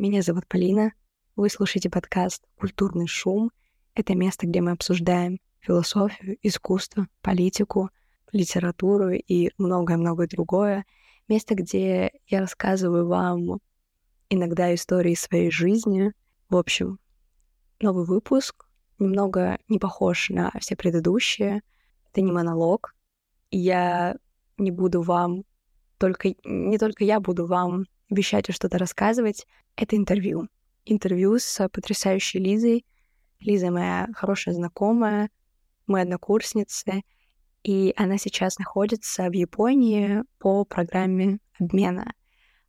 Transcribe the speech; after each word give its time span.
Меня 0.00 0.22
зовут 0.22 0.46
Полина. 0.48 0.94
Вы 1.36 1.50
слушаете 1.50 1.90
подкаст 1.90 2.42
«Культурный 2.56 3.06
шум». 3.06 3.50
Это 3.94 4.14
место, 4.14 4.46
где 4.46 4.62
мы 4.62 4.70
обсуждаем 4.70 5.40
философию, 5.58 6.38
искусство, 6.40 7.06
политику, 7.20 7.90
литературу 8.32 9.10
и 9.10 9.50
многое-многое 9.58 10.26
другое. 10.26 10.86
Место, 11.28 11.54
где 11.54 12.12
я 12.28 12.40
рассказываю 12.40 13.08
вам 13.08 13.60
иногда 14.30 14.74
истории 14.74 15.14
своей 15.14 15.50
жизни. 15.50 16.14
В 16.48 16.56
общем, 16.56 16.98
новый 17.78 18.06
выпуск 18.06 18.70
немного 18.98 19.58
не 19.68 19.78
похож 19.78 20.30
на 20.30 20.50
все 20.60 20.76
предыдущие. 20.76 21.60
Это 22.10 22.22
не 22.22 22.32
монолог. 22.32 22.94
Я 23.50 24.16
не 24.56 24.70
буду 24.70 25.02
вам 25.02 25.44
только... 25.98 26.34
Не 26.44 26.78
только 26.78 27.04
я 27.04 27.20
буду 27.20 27.44
вам 27.44 27.84
обещать 28.10 28.48
и 28.48 28.52
что-то 28.52 28.78
рассказывать. 28.78 29.46
Это 29.76 29.96
интервью. 29.96 30.48
Интервью 30.84 31.38
с 31.38 31.68
потрясающей 31.68 32.40
Лизой. 32.40 32.84
Лиза 33.40 33.70
моя 33.70 34.08
хорошая 34.14 34.54
знакомая, 34.54 35.30
мы 35.86 36.02
однокурсницы, 36.02 37.02
и 37.62 37.92
она 37.96 38.18
сейчас 38.18 38.58
находится 38.58 39.28
в 39.28 39.32
Японии 39.32 40.22
по 40.38 40.64
программе 40.64 41.38
обмена. 41.58 42.12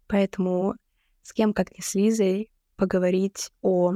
Поэтому 0.08 0.76
с 1.22 1.34
кем, 1.34 1.54
как 1.54 1.72
не 1.72 1.82
с 1.82 1.94
Лизой, 1.94 2.52
поговорить 2.76 3.52
о 3.62 3.94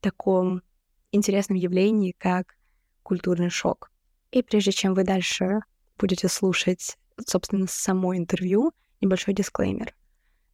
таком 0.00 0.62
интересном 1.10 1.56
явлении, 1.56 2.14
как 2.16 2.54
культурный 3.02 3.50
шок. 3.50 3.90
И 4.30 4.42
прежде 4.42 4.72
чем 4.72 4.94
вы 4.94 5.04
дальше 5.04 5.60
будете 5.98 6.28
слушать, 6.28 6.98
собственно, 7.26 7.66
само 7.66 8.16
интервью, 8.16 8.72
небольшой 9.00 9.34
дисклеймер. 9.34 9.95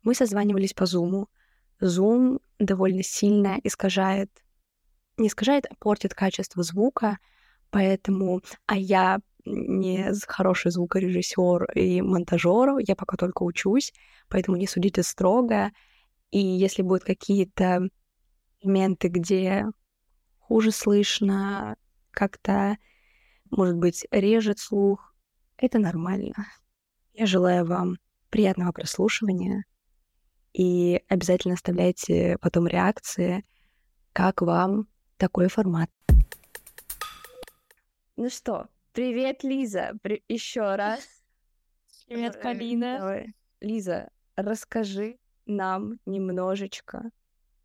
Мы 0.03 0.15
созванивались 0.15 0.75
по 0.75 0.85
Zoom. 0.85 1.27
Zoom 1.81 2.41
довольно 2.59 3.03
сильно 3.03 3.59
искажает, 3.63 4.31
не 5.17 5.29
искажает, 5.29 5.67
а 5.71 5.75
портит 5.77 6.15
качество 6.15 6.63
звука, 6.63 7.19
поэтому, 7.71 8.43
а 8.67 8.77
я 8.77 9.21
не 9.45 10.13
хороший 10.27 10.71
звукорежиссер 10.71 11.73
и 11.75 12.01
монтажер, 12.01 12.79
я 12.79 12.95
пока 12.95 13.17
только 13.17 13.43
учусь, 13.43 13.93
поэтому 14.29 14.57
не 14.57 14.67
судите 14.67 15.03
строго. 15.03 15.71
И 16.31 16.39
если 16.39 16.83
будут 16.83 17.05
какие-то 17.05 17.89
моменты, 18.63 19.09
где 19.09 19.67
хуже 20.39 20.71
слышно, 20.71 21.77
как-то, 22.11 22.77
может 23.51 23.77
быть, 23.77 24.07
режет 24.11 24.59
слух, 24.59 25.15
это 25.57 25.79
нормально. 25.79 26.47
Я 27.13 27.27
желаю 27.27 27.67
вам 27.67 27.99
приятного 28.31 28.73
прослушивания 28.73 29.65
и 30.53 31.03
обязательно 31.09 31.55
оставляйте 31.55 32.39
потом 32.41 32.67
реакции, 32.67 33.45
как 34.13 34.43
вам 34.43 34.89
такой 35.17 35.49
формат. 35.49 35.91
Ну 38.17 38.29
что, 38.29 38.69
привет, 38.93 39.43
Лиза, 39.43 39.93
При... 40.03 40.23
еще 40.29 40.75
раз. 40.75 41.01
Привет, 42.07 42.43
Полина. 42.43 42.99
Давай. 42.99 43.35
Лиза, 43.61 44.11
расскажи 44.37 45.19
нам 45.47 45.99
немножечко 46.05 47.11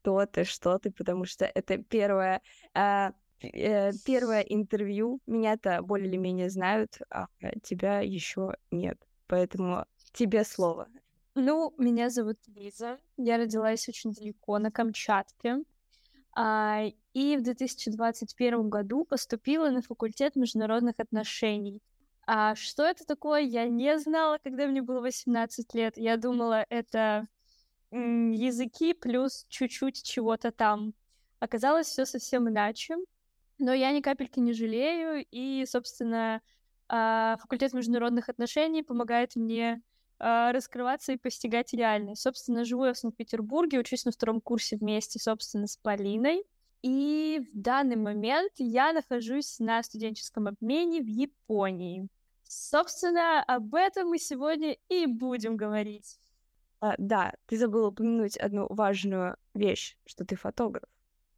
кто 0.08 0.26
ты, 0.26 0.46
что 0.46 0.80
ты, 0.80 0.90
потому 0.90 1.26
что 1.26 1.44
это 1.44 1.78
первое, 1.78 2.42
э, 2.74 3.12
э, 3.42 3.92
первое 4.06 4.40
интервью. 4.40 5.20
Меня-то 5.28 5.82
более 5.82 6.08
или 6.08 6.16
менее 6.16 6.50
знают, 6.50 7.00
а 7.10 7.28
тебя 7.62 8.00
еще 8.00 8.54
нет. 8.72 8.98
Поэтому 9.28 9.86
тебе 10.14 10.46
слово. 10.46 10.88
Ну, 11.40 11.72
меня 11.78 12.10
зовут 12.10 12.40
Лиза. 12.48 12.98
Я 13.16 13.38
родилась 13.38 13.88
очень 13.88 14.12
далеко, 14.12 14.58
на 14.58 14.72
Камчатке. 14.72 15.58
А, 16.36 16.86
и 17.14 17.38
в 17.38 17.44
2021 17.44 18.70
году 18.70 19.06
поступила 19.06 19.70
на 19.70 19.84
факультет 19.84 20.36
международных 20.36 20.96
отношений. 20.97 21.84
А 22.26 22.56
что 22.56 22.84
это 22.86 23.06
такое, 23.06 23.42
я 23.42 23.68
не 23.68 24.00
знала, 24.00 24.40
когда 24.44 24.66
мне 24.66 24.81
было 24.81 25.00
18 25.00 25.76
лет. 25.76 25.97
Я 25.97 26.18
думала, 26.18 26.66
это 26.70 27.28
языки 27.92 28.96
плюс 28.96 29.46
чуть-чуть 29.47 30.02
чего-то 30.02 30.52
там. 30.52 30.96
Оказалось 31.38 31.86
все 31.86 32.08
совсем 32.08 32.50
иначе, 32.50 32.96
но 33.59 33.76
я 33.76 33.92
ни 33.92 34.02
капельки 34.02 34.40
не 34.40 34.53
жалею, 34.53 35.24
и, 35.30 35.68
собственно, 35.68 36.42
а, 36.88 37.38
факультет 37.38 37.74
международных 37.74 38.28
отношений 38.28 38.81
помогает 38.81 39.36
мне 39.36 39.84
раскрываться 40.19 41.13
и 41.13 41.17
постигать 41.17 41.73
реальность. 41.73 42.22
Собственно, 42.22 42.66
живу 42.66 42.85
я 42.85 42.94
в 42.94 42.97
Санкт-Петербурге, 42.97 43.79
учусь 43.79 44.05
на 44.05 44.11
втором 44.11 44.41
курсе 44.41 44.78
вместе, 44.78 45.19
собственно, 45.19 45.67
с 45.67 45.78
Полиной. 45.78 46.44
И 46.81 47.41
в 47.53 47.59
данный 47.59 47.95
момент 47.95 48.53
я 48.57 48.94
нахожусь 48.94 49.59
на 49.59 49.81
студенческом 49.83 50.47
обмене 50.47 51.01
в 51.01 51.07
Японии. 51.07 52.07
Собственно, 52.44 53.44
об 53.44 53.75
этом 53.75 54.09
мы 54.09 54.19
сегодня 54.19 54.78
и 54.89 55.05
будем 55.05 55.57
говорить. 55.57 56.19
А, 56.79 56.95
да, 56.97 57.34
ты 57.47 57.57
забыла 57.57 57.88
упомянуть 57.88 58.38
одну 58.38 58.67
важную 58.69 59.38
вещь, 59.53 59.97
что 60.05 60.23
ты 60.23 60.35
фотограф. 60.35 60.89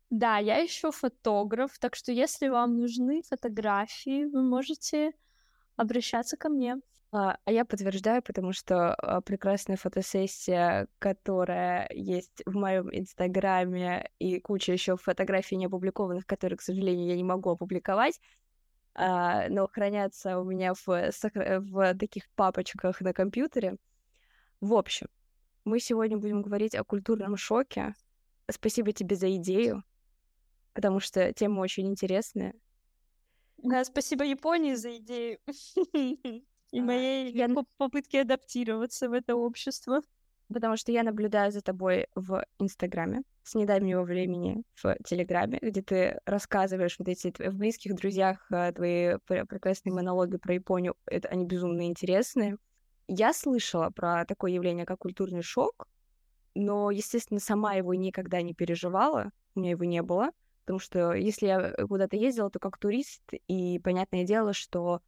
Да, 0.09 0.38
я 0.38 0.57
еще 0.57 0.91
фотограф, 0.91 1.78
так 1.79 1.96
что 1.96 2.11
если 2.11 2.47
вам 2.47 2.78
нужны 2.78 3.22
фотографии, 3.22 4.25
вы 4.25 4.41
можете 4.41 5.13
обращаться 5.75 6.35
ко 6.35 6.50
мне. 6.50 6.78
А, 7.12 7.38
а 7.44 7.52
я 7.52 7.66
подтверждаю, 7.66 8.22
потому 8.22 8.53
что 8.53 8.94
а, 8.94 9.22
прекрасная 9.22 9.78
фотосессия, 9.78 10.88
которая 11.00 11.90
есть 11.92 12.44
в 12.46 12.56
моем 12.56 12.90
инстаграме, 12.92 14.12
и 14.20 14.40
куча 14.40 14.74
еще 14.74 14.96
фотографий 14.96 15.56
не 15.56 15.66
опубликованных, 15.66 16.28
которые, 16.28 16.58
к 16.58 16.62
сожалению, 16.62 17.08
я 17.08 17.16
не 17.16 17.24
могу 17.24 17.50
опубликовать, 17.50 18.20
а, 18.94 19.50
но 19.50 19.68
хранятся 19.68 20.40
у 20.40 20.44
меня 20.44 20.75
в, 20.75 20.86
в 20.86 21.96
таких 21.96 22.30
папочках 22.36 23.02
на 23.02 23.12
компьютере. 23.12 23.78
В 24.62 24.74
общем, 24.76 25.08
мы 25.66 25.80
сегодня 25.80 26.18
будем 26.18 26.44
говорить 26.44 26.76
о 26.76 26.84
культурном 26.84 27.38
шоке. 27.38 27.96
Спасибо 28.52 28.91
тебе 28.91 29.16
за 29.16 29.36
идею, 29.38 29.84
потому 30.74 31.00
что 31.00 31.34
тема 31.34 31.62
очень 31.62 31.88
интересная. 31.88 32.53
Да, 33.58 33.84
спасибо 33.84 34.24
Японии 34.24 34.76
за 34.76 34.97
идею 34.97 35.40
и 36.72 36.81
моей 36.81 37.31
я... 37.31 37.47
попытке 37.78 38.22
адаптироваться 38.22 39.09
в 39.09 39.13
это 39.13 39.35
общество. 39.35 40.02
Потому 40.52 40.78
что 40.78 40.91
я 40.91 41.03
наблюдаю 41.03 41.52
за 41.52 41.62
тобой 41.62 42.07
в 42.16 42.44
Инстаграме 42.57 43.22
с 43.44 43.53
недавнего 43.53 44.02
времени 44.02 44.63
в 44.81 44.97
Телеграме, 45.06 45.59
где 45.62 45.84
ты 45.84 46.19
рассказываешь 46.25 46.97
вот 46.97 47.08
эти 47.08 47.31
в 47.38 47.56
близких 47.56 47.94
друзьях 47.96 48.47
э, 48.52 48.72
твои 48.74 49.18
прекрасные 49.28 49.94
монологи 49.94 50.38
про 50.38 50.56
Японию. 50.56 50.96
Это 51.06 51.28
они 51.28 51.46
безумно 51.46 51.85
интересные. 51.85 52.58
Я 53.08 53.31
слышала 53.34 53.91
про 53.91 54.25
такое 54.25 54.52
явление, 54.52 54.88
как 54.88 55.00
культурный 55.00 55.44
шок, 55.44 55.88
но, 56.56 56.90
естественно, 56.90 57.40
сама 57.40 57.75
его 57.75 57.94
никогда 57.94 58.41
не 58.41 58.56
переживала, 58.56 59.31
у 59.53 59.59
меня 59.59 59.72
его 59.72 59.84
не 59.84 60.02
было, 60.02 60.31
потому 60.62 60.79
что 60.79 61.13
если 61.13 61.47
я 61.47 61.74
куда-то 61.88 62.18
ездила, 62.18 62.50
то 62.50 62.59
как 62.59 62.78
турист, 62.78 63.22
и 63.47 63.79
понятное 63.79 64.24
дело, 64.24 64.53
что 64.53 65.02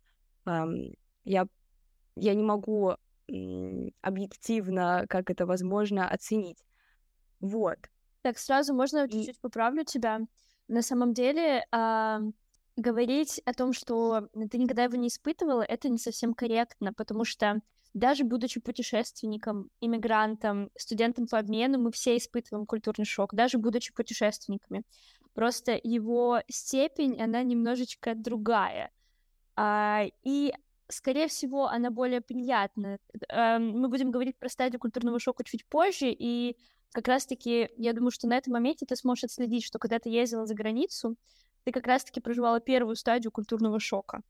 эм, 0.45 0.94
я, 1.23 1.47
я 2.15 2.33
не 2.33 2.43
могу 2.43 2.95
объективно, 4.01 5.05
как 5.09 5.29
это 5.29 5.45
возможно, 5.45 6.09
оценить. 6.09 6.63
Вот. 7.39 7.77
Так, 8.21 8.37
сразу 8.37 8.73
можно 8.73 9.05
и... 9.05 9.09
чуть-чуть 9.09 9.39
поправлю 9.39 9.83
тебя. 9.83 10.19
На 10.67 10.81
самом 10.81 11.13
деле, 11.13 11.65
э, 11.71 12.19
говорить 12.75 13.41
о 13.45 13.53
том, 13.53 13.73
что 13.73 14.27
ты 14.49 14.57
никогда 14.57 14.83
его 14.83 14.95
не 14.95 15.07
испытывала, 15.07 15.61
это 15.61 15.89
не 15.89 15.97
совсем 15.97 16.33
корректно, 16.33 16.94
потому 16.94 17.25
что 17.25 17.62
даже 17.94 18.24
будучи 18.24 18.62
путешественником, 18.62 19.69
иммигрантом, 19.81 20.69
студентом 20.77 21.27
по 21.27 21.39
обмену, 21.39 21.79
мы 21.79 21.91
все 21.91 22.15
испытываем 22.17 22.65
культурный 22.65 23.06
шок, 23.06 23.33
даже 23.33 23.57
будучи 23.57 23.94
путешественниками. 23.94 24.83
Просто 25.33 25.79
его 25.81 26.41
степень, 26.50 27.21
она 27.21 27.44
немножечко 27.44 28.15
другая. 28.15 28.91
А, 29.56 30.03
и, 30.24 30.53
скорее 30.91 31.27
всего, 31.27 31.67
она 31.67 31.89
более 31.91 32.21
приятная. 32.21 32.99
А, 33.29 33.59
мы 33.59 33.88
будем 33.89 34.11
говорить 34.11 34.38
про 34.38 34.49
стадию 34.49 34.79
культурного 34.79 35.19
шока 35.19 35.43
чуть 35.43 35.65
позже, 35.65 36.11
и 36.11 36.57
как 36.91 37.07
раз-таки, 37.07 37.69
я 37.77 37.93
думаю, 37.93 38.11
что 38.11 38.27
на 38.27 38.38
этом 38.38 38.53
моменте 38.53 38.85
ты 38.85 38.95
сможешь 38.95 39.25
отследить, 39.25 39.63
что 39.63 39.79
когда 39.79 39.99
ты 39.99 40.09
ездила 40.09 40.45
за 40.45 40.55
границу, 40.55 41.15
ты 41.63 41.71
как 41.71 41.88
раз-таки 41.88 42.19
проживала 42.19 42.59
первую 42.59 42.95
стадию 42.95 43.31
культурного 43.31 43.79
шока. 43.79 44.21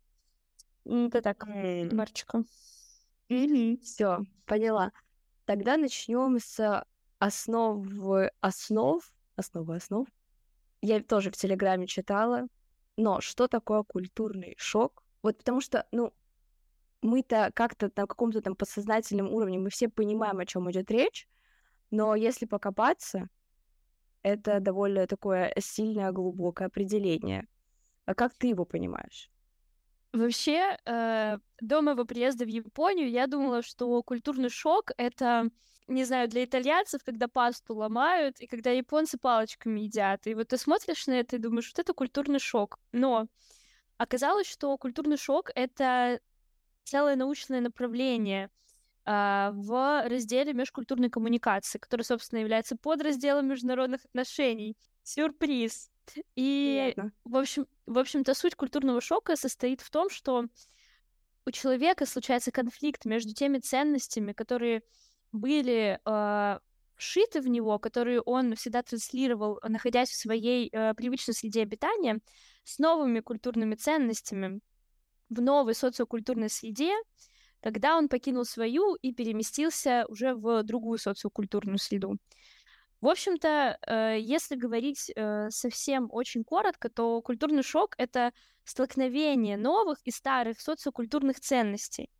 Это 0.86 1.22
так, 1.22 1.48
mm. 1.48 1.94
Марчика. 1.96 2.44
Все, 3.28 4.20
поняла. 4.46 4.92
Тогда 5.46 5.78
начнем 5.78 6.38
с 6.40 6.86
основы 7.20 8.32
основ. 8.42 9.02
Основы 9.36 9.76
основ. 9.76 10.08
Я 10.82 11.02
тоже 11.02 11.32
в 11.32 11.38
Телеграме 11.38 11.88
читала. 11.88 12.48
Но 12.98 13.22
что 13.22 13.48
такое 13.48 13.84
культурный 13.84 14.56
шок? 14.58 15.04
Вот 15.24 15.38
потому 15.38 15.62
что, 15.62 15.88
ну, 15.92 16.14
мы-то 17.02 17.52
как-то 17.54 17.92
на 17.96 18.08
каком-то 18.08 18.42
там 18.42 18.56
подсознательном 18.56 19.32
уровне, 19.32 19.60
мы 19.60 19.70
все 19.70 19.90
понимаем, 19.90 20.40
о 20.40 20.46
чем 20.46 20.70
идет 20.72 20.92
речь, 20.92 21.28
но 21.90 22.16
если 22.16 22.46
покопаться, 22.46 23.28
это 24.24 24.60
довольно 24.60 25.08
такое 25.08 25.54
сильное, 25.60 26.12
глубокое 26.12 26.68
определение. 26.68 27.48
А 28.06 28.14
как 28.14 28.34
ты 28.34 28.48
его 28.48 28.66
понимаешь? 28.66 29.30
Вообще, 30.14 30.78
э, 30.86 31.38
до 31.62 31.82
моего 31.82 32.04
приезда 32.06 32.44
в 32.44 32.50
Японию 32.50 33.10
я 33.10 33.28
думала, 33.28 33.62
что 33.62 34.04
культурный 34.04 34.50
шок— 34.50 34.92
это, 34.98 35.50
не 35.88 36.04
знаю, 36.04 36.28
для 36.28 36.44
итальянцев, 36.44 37.02
когда 37.04 37.30
пасту 37.30 37.76
ломают, 37.76 38.40
и 38.42 38.48
когда 38.48 38.72
японцы 38.72 39.18
палочками 39.18 39.80
едят. 39.80 40.28
И 40.28 40.34
вот 40.34 40.50
ты 40.50 40.58
смотришь 40.58 41.08
на 41.08 41.14
это 41.14 41.38
и 41.38 41.40
думаешь, 41.40 41.66
что 41.66 41.82
это 41.82 41.94
культурный 41.94 42.40
шок. 42.40 42.78
Но 42.92 43.28
оказалось, 43.98 44.48
что 44.48 44.78
культурный 44.78 45.18
шок— 45.18 45.50
это 45.56 46.20
целое 46.84 47.16
научное 47.16 47.62
направление 47.62 48.50
э, 49.06 49.52
в 49.54 50.08
разделе 50.08 50.54
межкультурной 50.54 51.10
коммуникации, 51.10 51.80
который, 51.80 52.04
собственно, 52.04 52.40
является 52.40 52.76
подразделом 52.76 53.48
международных 53.48 54.06
отношений. 54.06 54.78
Сюрприз! 55.04 55.90
И, 56.36 56.96
в 57.24 57.38
общем, 57.38 57.68
в 57.86 57.98
общем-то, 57.98 58.34
суть 58.34 58.56
культурного 58.56 59.02
шока 59.02 59.36
состоит 59.36 59.82
в 59.82 59.90
том, 59.90 60.10
что 60.10 60.46
у 61.46 61.52
человека 61.52 62.06
случается 62.06 62.52
конфликт 62.52 63.06
между 63.06 63.34
теми 63.34 63.60
ценностями, 63.60 64.34
которые 64.34 64.84
были 65.32 66.00
э, 66.06 66.60
вшиты 66.96 67.42
в 67.42 67.48
него, 67.48 67.80
которые 67.80 68.22
он 68.22 68.56
всегда 68.56 68.84
транслировал, 68.84 69.60
находясь 69.64 70.10
в 70.10 70.16
своей 70.16 70.70
э, 70.72 70.94
привычной 70.94 71.34
среде 71.34 71.64
обитания, 71.64 72.20
с 72.64 72.78
новыми 72.78 73.22
культурными 73.22 73.76
ценностями 73.76 74.62
в 75.32 75.42
новой 75.42 75.74
социокультурной 75.74 76.50
среде, 76.50 76.94
когда 77.62 77.98
он 77.98 78.10
покинул 78.10 78.46
свою 78.46 78.96
и 78.96 79.14
переместился 79.14 80.06
уже 80.10 80.36
в 80.36 80.64
другую 80.64 81.00
социокультурную 81.00 81.78
среду. 81.78 82.18
В 83.00 83.08
общем-то, 83.08 83.80
э, 83.88 84.18
если 84.20 84.56
говорить 84.56 85.12
э, 85.16 85.50
совсем 85.50 86.08
очень 86.12 86.44
коротко, 86.44 86.90
то 86.90 87.22
культурный 87.22 87.64
шок— 87.64 87.96
это 87.98 88.32
столкновение 88.64 89.58
новых 89.58 89.98
и 90.04 90.12
старых 90.12 90.62
социокультурных 90.62 91.40
ценностей. 91.40 92.12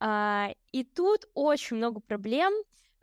А, 0.00 0.50
и 0.72 0.84
тут 0.84 1.26
очень 1.34 1.76
много 1.76 2.00
проблем, 2.00 2.52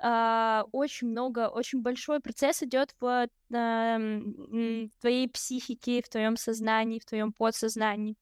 а, 0.02 0.66
очень 0.72 1.10
много, 1.10 1.50
очень 1.50 1.82
большой 1.82 2.20
процесс 2.20 2.64
идет 2.64 2.96
в 3.00 3.28
твоей 3.50 5.30
психике, 5.30 6.02
в 6.02 6.10
твоем 6.10 6.36
сознании, 6.36 7.00
в 7.00 7.06
твоем 7.06 7.32
подсознании. 7.32 8.16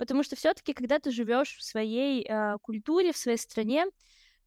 Потому 0.00 0.22
что 0.22 0.34
все-таки, 0.34 0.72
когда 0.72 0.98
ты 0.98 1.10
живешь 1.10 1.58
в 1.58 1.62
своей 1.62 2.24
э, 2.26 2.56
культуре, 2.62 3.12
в 3.12 3.18
своей 3.18 3.36
стране, 3.36 3.84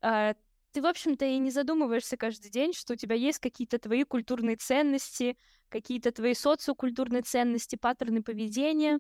ты, 0.02 0.82
в 0.82 0.88
общем-то, 0.88 1.26
и 1.26 1.38
не 1.38 1.52
задумываешься 1.52 2.18
каждый 2.18 2.50
день, 2.50 2.74
что 2.74 2.94
у 2.94 2.96
тебя 2.96 3.16
есть 3.16 3.38
какие-то 3.38 3.78
твои 3.78 4.04
культурные 4.04 4.56
ценности, 4.56 5.38
какие-то 5.70 6.12
твои 6.12 6.34
социокультурные 6.34 7.22
ценности, 7.22 7.76
паттерны 7.76 8.24
поведения. 8.24 8.98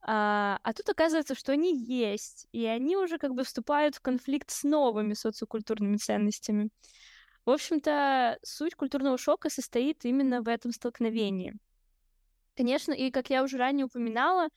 А, 0.00 0.58
а 0.64 0.72
тут 0.72 0.88
оказывается, 0.88 1.36
что 1.36 1.52
они 1.52 1.72
есть, 1.72 2.48
и 2.50 2.66
они 2.66 2.96
уже 2.96 3.18
как 3.18 3.34
бы 3.34 3.44
вступают 3.44 3.94
в 3.94 4.00
конфликт 4.00 4.50
с 4.50 4.64
новыми 4.64 5.14
социокультурными 5.14 5.98
ценностями. 5.98 6.70
В 7.44 7.50
общем-то, 7.50 8.40
суть 8.42 8.74
культурного 8.74 9.18
шока 9.18 9.50
состоит 9.50 10.04
именно 10.04 10.42
в 10.42 10.48
этом 10.48 10.72
столкновении. 10.72 11.54
Конечно, 12.56 12.92
и 12.92 13.12
как 13.12 13.30
я 13.30 13.44
уже 13.44 13.58
ранее 13.58 13.86
упоминала, 13.86 14.48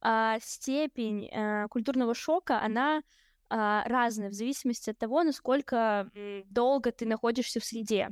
а, 0.00 0.38
степень 0.40 1.28
а, 1.30 1.68
культурного 1.68 2.14
шока, 2.14 2.60
она 2.60 3.02
а, 3.50 3.84
разные 3.86 4.30
в 4.30 4.34
зависимости 4.34 4.90
от 4.90 4.98
того, 4.98 5.22
насколько 5.22 6.10
долго 6.46 6.92
ты 6.92 7.06
находишься 7.06 7.60
в 7.60 7.64
среде 7.64 8.10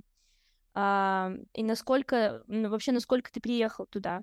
а, 0.75 1.33
и 1.55 1.63
насколько 1.63 2.45
ну, 2.47 2.69
вообще 2.69 2.93
насколько 2.93 3.33
ты 3.33 3.41
приехал 3.41 3.87
туда. 3.87 4.23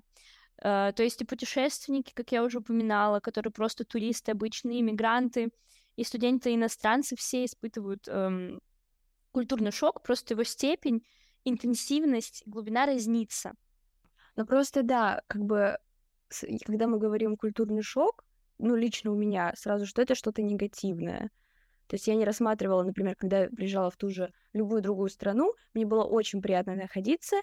А, 0.62 0.92
то 0.92 1.02
есть 1.02 1.20
и 1.20 1.24
путешественники, 1.24 2.12
как 2.14 2.32
я 2.32 2.44
уже 2.44 2.58
упоминала, 2.58 3.20
которые 3.20 3.52
просто 3.52 3.84
туристы, 3.84 4.32
обычные 4.32 4.80
иммигранты, 4.80 5.50
и 5.96 6.04
студенты, 6.04 6.54
иностранцы, 6.54 7.16
все 7.16 7.44
испытывают 7.44 8.08
эм, 8.08 8.60
культурный 9.30 9.70
шок, 9.70 10.02
просто 10.02 10.34
его 10.34 10.42
степень, 10.42 11.04
интенсивность, 11.44 12.42
глубина 12.46 12.86
разнится. 12.86 13.54
Ну 14.36 14.44
просто 14.44 14.82
да, 14.82 15.22
как 15.28 15.42
бы, 15.42 15.78
когда 16.64 16.86
мы 16.86 16.98
говорим 16.98 17.36
культурный 17.36 17.82
шок, 17.82 18.24
ну, 18.58 18.76
лично 18.76 19.10
у 19.10 19.16
меня 19.16 19.52
сразу, 19.56 19.86
что 19.86 20.02
это 20.02 20.14
что-то 20.14 20.42
негативное. 20.42 21.30
То 21.86 21.96
есть 21.96 22.06
я 22.06 22.14
не 22.14 22.24
рассматривала, 22.24 22.82
например, 22.82 23.14
когда 23.16 23.42
я 23.42 23.48
приезжала 23.48 23.90
в 23.90 23.96
ту 23.96 24.08
же 24.08 24.32
любую 24.52 24.80
другую 24.80 25.10
страну, 25.10 25.52
мне 25.74 25.84
было 25.84 26.04
очень 26.04 26.40
приятно 26.40 26.74
находиться, 26.74 27.36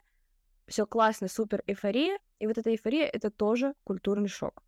все 0.68 0.86
классно, 0.86 1.28
супер 1.28 1.64
эйфория, 1.68 2.18
и 2.40 2.48
вот 2.48 2.58
эта 2.58 2.72
эйфория 2.72 3.06
это 3.06 3.30
тоже 3.30 3.74
культурный 3.84 4.30
шок. 4.30 4.64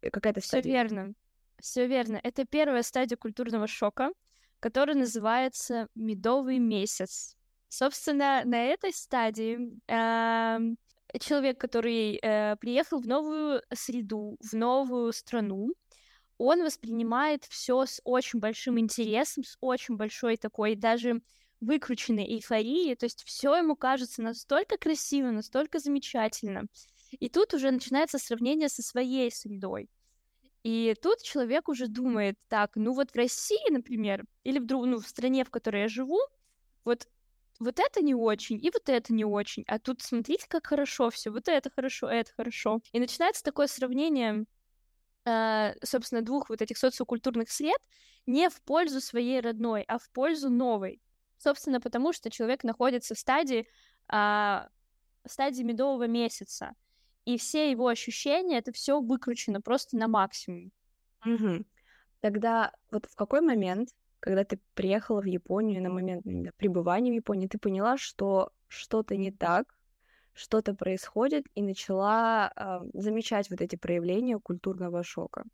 Какая-то 0.00 0.40
Все 0.40 0.60
верно. 0.60 1.14
Все 1.58 1.86
верно. 1.86 2.20
Это 2.22 2.44
первая 2.44 2.82
стадия 2.82 3.16
культурного 3.16 3.66
шока, 3.66 4.10
которая 4.60 4.96
называется 4.96 5.88
медовый 5.94 6.58
месяц. 6.58 7.36
Собственно, 7.68 8.42
на 8.44 8.62
этой 8.64 8.92
стадии 8.92 9.58
э, 9.88 10.58
человек, 11.18 11.60
который 11.60 12.18
э, 12.22 12.56
приехал 12.56 13.00
в 13.00 13.06
новую 13.06 13.62
среду, 13.74 14.38
в 14.40 14.54
новую 14.54 15.12
страну, 15.12 15.72
он 16.38 16.62
воспринимает 16.62 17.44
все 17.44 17.86
с 17.86 18.00
очень 18.04 18.40
большим 18.40 18.78
интересом, 18.78 19.44
с 19.44 19.56
очень 19.60 19.96
большой 19.96 20.36
такой 20.36 20.74
даже 20.74 21.22
выкрученной 21.60 22.24
эйфорией, 22.24 22.94
то 22.96 23.06
есть 23.06 23.24
все 23.24 23.54
ему 23.56 23.76
кажется 23.76 24.22
настолько 24.22 24.76
красиво, 24.76 25.30
настолько 25.30 25.78
замечательно. 25.78 26.64
И 27.12 27.28
тут 27.28 27.54
уже 27.54 27.70
начинается 27.70 28.18
сравнение 28.18 28.68
со 28.68 28.82
своей 28.82 29.30
средой. 29.30 29.88
И 30.62 30.94
тут 31.00 31.22
человек 31.22 31.68
уже 31.68 31.86
думает, 31.86 32.36
так, 32.48 32.72
ну 32.74 32.92
вот 32.92 33.12
в 33.12 33.16
России, 33.16 33.70
например, 33.70 34.24
или 34.42 34.58
в, 34.58 34.66
друг, 34.66 34.86
ну, 34.86 34.98
в 34.98 35.06
стране, 35.06 35.44
в 35.44 35.50
которой 35.50 35.82
я 35.82 35.88
живу, 35.88 36.18
вот 36.84 37.06
вот 37.58 37.78
это 37.78 38.02
не 38.02 38.14
очень, 38.14 38.64
и 38.64 38.70
вот 38.72 38.88
это 38.88 39.12
не 39.12 39.24
очень. 39.24 39.64
А 39.66 39.78
тут 39.78 40.02
смотрите, 40.02 40.46
как 40.48 40.66
хорошо 40.66 41.10
все, 41.10 41.30
вот 41.30 41.48
это 41.48 41.70
хорошо, 41.70 42.08
это 42.08 42.32
хорошо. 42.36 42.80
И 42.92 43.00
начинается 43.00 43.42
такое 43.42 43.66
сравнение 43.66 44.46
Э, 45.26 45.74
собственно, 45.82 46.22
двух 46.22 46.48
вот 46.48 46.62
этих 46.62 46.78
социокультурных 46.78 47.50
сред 47.50 47.80
не 48.26 48.48
в 48.48 48.62
пользу 48.62 49.00
своей 49.00 49.40
родной, 49.40 49.82
а 49.88 49.98
в 49.98 50.08
пользу 50.10 50.48
новой. 50.50 51.02
Собственно, 51.36 51.80
потому 51.80 52.12
что 52.12 52.30
человек 52.30 52.62
находится 52.62 53.14
в 53.14 53.18
стадии, 53.18 53.68
а, 54.08 54.68
в 55.24 55.32
стадии 55.32 55.64
медового 55.64 56.06
месяца, 56.06 56.74
и 57.24 57.38
все 57.38 57.70
его 57.70 57.88
ощущения, 57.88 58.58
это 58.58 58.72
все 58.72 59.00
выкручено 59.00 59.60
просто 59.60 59.96
на 59.96 60.06
максимум. 60.06 60.70
Угу. 61.24 61.64
Тогда 62.20 62.72
вот 62.92 63.06
в 63.06 63.16
какой 63.16 63.40
момент, 63.40 63.90
когда 64.20 64.44
ты 64.44 64.58
приехала 64.74 65.20
в 65.20 65.26
Японию, 65.26 65.82
на 65.82 65.90
момент 65.90 66.24
пребывания 66.56 67.10
в 67.10 67.14
Японии, 67.14 67.48
ты 67.48 67.58
поняла, 67.58 67.96
что 67.96 68.50
что-то 68.68 69.16
не 69.16 69.30
так, 69.30 69.74
что-то 70.32 70.74
происходит, 70.74 71.46
и 71.54 71.62
начала 71.62 72.52
э, 72.54 72.80
замечать 72.94 73.50
вот 73.50 73.60
эти 73.60 73.76
проявления 73.76 74.38
культурного 74.38 75.02
шока. 75.02 75.44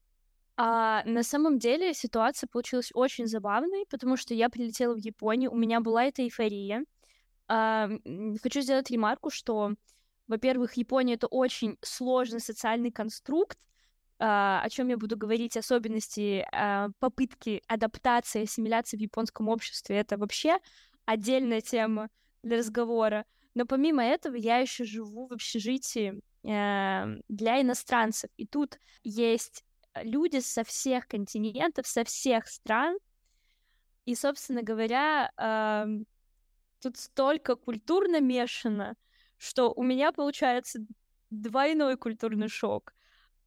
А, 0.57 1.02
на 1.04 1.23
самом 1.23 1.59
деле 1.59 1.95
ситуация 1.95 2.49
получилась 2.49 2.90
очень 2.95 3.26
забавной, 3.26 3.87
потому 3.88 4.16
что 4.16 4.35
я 4.35 4.49
прилетела 4.49 4.95
в 4.95 4.99
Японию, 4.99 5.52
у 5.52 5.57
меня 5.57 5.81
была 5.81 6.04
эта 6.04 6.23
эйфория. 6.23 6.85
А, 7.49 7.88
хочу 8.42 8.61
сделать 8.61 8.90
ремарку, 8.90 9.31
что, 9.31 9.75
во-первых, 10.28 10.75
Япония 10.75 11.14
это 11.14 11.26
очень 11.26 11.78
сложный 11.81 12.40
социальный 12.40 12.90
конструкт, 12.90 13.59
о 14.25 14.69
чем 14.71 14.88
я 14.88 14.97
буду 14.97 15.17
говорить, 15.17 15.57
особенности 15.57 16.47
а, 16.52 16.91
попытки 17.00 17.62
адаптации, 17.67 18.45
ассимиляции 18.45 18.97
в 18.97 19.00
японском 19.00 19.49
обществе, 19.49 19.97
это 19.97 20.17
вообще 20.17 20.59
отдельная 21.07 21.61
тема 21.61 22.09
для 22.43 22.59
разговора. 22.59 23.25
Но 23.55 23.67
помимо 23.67 24.05
этого 24.05 24.37
я 24.37 24.59
еще 24.59 24.85
живу 24.85 25.26
в 25.26 25.33
общежитии 25.33 26.21
э, 26.45 27.21
для 27.29 27.61
иностранцев. 27.61 28.31
И 28.37 28.47
тут 28.47 28.79
есть 29.02 29.64
люди 29.97 30.38
со 30.38 30.62
всех 30.62 31.09
континентов, 31.09 31.87
со 31.87 32.05
всех 32.05 32.47
стран. 32.47 32.97
И, 34.05 34.14
собственно 34.14 34.62
говоря, 34.62 35.33
тут 36.81 36.97
столько 36.97 37.57
культурно 37.57 38.21
мешано, 38.21 38.95
что 39.37 39.73
у 39.73 39.83
меня 39.83 40.12
получается 40.12 40.81
двойной 41.31 41.97
культурный 41.97 42.49
шок. 42.49 42.95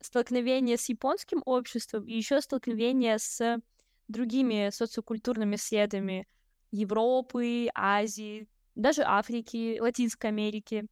Столкновение 0.06 0.78
с 0.78 0.88
японским 0.88 1.42
обществом 1.46 2.06
и 2.06 2.14
еще 2.14 2.40
столкновение 2.40 3.18
с 3.18 3.60
другими 4.08 4.70
социокультурными 4.72 5.56
средами 5.56 6.28
Европы, 6.70 7.70
Азии, 7.74 8.48
даже 8.76 9.02
Африки, 9.02 9.80
Латинской 9.80 10.30
Америки. 10.30 10.86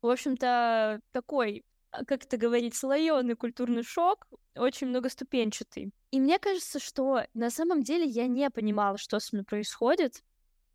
В 0.00 0.08
общем-то, 0.08 1.02
такой, 1.10 1.62
а, 1.90 2.06
как 2.06 2.24
это 2.24 2.38
говорить, 2.38 2.74
слоеный 2.74 3.36
культурный 3.36 3.82
шок, 3.82 4.26
очень 4.56 4.86
многоступенчатый. 4.86 5.92
И 6.10 6.18
мне 6.18 6.38
кажется, 6.38 6.78
что 6.78 7.26
на 7.34 7.50
самом 7.50 7.82
деле 7.82 8.06
я 8.06 8.28
не 8.28 8.48
понимала, 8.48 8.96
что 8.96 9.20
со 9.20 9.36
мной 9.36 9.44
происходит. 9.44 10.24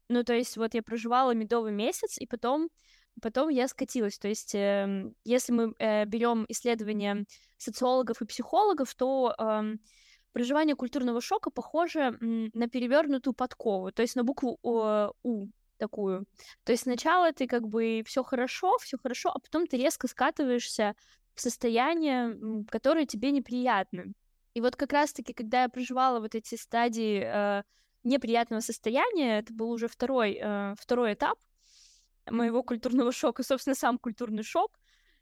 Ну, 0.09 0.23
то 0.23 0.35
есть 0.35 0.57
вот 0.57 0.75
я 0.75 0.83
проживала 0.83 1.31
медовый 1.31 1.71
месяц, 1.71 2.19
и 2.19 2.27
потом 2.27 2.69
потом 3.21 3.49
я 3.49 3.67
скатилась. 3.67 4.17
То 4.19 4.27
есть, 4.27 4.55
э, 4.55 5.11
если 5.23 5.51
мы 5.53 5.73
э, 5.79 6.05
берем 6.05 6.45
исследования 6.49 7.25
социологов 7.57 8.21
и 8.21 8.25
психологов, 8.25 8.93
то 8.95 9.35
э, 9.37 9.75
проживание 10.31 10.75
культурного 10.75 11.21
шока 11.21 11.49
похоже 11.49 12.17
на 12.19 12.67
перевернутую 12.67 13.33
подкову, 13.33 13.91
то 13.91 14.01
есть 14.01 14.15
на 14.15 14.23
букву 14.23 14.59
У 14.61 15.47
такую. 15.77 16.25
То 16.63 16.71
есть 16.71 16.83
сначала 16.83 17.31
ты 17.31 17.47
как 17.47 17.67
бы 17.67 18.03
все 18.05 18.23
хорошо, 18.23 18.77
все 18.79 18.97
хорошо, 18.97 19.29
а 19.29 19.39
потом 19.39 19.67
ты 19.67 19.77
резко 19.77 20.07
скатываешься 20.07 20.95
в 21.35 21.41
состояние, 21.41 22.65
которое 22.69 23.05
тебе 23.05 23.31
неприятно. 23.31 24.05
И 24.53 24.61
вот 24.61 24.75
как 24.75 24.91
раз-таки, 24.91 25.33
когда 25.33 25.63
я 25.63 25.69
проживала 25.69 26.19
вот 26.19 26.33
эти 26.33 26.55
стадии 26.55 27.21
э, 27.23 27.63
неприятного 28.03 28.61
состояния, 28.61 29.39
это 29.39 29.53
был 29.53 29.69
уже 29.69 29.87
второй, 29.87 30.39
э, 30.41 30.73
второй 30.79 31.13
этап 31.13 31.37
моего 32.29 32.63
культурного 32.63 33.11
шока, 33.11 33.43
собственно, 33.43 33.75
сам 33.75 33.97
культурный 33.97 34.43
шок. 34.43 34.79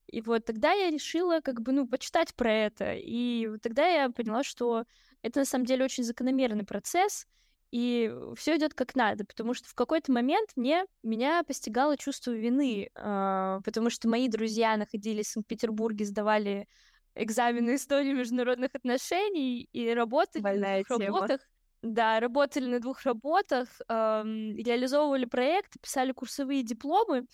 И 0.08 0.22
вот 0.22 0.46
тогда 0.46 0.72
я 0.72 0.92
решила 0.92 1.40
как 1.42 1.62
бы, 1.62 1.72
ну, 1.72 1.88
почитать 1.88 2.36
про 2.36 2.52
это. 2.52 2.94
И 2.94 3.48
вот 3.48 3.62
тогда 3.62 3.88
я 3.88 4.10
поняла, 4.10 4.44
что 4.44 4.86
это 5.22 5.40
на 5.40 5.46
самом 5.46 5.66
деле 5.66 5.86
очень 5.86 6.04
закономерный 6.04 6.66
процесс, 6.66 7.28
и 7.72 8.14
все 8.38 8.56
идет 8.58 8.74
как 8.74 8.96
надо, 8.96 9.26
потому 9.26 9.54
что 9.54 9.68
в 9.68 9.74
какой-то 9.74 10.12
момент 10.12 10.52
мне 10.56 10.86
меня 11.04 11.44
постигало 11.44 11.98
чувство 11.98 12.32
вины, 12.32 12.90
э, 12.94 13.60
потому 13.66 13.90
что 13.90 14.08
мои 14.08 14.30
друзья 14.30 14.78
находились 14.78 15.28
в 15.28 15.32
Санкт-Петербурге, 15.32 16.06
сдавали 16.06 16.68
экзамены 17.16 17.76
истории 17.76 18.14
международных 18.14 18.76
отношений 18.76 19.68
и 19.72 19.94
работали 19.94 20.44
Больная 20.44 20.86
на 20.90 20.98
двух 20.98 21.28
тема. 21.28 21.40
Да, 21.84 22.20
работали 22.20 22.66
на 22.68 22.80
двух 22.80 23.04
работах, 23.04 23.68
эм, 23.90 24.56
реализовывали 24.56 25.26
проекты, 25.26 25.80
писали 25.80 26.12
курсовые 26.14 26.64
дипломы, 26.64 27.26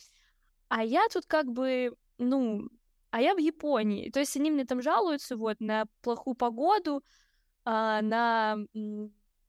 а 0.69 0.83
я 0.83 1.07
тут 1.13 1.25
как 1.27 1.47
бы, 1.51 1.95
ну, 2.17 2.69
а 3.11 3.21
я 3.21 3.35
в 3.35 3.39
Японии. 3.39 4.09
То 4.11 4.19
есть 4.21 4.37
они 4.37 4.51
мне 4.51 4.65
там 4.65 4.81
жалуются 4.81 5.37
вот 5.37 5.59
на 5.61 5.85
плохую 6.01 6.35
погоду, 6.35 7.03
э, 7.65 7.99
на 8.01 8.57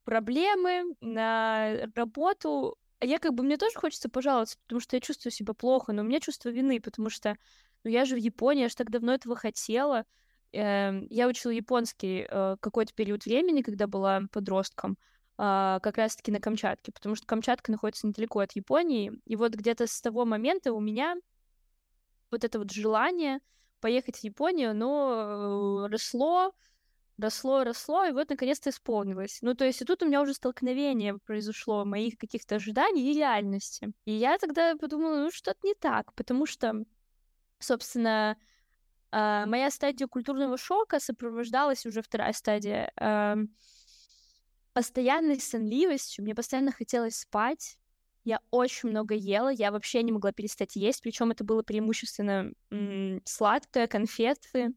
проблемы, 0.05 0.85
на 1.01 1.89
работу. 1.95 2.77
А 3.01 3.07
я 3.07 3.19
как 3.19 3.35
бы, 3.35 3.45
мне 3.45 3.57
тоже 3.59 3.77
хочется 3.79 4.09
пожаловаться, 4.09 4.59
потому 4.65 4.81
что 4.81 4.97
я 4.97 5.01
чувствую 5.01 5.33
себя 5.33 5.55
плохо, 5.55 5.93
но 5.93 6.03
у 6.03 6.07
меня 6.07 6.21
чувство 6.21 6.51
вины, 6.51 6.81
потому 6.81 7.11
что, 7.11 7.37
ну, 7.85 7.91
я 7.91 8.05
же 8.05 8.17
в 8.17 8.19
Японии, 8.19 8.63
я 8.63 8.69
же 8.69 8.77
так 8.77 8.91
давно 8.91 9.15
этого 9.15 9.37
хотела, 9.37 10.05
я 10.53 11.29
учила 11.29 11.53
японский 11.53 12.27
э, 12.29 12.57
какой-то 12.61 12.93
период 12.95 13.25
времени, 13.25 13.63
когда 13.63 13.87
была 13.87 14.23
подростком, 14.31 14.99
а, 15.39 15.81
как 15.81 15.97
раз-таки 15.97 16.31
на 16.31 16.41
Камчатке, 16.41 16.93
потому 16.93 17.15
что 17.15 17.27
Камчатка 17.27 17.73
находится 17.73 18.07
недалеко 18.07 18.41
от 18.41 18.53
Японии. 18.53 19.13
И 19.25 19.37
вот 19.37 19.55
где-то 19.55 19.87
с 19.87 20.01
того 20.01 20.25
момента 20.25 20.73
у 20.73 20.81
меня 20.81 21.17
вот 22.31 22.45
это 22.45 22.59
вот 22.59 22.71
желание 22.71 23.41
поехать 23.81 24.19
в 24.19 24.25
Японию, 24.25 24.71
оно 24.71 25.87
э, 25.87 25.89
росло, 25.89 26.53
росло, 27.19 27.65
росло, 27.65 28.05
и 28.05 28.13
вот 28.13 28.31
наконец-то 28.31 28.71
исполнилось. 28.71 29.39
Ну, 29.43 29.55
то 29.55 29.65
есть 29.65 29.83
и 29.83 29.85
тут 29.85 30.03
у 30.03 30.07
меня 30.07 30.23
уже 30.23 30.35
столкновение 30.35 31.19
произошло 31.19 31.85
моих 31.85 32.19
каких-то 32.19 32.57
ожиданий 32.57 33.11
и 33.11 33.15
реальности. 33.15 33.93
И 34.05 34.13
я 34.13 34.39
тогда 34.39 34.77
подумала, 34.77 35.17
ну, 35.17 35.31
что-то 35.31 35.59
не 35.65 35.75
так, 35.75 36.15
потому 36.15 36.47
что, 36.47 36.85
собственно, 37.59 38.37
Uh, 39.13 39.45
моя 39.45 39.71
стадия 39.71 40.07
культурного 40.07 40.57
шока 40.57 40.99
сопровождалась 40.99 41.85
уже 41.85 42.01
вторая 42.01 42.33
стадия 42.33 42.91
uh, 42.99 43.47
постоянной 44.73 45.39
сонливостью. 45.39 46.25
Мне 46.25 46.35
постоянно 46.35 46.73
хотелось 46.73 47.17
спать. 47.17 47.77
Я 48.25 48.41
очень 48.51 48.89
много 48.89 49.15
ела, 49.15 49.51
я 49.51 49.71
вообще 49.71 50.03
не 50.03 50.13
могла 50.13 50.33
перестать 50.33 50.77
есть, 50.77 51.03
причем 51.03 51.31
это 51.31 51.45
было 51.45 51.63
преимущественно 51.63 52.53
сладкое, 53.25 53.87
конфеты, 53.87 54.73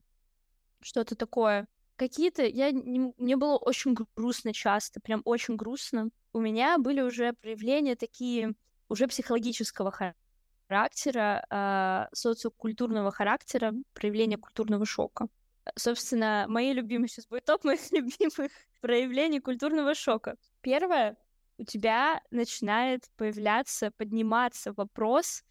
что-то 0.81 1.15
такое. 1.15 1.67
Какие-то, 1.95 2.43
я 2.43 2.71
не, 2.71 3.13
мне 3.17 3.37
было 3.37 3.55
очень 3.55 3.95
грустно 4.15 4.51
часто, 4.51 4.99
прям 4.99 5.21
очень 5.23 5.55
грустно. 5.55 6.09
У 6.33 6.39
меня 6.39 6.77
были 6.77 7.01
уже 7.01 7.33
проявления 7.33 7.95
такие 7.95 8.53
уже 8.89 9.07
психологического 9.07 9.91
характера 9.91 10.24
характера, 10.67 11.45
э, 11.49 12.07
социокультурного 12.13 13.11
характера, 13.11 13.73
проявления 13.93 14.37
культурного 14.37 14.85
шока. 14.85 15.27
Собственно, 15.75 16.45
мои 16.47 16.73
любимые 16.73 17.07
сейчас 17.07 17.27
будет 17.27 17.45
топ 17.45 17.63
моих 17.63 17.79
любимых 17.91 18.51
проявлений 18.81 19.39
культурного 19.39 19.95
шока. 19.95 20.35
Первое, 20.61 21.17
у 21.57 21.63
тебя 21.63 22.21
начинает 22.31 23.05
появляться, 23.17 23.91
подниматься 23.97 24.73
вопрос 24.73 25.43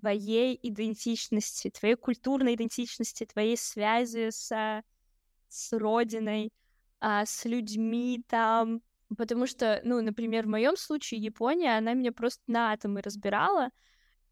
твоей 0.00 0.58
идентичности, 0.62 1.70
твоей 1.70 1.96
культурной 1.96 2.54
идентичности, 2.54 3.24
твоей 3.24 3.56
связи 3.56 4.30
с, 4.30 4.82
с 5.48 5.72
родиной, 5.72 6.52
а, 7.00 7.24
с 7.24 7.44
людьми 7.44 8.22
там. 8.28 8.82
Потому 9.16 9.46
что, 9.46 9.80
ну, 9.84 10.02
например, 10.02 10.46
в 10.46 10.50
моем 10.50 10.76
случае 10.76 11.20
Япония, 11.20 11.78
она 11.78 11.94
меня 11.94 12.12
просто 12.12 12.42
на 12.48 12.72
атомы 12.72 13.02
разбирала, 13.02 13.70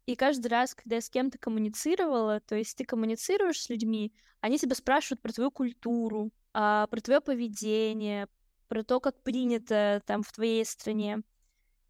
и 0.05 0.15
каждый 0.15 0.47
раз, 0.47 0.75
когда 0.75 0.95
я 0.95 1.01
с 1.01 1.09
кем-то 1.09 1.37
коммуницировала, 1.37 2.39
то 2.39 2.55
есть 2.55 2.77
ты 2.77 2.85
коммуницируешь 2.85 3.61
с 3.61 3.69
людьми, 3.69 4.13
они 4.41 4.59
тебя 4.59 4.75
спрашивают 4.75 5.21
про 5.21 5.31
твою 5.31 5.51
культуру, 5.51 6.31
а, 6.53 6.87
про 6.87 7.01
твое 7.01 7.21
поведение, 7.21 8.27
про 8.67 8.83
то, 8.83 8.99
как 8.99 9.21
принято 9.23 10.01
там 10.05 10.23
в 10.23 10.31
твоей 10.31 10.63
стране. 10.65 11.21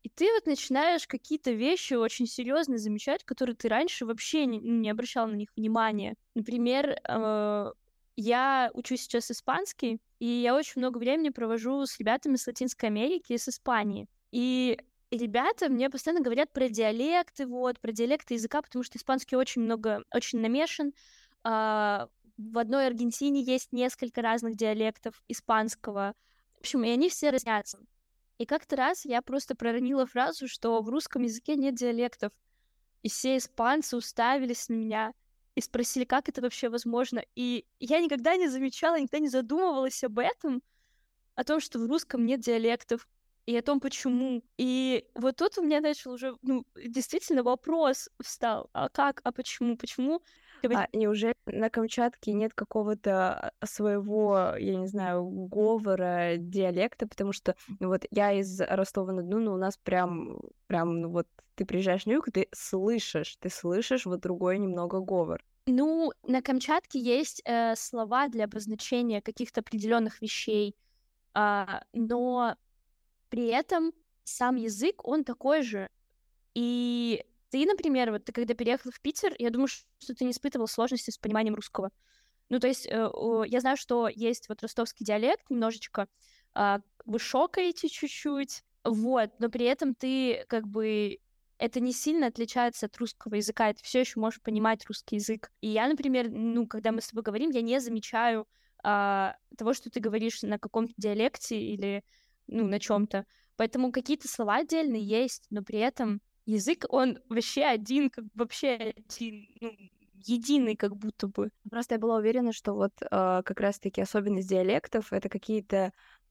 И 0.04 0.10
ты 0.10 0.32
вот 0.34 0.46
начинаешь 0.46 1.08
какие-то 1.08 1.52
вещи 1.52 1.96
очень 1.96 2.28
серьезно 2.28 2.78
замечать, 2.78 3.24
которые 3.24 3.56
ты 3.56 3.68
раньше 3.68 4.06
вообще 4.06 4.46
не, 4.46 4.60
ну, 4.60 4.80
не 4.80 4.90
обращал 4.90 5.28
на 5.28 5.34
них 5.34 5.50
внимания. 5.56 6.16
Например, 6.36 6.96
э, 7.08 7.72
я 8.16 8.70
учу 8.74 8.98
сейчас 8.98 9.32
испанский, 9.32 10.00
и 10.20 10.28
я 10.28 10.56
очень 10.56 10.80
много 10.80 11.00
времени 11.00 11.30
провожу 11.30 11.86
с 11.86 11.98
ребятами 12.00 12.36
с 12.36 12.48
Латинской 12.48 12.90
Америки 12.90 13.34
и 13.34 13.38
с 13.38 13.50
Испании. 13.50 14.08
И 14.32 14.80
и 15.16 15.18
ребята 15.18 15.70
мне 15.70 15.90
постоянно 15.90 16.22
говорят 16.22 16.52
про 16.52 16.68
диалекты, 16.68 17.48
вот, 17.48 17.80
про 17.80 17.94
диалекты 17.94 18.34
языка, 18.34 18.62
потому 18.62 18.84
что 18.84 18.98
испанский 18.98 19.38
очень 19.38 19.62
много, 19.62 20.04
очень 20.14 20.40
намешан. 20.40 20.94
А, 21.44 22.10
в 22.38 22.58
одной 22.58 22.88
Аргентине 22.88 23.42
есть 23.42 23.72
несколько 23.72 24.22
разных 24.22 24.58
диалектов 24.58 25.24
испанского. 25.30 26.16
В 26.58 26.60
общем, 26.60 26.84
и 26.84 26.90
они 26.90 27.08
все 27.10 27.30
разнятся. 27.30 27.80
И 28.40 28.46
как-то 28.46 28.76
раз 28.76 29.06
я 29.06 29.22
просто 29.22 29.56
проронила 29.56 30.06
фразу, 30.06 30.50
что 30.50 30.82
в 30.82 30.90
русском 30.90 31.24
языке 31.24 31.56
нет 31.56 31.76
диалектов. 31.76 32.34
И 33.02 33.08
все 33.08 33.38
испанцы 33.38 33.96
уставились 33.96 34.68
на 34.68 34.74
меня 34.74 35.14
и 35.54 35.62
спросили, 35.62 36.04
как 36.04 36.28
это 36.28 36.42
вообще 36.42 36.68
возможно. 36.68 37.24
И 37.36 37.66
я 37.80 38.02
никогда 38.02 38.36
не 38.36 38.50
замечала, 38.50 39.00
никогда 39.00 39.20
не 39.20 39.30
задумывалась 39.30 40.04
об 40.04 40.20
этом, 40.20 40.62
о 41.36 41.46
том, 41.46 41.62
что 41.62 41.80
в 41.80 41.86
русском 41.86 42.26
нет 42.26 42.42
диалектов 42.42 43.08
и 43.46 43.56
о 43.56 43.62
том, 43.62 43.80
почему. 43.80 44.44
И 44.58 45.06
вот 45.16 45.36
тут 45.36 45.58
у 45.58 45.64
меня 45.64 45.82
начал 45.82 46.14
уже, 46.14 46.36
ну, 46.42 46.66
действительно 46.76 47.44
вопрос 47.44 48.10
встал. 48.22 48.70
А 48.74 48.90
как, 48.90 49.22
а 49.24 49.32
почему, 49.32 49.78
почему? 49.78 50.22
А 50.64 50.88
неужели 50.94 51.36
на 51.46 51.70
Камчатке 51.70 52.34
нет 52.34 52.54
какого-то 52.54 53.52
а, 53.60 53.66
своего, 53.68 54.56
я 54.58 54.76
не 54.78 54.88
знаю, 54.88 55.24
говора, 55.26 56.38
диалекта? 56.38 57.08
Потому 57.08 57.34
что 57.34 57.56
ну, 57.80 57.90
вот 57.90 58.06
я 58.10 58.32
из 58.34 58.60
Ростова-на-Дону, 58.62 59.46
но 59.46 59.54
у 59.54 59.58
нас 59.58 59.78
прям, 59.78 60.40
прям, 60.66 61.02
ну 61.02 61.10
вот 61.10 61.28
ты 61.54 61.66
приезжаешь 61.66 62.06
на 62.06 62.14
юг, 62.14 62.32
ты 62.34 62.48
слышишь, 62.52 63.38
ты 63.40 63.50
слышишь 63.50 64.06
вот 64.06 64.22
другой 64.22 64.58
немного 64.58 65.02
говор. 65.02 65.44
Ну, 65.68 66.12
на 66.24 66.42
Камчатке 66.42 67.00
есть 67.00 67.42
э, 67.46 67.76
слова 67.76 68.28
для 68.28 68.46
обозначения 68.46 69.22
каких-то 69.22 69.62
определенных 69.62 70.22
вещей, 70.22 70.76
э, 71.36 71.66
но 71.94 72.56
при 73.30 73.48
этом 73.48 73.94
сам 74.24 74.56
язык, 74.56 75.06
он 75.08 75.24
такой 75.24 75.62
же. 75.62 75.90
И 76.54 77.24
ты, 77.50 77.66
например, 77.66 78.12
вот 78.12 78.26
ты 78.26 78.32
когда 78.32 78.54
переехал 78.54 78.92
в 78.92 79.00
Питер, 79.02 79.36
я 79.38 79.50
думаю, 79.50 79.68
что 79.68 80.16
ты 80.16 80.26
не 80.26 80.32
испытывал 80.32 80.68
сложности 80.68 81.12
с 81.12 81.18
пониманием 81.18 81.56
русского. 81.56 81.92
Ну, 82.50 82.60
то 82.60 82.68
есть 82.68 82.88
э, 82.88 83.10
я 83.48 83.60
знаю, 83.60 83.78
что 83.78 84.08
есть 84.08 84.50
вот 84.50 84.62
ростовский 84.62 85.06
диалект 85.06 85.50
немножечко, 85.50 86.08
э, 86.56 86.80
вы 87.06 87.20
шокаете 87.20 87.90
чуть-чуть, 87.90 88.64
вот, 88.84 89.32
но 89.40 89.50
при 89.50 89.66
этом 89.66 89.96
ты 89.96 90.46
как 90.48 90.68
бы 90.68 91.20
это 91.58 91.80
не 91.80 91.94
сильно 91.94 92.28
отличается 92.28 92.86
от 92.86 92.98
русского 92.98 93.36
языка, 93.36 93.74
ты 93.74 93.84
все 93.84 94.02
еще 94.02 94.20
можешь 94.20 94.42
понимать 94.42 94.86
русский 94.88 95.16
язык. 95.16 95.52
И 95.62 95.70
я, 95.70 95.88
например, 95.88 96.30
ну, 96.30 96.68
когда 96.68 96.92
мы 96.92 97.02
с 97.02 97.08
тобой 97.08 97.24
говорим, 97.24 97.50
я 97.52 97.62
не 97.62 97.80
замечаю 97.80 98.48
а, 98.84 99.36
того, 99.58 99.74
что 99.74 99.90
ты 99.90 100.00
говоришь 100.00 100.44
на 100.44 100.60
каком-то 100.60 100.94
диалекте 100.98 101.60
или 101.60 102.04
ну, 102.48 102.66
на 102.66 102.80
чем-то. 102.80 103.26
Поэтому 103.58 103.92
какие-то 103.92 104.28
слова 104.28 104.58
отдельные 104.58 105.04
есть, 105.04 105.48
но 105.50 105.64
при 105.64 105.80
этом 105.80 106.22
язык, 106.46 106.86
он 106.90 107.20
вообще 107.30 107.64
один, 107.64 108.10
как 108.10 108.26
вообще 108.34 108.94
один, 109.10 109.48
ну, 109.62 109.72
единый 110.28 110.76
как 110.76 110.96
будто 110.96 111.28
бы. 111.28 111.50
Просто 111.70 111.96
я 111.96 112.00
была 112.00 112.18
уверена, 112.18 112.52
что 112.52 112.74
вот 112.74 112.92
э, 113.02 113.08
как 113.10 113.60
раз-таки 113.60 114.02
особенность 114.02 114.50
диалектов— 114.50 115.08
это 115.14 115.30
какие-то 115.30 115.78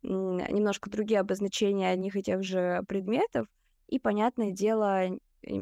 э, 0.02 0.06
немножко 0.06 0.90
другие 0.90 1.20
обозначения 1.20 1.90
одних 1.90 2.16
и 2.16 2.22
тех 2.22 2.42
же 2.42 2.82
предметов, 2.88 3.46
и, 3.88 3.98
понятное 3.98 4.50
дело, 4.50 5.18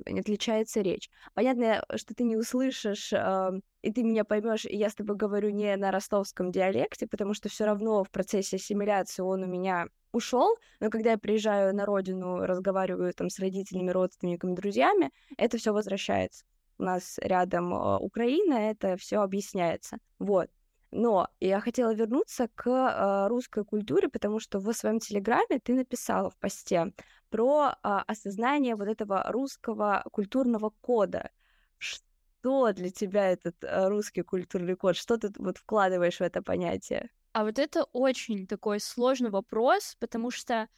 отличается 0.07 0.81
речь. 0.81 1.11
Понятно, 1.35 1.85
что 1.97 2.15
ты 2.15 2.25
не 2.25 2.37
услышишь, 2.37 3.13
э, 3.13 3.51
и 3.83 3.93
ты 3.93 4.03
меня 4.03 4.25
поймешь, 4.25 4.65
и 4.65 4.77
я 4.77 4.91
с 4.91 4.95
тобой 4.95 5.17
говорю 5.17 5.51
не 5.51 5.77
на 5.77 5.91
ростовском 5.91 6.51
диалекте, 6.51 7.07
потому 7.07 7.35
что 7.35 7.49
все 7.49 7.65
равно 7.65 8.05
в 8.05 8.11
процессе 8.11 8.57
ассимиляции 8.57 9.23
он 9.23 9.43
у 9.43 9.47
меня 9.47 9.87
ушел, 10.13 10.57
но 10.81 10.91
когда 10.91 11.13
я 11.13 11.19
приезжаю 11.19 11.75
на 11.75 11.87
родину, 11.87 12.45
разговариваю 12.45 13.13
там 13.15 13.31
с 13.31 13.39
родителями, 13.39 13.91
родственниками, 13.91 14.55
друзьями, 14.55 15.11
это 15.37 15.59
все 15.59 15.73
возвращается. 15.73 16.45
У 16.79 16.85
нас 16.85 17.19
рядом 17.19 17.73
э, 17.73 17.99
Украина, 17.99 18.55
это 18.55 18.97
все 18.97 19.19
объясняется. 19.19 19.99
Вот. 20.19 20.51
Но 20.91 21.29
я 21.41 21.61
хотела 21.61 21.95
вернуться 21.95 22.49
к 22.55 22.69
э, 22.69 23.29
русской 23.29 23.65
культуре, 23.65 24.09
потому 24.09 24.41
что 24.41 24.59
в 24.59 24.73
своем 24.73 24.99
телеграме 24.99 25.61
ты 25.63 25.75
написала 25.75 26.31
в 26.31 26.37
посте 26.39 26.93
про 27.31 27.71
э, 27.71 27.89
осознание 28.07 28.75
вот 28.75 28.89
этого 28.89 29.25
русского 29.29 30.03
культурного 30.13 30.73
кода. 30.81 31.31
Что 31.79 32.73
для 32.73 32.91
тебя 32.91 33.31
этот 33.31 33.57
русский 33.63 34.23
культурный 34.23 34.75
код? 34.75 34.97
Что 34.97 35.17
ты 35.17 35.31
вот 35.39 35.59
вкладываешь 35.59 36.19
в 36.19 36.23
это 36.23 36.43
понятие? 36.43 37.11
А 37.33 37.45
вот 37.45 37.59
это 37.59 37.85
очень 37.93 38.47
такой 38.47 38.81
сложный 38.81 39.31
вопрос, 39.31 39.97
потому 39.99 40.31
что 40.31 40.69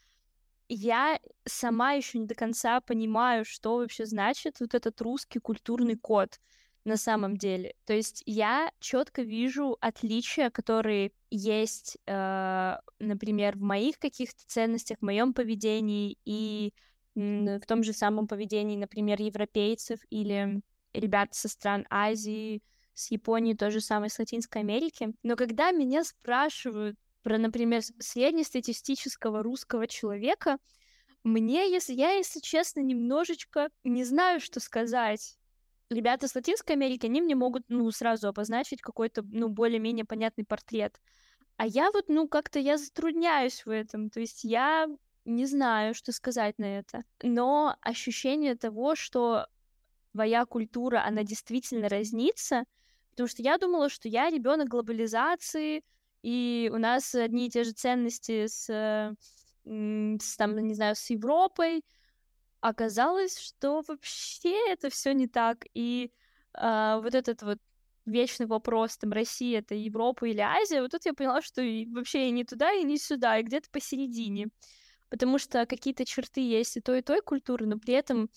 я 0.69 1.19
сама 1.45 1.93
еще 1.93 2.19
не 2.19 2.27
до 2.27 2.35
конца 2.35 2.81
понимаю, 2.81 3.45
что 3.45 3.77
вообще 3.77 4.07
значит 4.07 4.61
вот 4.61 4.75
этот 4.75 5.01
русский 5.01 5.41
культурный 5.41 5.97
код 5.97 6.41
на 6.85 6.97
самом 6.97 7.37
деле. 7.37 7.75
То 7.87 7.95
есть 7.95 8.23
я 8.27 8.71
четко 8.79 9.23
вижу 9.23 9.77
отличия, 9.81 10.51
которые 10.51 11.13
есть, 11.31 11.99
э, 12.07 12.77
например, 12.99 13.57
в 13.57 13.63
моих 13.63 13.99
каких-то 13.99 14.43
ценностях, 14.47 14.99
в 14.99 15.05
моем 15.05 15.35
поведении 15.35 16.19
и 16.25 16.73
в 17.15 17.61
том 17.67 17.85
же 17.85 17.93
самом 17.93 18.27
поведении, 18.27 18.77
например, 18.77 19.21
европейцев 19.21 20.01
или 20.11 20.61
ребят 20.93 21.35
со 21.35 21.49
стран 21.49 21.87
Азии, 21.91 22.61
с 22.95 23.11
Японии, 23.11 23.55
то 23.55 23.71
же 23.71 23.81
самое 23.81 24.11
с 24.11 24.19
Латинской 24.19 24.63
Америки. 24.63 25.13
Но 25.23 25.37
когда 25.37 25.73
меня 25.73 26.05
спрашивают 26.05 26.97
про, 27.23 27.39
например, 27.39 27.83
среднестатистического 27.99 29.43
русского 29.43 29.87
человека, 29.87 30.59
мне, 31.25 31.71
если 31.71 31.95
я, 31.95 32.13
если 32.13 32.41
честно, 32.41 32.81
немножечко 32.81 33.71
не 33.83 34.05
знаю, 34.05 34.41
что 34.41 34.61
сказать. 34.61 35.39
Ребята 35.91 36.29
с 36.29 36.35
Латинской 36.35 36.77
Америки, 36.77 37.07
они 37.07 37.23
мне 37.23 37.35
могут, 37.35 37.65
ну, 37.69 37.91
сразу 37.91 38.29
обозначить 38.29 38.81
какой-то, 38.81 39.23
ну, 39.23 39.49
более-менее 39.49 40.05
понятный 40.05 40.45
портрет. 40.45 41.01
А 41.57 41.67
я 41.67 41.91
вот, 41.93 42.09
ну, 42.09 42.29
как-то 42.29 42.59
я 42.59 42.77
затрудняюсь 42.77 43.65
в 43.65 43.71
этом. 43.71 44.11
То 44.11 44.21
есть 44.21 44.45
я 44.45 44.87
не 45.25 45.47
знаю, 45.47 45.95
что 45.95 46.13
сказать 46.13 46.59
на 46.59 46.79
это. 46.79 47.05
Но 47.23 47.77
ощущение 47.81 48.57
того, 48.57 48.95
что 48.95 49.47
твоя 50.13 50.45
культура, 50.47 51.05
она 51.05 51.23
действительно 51.23 51.89
разнится, 51.89 52.65
потому 53.15 53.29
что 53.29 53.43
я 53.43 53.59
думала, 53.59 53.89
что 53.89 54.09
я 54.09 54.29
ребенок 54.29 54.69
глобализации, 54.69 55.83
и 56.23 56.71
у 56.73 56.79
нас 56.79 57.15
одни 57.15 57.47
и 57.47 57.51
те 57.51 57.65
же 57.65 57.73
ценности 57.73 58.47
с, 58.47 58.67
с 59.65 60.37
там, 60.37 60.59
не 60.59 60.75
знаю, 60.75 60.97
с 60.97 61.11
Европой. 61.11 61.85
Оказалось, 62.61 63.39
что 63.39 63.83
вообще 63.87 64.57
это 64.71 64.89
все 64.91 65.13
не 65.13 65.29
так. 65.29 65.67
И 65.75 66.11
э, 66.55 67.01
вот 67.03 67.15
этот 67.15 67.43
вот 67.43 67.59
вечный 68.07 68.47
вопрос, 68.47 68.97
там, 68.97 69.13
Россия, 69.13 69.59
это 69.59 69.75
Европа 69.75 70.27
или 70.27 70.41
Азия, 70.41 70.83
вот 70.83 70.93
тут 70.93 71.05
я 71.07 71.15
поняла, 71.15 71.43
что 71.43 71.63
и 71.63 71.87
вообще 71.87 72.29
и 72.29 72.31
не 72.31 72.45
туда, 72.45 72.73
и 72.73 72.85
не 72.85 72.99
сюда, 72.99 73.39
и 73.39 73.43
где-то 73.43 73.71
посередине. 73.71 74.49
Потому 75.11 75.39
что 75.39 75.67
какие-то 75.67 76.05
черты 76.05 76.41
есть 76.41 76.77
и 76.77 76.81
той, 76.81 76.99
и 76.99 77.03
той 77.03 77.21
культуры, 77.21 77.67
но 77.67 77.79
при 77.79 77.95
этом 77.95 78.31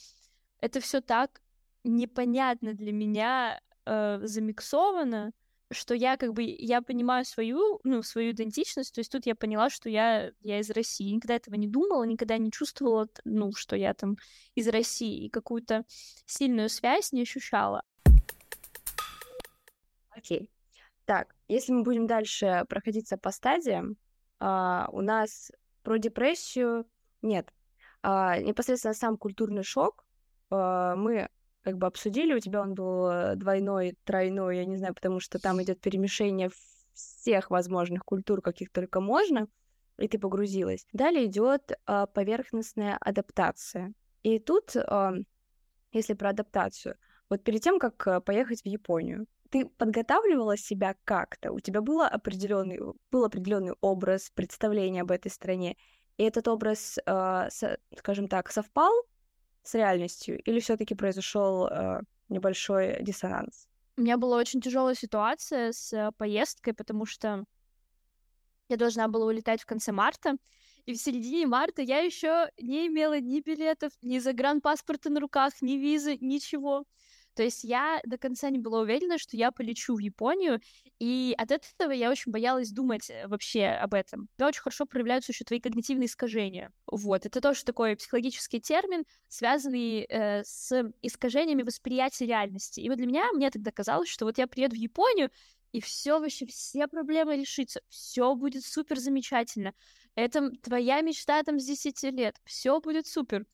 это 0.60 0.80
все 0.80 1.02
так 1.02 1.42
непонятно 1.84 2.74
для 2.74 2.92
меня 2.92 3.60
э, 3.88 4.20
замиксовано, 4.24 5.34
что 5.72 5.94
я 5.94 6.18
как 6.18 6.34
бы, 6.34 6.44
я 6.44 6.82
понимаю 6.82 7.26
свою, 7.26 7.80
ну, 7.84 8.04
свою 8.04 8.32
идентичность, 8.32 8.94
то 8.94 9.00
есть 9.00 9.12
тут 9.12 9.26
я 9.26 9.36
поняла, 9.36 9.70
что 9.70 9.90
я, 9.90 10.32
я 10.42 10.60
из 10.60 10.70
России, 10.70 11.12
никогда 11.12 11.36
этого 11.36 11.56
не 11.56 11.68
думала, 11.68 12.04
никогда 12.04 12.38
не 12.38 12.52
чувствовала, 12.52 13.08
ну, 13.26 13.52
что 13.54 13.76
я 13.76 13.94
там 13.94 14.18
из 14.56 14.68
России, 14.68 15.26
и 15.26 15.30
какую-то 15.30 15.86
сильную 16.26 16.70
связь 16.70 17.12
не 17.12 17.22
ощущала. 17.22 17.84
Окей. 20.10 20.42
Okay. 20.42 20.50
Так, 21.08 21.34
если 21.48 21.72
мы 21.72 21.84
будем 21.84 22.06
дальше 22.06 22.66
проходиться 22.68 23.18
по 23.18 23.32
стадиям, 23.32 23.96
а, 24.40 24.90
у 24.92 25.00
нас 25.00 25.54
про 25.82 25.98
депрессию 25.98 26.86
нет. 27.22 27.54
А, 28.02 28.38
непосредственно 28.40 28.94
сам 28.94 29.18
культурный 29.18 29.64
шок 29.64 30.04
а, 30.50 30.98
мы 30.98 31.30
как 31.68 31.78
бы 31.78 31.86
обсудили, 31.86 32.34
у 32.34 32.40
тебя 32.40 32.62
он 32.62 32.76
был 32.76 33.36
двойной, 33.36 33.98
тройной, 34.06 34.56
я 34.56 34.64
не 34.64 34.78
знаю, 34.78 34.94
потому 34.96 35.20
что 35.20 35.38
там 35.38 35.62
идет 35.62 35.82
перемешение 35.82 36.50
всех 36.94 37.52
возможных 37.52 38.06
культур, 38.06 38.42
каких 38.42 38.72
только 38.72 39.02
можно, 39.02 39.50
и 39.98 40.08
ты 40.08 40.18
погрузилась. 40.18 40.86
Далее 40.94 41.26
идет 41.26 41.74
э, 41.74 42.06
поверхностная 42.14 42.98
адаптация. 43.02 43.92
И 44.24 44.40
тут, 44.40 44.78
э, 44.78 45.12
если 45.92 46.14
про 46.14 46.30
адаптацию, 46.30 46.96
вот 47.30 47.44
перед 47.44 47.62
тем, 47.62 47.80
как 47.80 48.08
э, 48.08 48.22
поехать 48.22 48.62
в 48.62 48.66
Японию, 48.66 49.26
ты 49.50 49.66
подготавливала 49.66 50.56
себя 50.56 50.96
как-то? 51.04 51.52
У 51.52 51.60
тебя 51.60 51.82
было 51.82 52.08
определенный, 52.08 52.80
был 53.12 53.26
определенный 53.26 53.74
образ, 53.82 54.32
представление 54.34 55.02
об 55.02 55.12
этой 55.12 55.30
стране, 55.32 55.76
и 56.16 56.24
этот 56.24 56.48
образ, 56.48 56.98
э, 56.98 57.48
со, 57.50 57.78
скажем 57.98 58.30
так, 58.30 58.54
совпал 58.54 58.94
с 59.68 59.74
реальностью, 59.74 60.40
или 60.42 60.60
все-таки 60.60 60.96
произошел 60.96 61.68
э, 61.68 62.02
небольшой 62.30 63.04
диссонанс? 63.04 63.68
У 63.98 64.02
меня 64.02 64.18
была 64.18 64.38
очень 64.38 64.62
тяжелая 64.62 64.96
ситуация 64.96 65.72
с 65.72 66.12
поездкой, 66.18 66.74
потому 66.74 67.06
что 67.06 67.44
я 68.70 68.78
должна 68.78 69.08
была 69.08 69.26
улетать 69.26 69.62
в 69.62 69.66
конце 69.66 69.92
марта, 69.92 70.36
и 70.86 70.94
в 70.94 70.98
середине 70.98 71.48
марта 71.48 71.82
я 71.82 72.00
еще 72.00 72.50
не 72.62 72.88
имела 72.88 73.20
ни 73.20 73.42
билетов, 73.42 73.92
ни 74.02 74.20
загранпаспорта 74.20 75.10
на 75.10 75.20
руках, 75.20 75.54
ни 75.62 75.74
визы, 75.74 76.18
ничего. 76.22 76.86
То 77.38 77.44
есть 77.44 77.64
я 77.64 78.02
до 78.04 78.18
конца 78.18 78.50
не 78.50 78.58
была 78.58 78.80
уверена, 78.80 79.20
что 79.20 79.38
я 79.38 79.52
полечу 79.52 79.94
в 79.94 80.00
Японию, 80.00 80.60
и 80.98 81.36
от 81.38 81.52
этого 81.52 81.92
я 81.92 82.10
очень 82.10 82.32
боялась 82.32 82.72
думать 82.72 83.12
э, 83.12 83.28
вообще 83.28 83.68
об 83.68 83.94
этом. 83.94 84.28
Да, 84.40 84.48
очень 84.48 84.62
хорошо 84.62 84.88
проявляются 84.88 85.34
еще 85.34 85.46
твои 85.46 85.60
когнитивные 85.60 86.08
искажения. 86.08 86.74
Вот, 86.88 87.28
это 87.28 87.40
тоже 87.40 87.64
такой 87.64 87.96
психологический 87.96 88.60
термин, 88.60 89.04
связанный 89.28 90.08
э, 90.10 90.44
с 90.46 90.92
искажениями 91.04 91.62
восприятия 91.62 92.26
реальности. 92.26 92.80
И 92.80 92.90
вот 92.90 92.98
для 92.98 93.06
меня, 93.06 93.32
мне 93.34 93.52
тогда 93.52 93.72
казалось, 93.72 94.10
что 94.10 94.26
вот 94.26 94.40
я 94.40 94.48
приеду 94.48 94.76
в 94.76 94.80
Японию, 94.80 95.30
и 95.74 95.80
все 95.80 96.20
вообще, 96.20 96.48
все 96.48 96.88
проблемы 96.88 97.38
решится, 97.38 97.82
все 97.88 98.34
будет 98.34 98.66
супер 98.66 98.98
замечательно. 98.98 99.76
Это 100.16 100.50
твоя 100.64 101.02
мечта 101.02 101.44
там 101.44 101.60
с 101.60 101.66
10 101.66 102.02
лет, 102.14 102.42
все 102.46 102.80
будет 102.80 103.06
супер. 103.06 103.46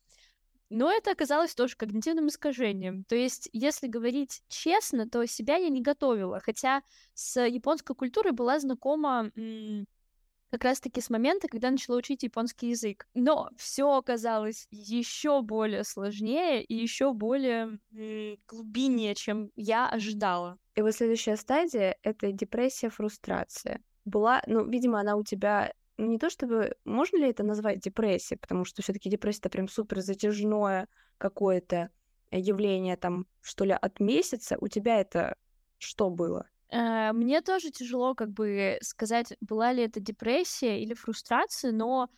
Но 0.74 0.92
это 0.92 1.12
оказалось 1.12 1.54
тоже 1.54 1.76
когнитивным 1.76 2.30
искажением. 2.30 3.04
То 3.04 3.16
есть, 3.16 3.48
если 3.54 3.86
говорить 3.86 4.42
честно, 4.48 5.08
то 5.08 5.24
себя 5.28 5.56
я 5.56 5.70
не 5.70 5.84
готовила. 5.84 6.40
Хотя 6.40 6.82
с 7.14 7.40
японской 7.46 7.94
культурой 7.94 8.32
была 8.34 8.60
знакома 8.60 9.32
как 10.50 10.64
раз-таки 10.64 11.00
с 11.00 11.12
момента, 11.12 11.48
когда 11.48 11.70
начала 11.70 11.98
учить 11.98 12.24
японский 12.24 12.70
язык. 12.70 13.08
Но 13.14 13.52
все 13.56 13.88
оказалось 13.92 14.68
еще 14.72 15.44
более 15.44 15.84
сложнее 15.84 16.64
и 16.64 16.74
еще 16.74 17.14
более 17.14 17.78
глубиннее, 18.48 19.14
чем 19.14 19.52
я 19.56 19.88
ожидала. 19.88 20.58
И 20.74 20.82
вот 20.82 20.96
следующая 20.96 21.38
стадия— 21.38 21.98
это 22.02 22.32
депрессия, 22.32 22.90
фрустрация. 22.90 23.80
Была, 24.06 24.42
ну, 24.48 24.68
видимо, 24.68 25.00
она 25.00 25.18
у 25.18 25.24
тебя 25.24 25.72
ну, 26.04 26.12
не 26.12 26.20
то 26.20 26.30
чтобы... 26.30 26.76
Можно 26.84 27.18
ли 27.18 27.30
это 27.30 27.44
назвать 27.44 27.80
депрессией? 27.80 28.38
Потому 28.38 28.66
что 28.66 28.82
все 28.82 28.92
таки 28.92 29.10
депрессия— 29.10 29.40
это 29.42 29.50
прям 29.50 29.70
супер 29.70 30.02
затяжное 30.02 30.88
какое-то 31.18 31.92
явление, 32.30 32.98
там, 32.98 33.26
что 33.42 33.64
ли, 33.64 33.72
от 33.72 34.00
месяца. 34.00 34.58
У 34.60 34.68
тебя 34.68 35.00
это 35.00 35.38
что 35.78 36.10
было? 36.10 36.48
Э, 36.70 37.14
мне 37.14 37.42
тоже 37.42 37.72
тяжело 37.72 38.16
как 38.16 38.32
бы 38.32 38.78
сказать, 38.82 39.38
была 39.40 39.72
ли 39.72 39.84
это 39.84 40.02
депрессия 40.02 40.82
или 40.82 40.94
фрустрация, 40.94 41.72
но 41.72 42.10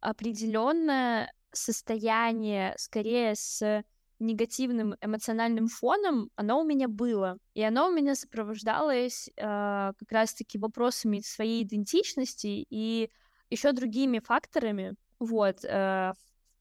определенное 0.00 1.30
состояние 1.52 2.74
скорее 2.78 3.34
с 3.34 3.84
негативным 4.20 4.94
эмоциональным 5.02 5.68
фоном, 5.68 6.30
оно 6.36 6.60
у 6.60 6.64
меня 6.64 6.88
было. 6.88 7.36
И 7.52 7.62
оно 7.62 7.88
у 7.88 7.92
меня 7.92 8.14
сопровождалось 8.14 9.28
э, 9.28 9.32
как 9.42 10.12
раз-таки 10.12 10.56
вопросами 10.56 11.20
своей 11.20 11.62
идентичности 11.62 12.66
и 12.70 13.10
еще 13.50 13.72
другими 13.72 14.18
факторами, 14.18 14.94
вот, 15.18 15.64
э, 15.64 16.12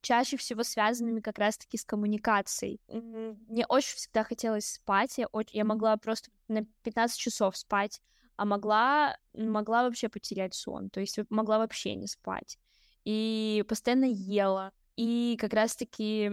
чаще 0.01 0.37
всего 0.37 0.63
связанными 0.63 1.21
как 1.21 1.39
раз-таки 1.39 1.77
с 1.77 1.85
коммуникацией. 1.85 2.79
Мне 2.89 3.65
очень 3.67 3.95
всегда 3.95 4.23
хотелось 4.23 4.67
спать, 4.67 5.17
я, 5.17 5.27
очень, 5.27 5.57
я 5.57 5.63
могла 5.63 5.97
просто 5.97 6.29
на 6.49 6.65
15 6.83 7.17
часов 7.17 7.55
спать, 7.57 8.01
а 8.35 8.45
могла, 8.45 9.17
могла 9.33 9.83
вообще 9.83 10.09
потерять 10.09 10.53
сон, 10.53 10.89
то 10.89 10.99
есть 10.99 11.19
могла 11.29 11.57
вообще 11.57 11.95
не 11.95 12.07
спать. 12.07 12.57
И 13.05 13.63
постоянно 13.67 14.05
ела. 14.05 14.71
И 14.95 15.37
как 15.39 15.53
раз-таки 15.53 16.31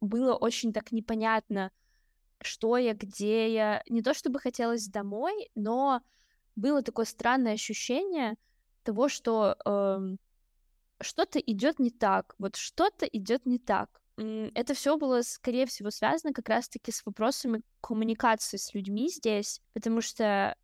было 0.00 0.34
очень 0.34 0.72
так 0.72 0.92
непонятно, 0.92 1.70
что 2.40 2.76
я, 2.76 2.94
где 2.94 3.52
я. 3.52 3.82
Не 3.88 4.02
то 4.02 4.14
чтобы 4.14 4.38
хотелось 4.38 4.86
домой, 4.86 5.50
но 5.54 6.02
было 6.56 6.82
такое 6.82 7.06
странное 7.06 7.54
ощущение 7.54 8.36
того, 8.84 9.08
что 9.08 9.56
э, 9.64 10.16
что-то 11.00 11.38
идет 11.38 11.78
не 11.78 11.90
так, 11.90 12.34
вот 12.38 12.56
что-то 12.56 13.06
идет 13.06 13.46
не 13.46 13.58
так. 13.58 14.00
Это 14.16 14.74
все 14.74 14.96
было, 14.96 15.22
скорее 15.22 15.66
всего, 15.66 15.90
связано 15.90 16.32
как 16.32 16.48
раз-таки 16.48 16.92
с 16.92 17.04
вопросами 17.04 17.62
коммуникации 17.80 18.58
с 18.58 18.72
людьми 18.72 19.08
здесь, 19.08 19.60
потому 19.72 20.00
что 20.00 20.56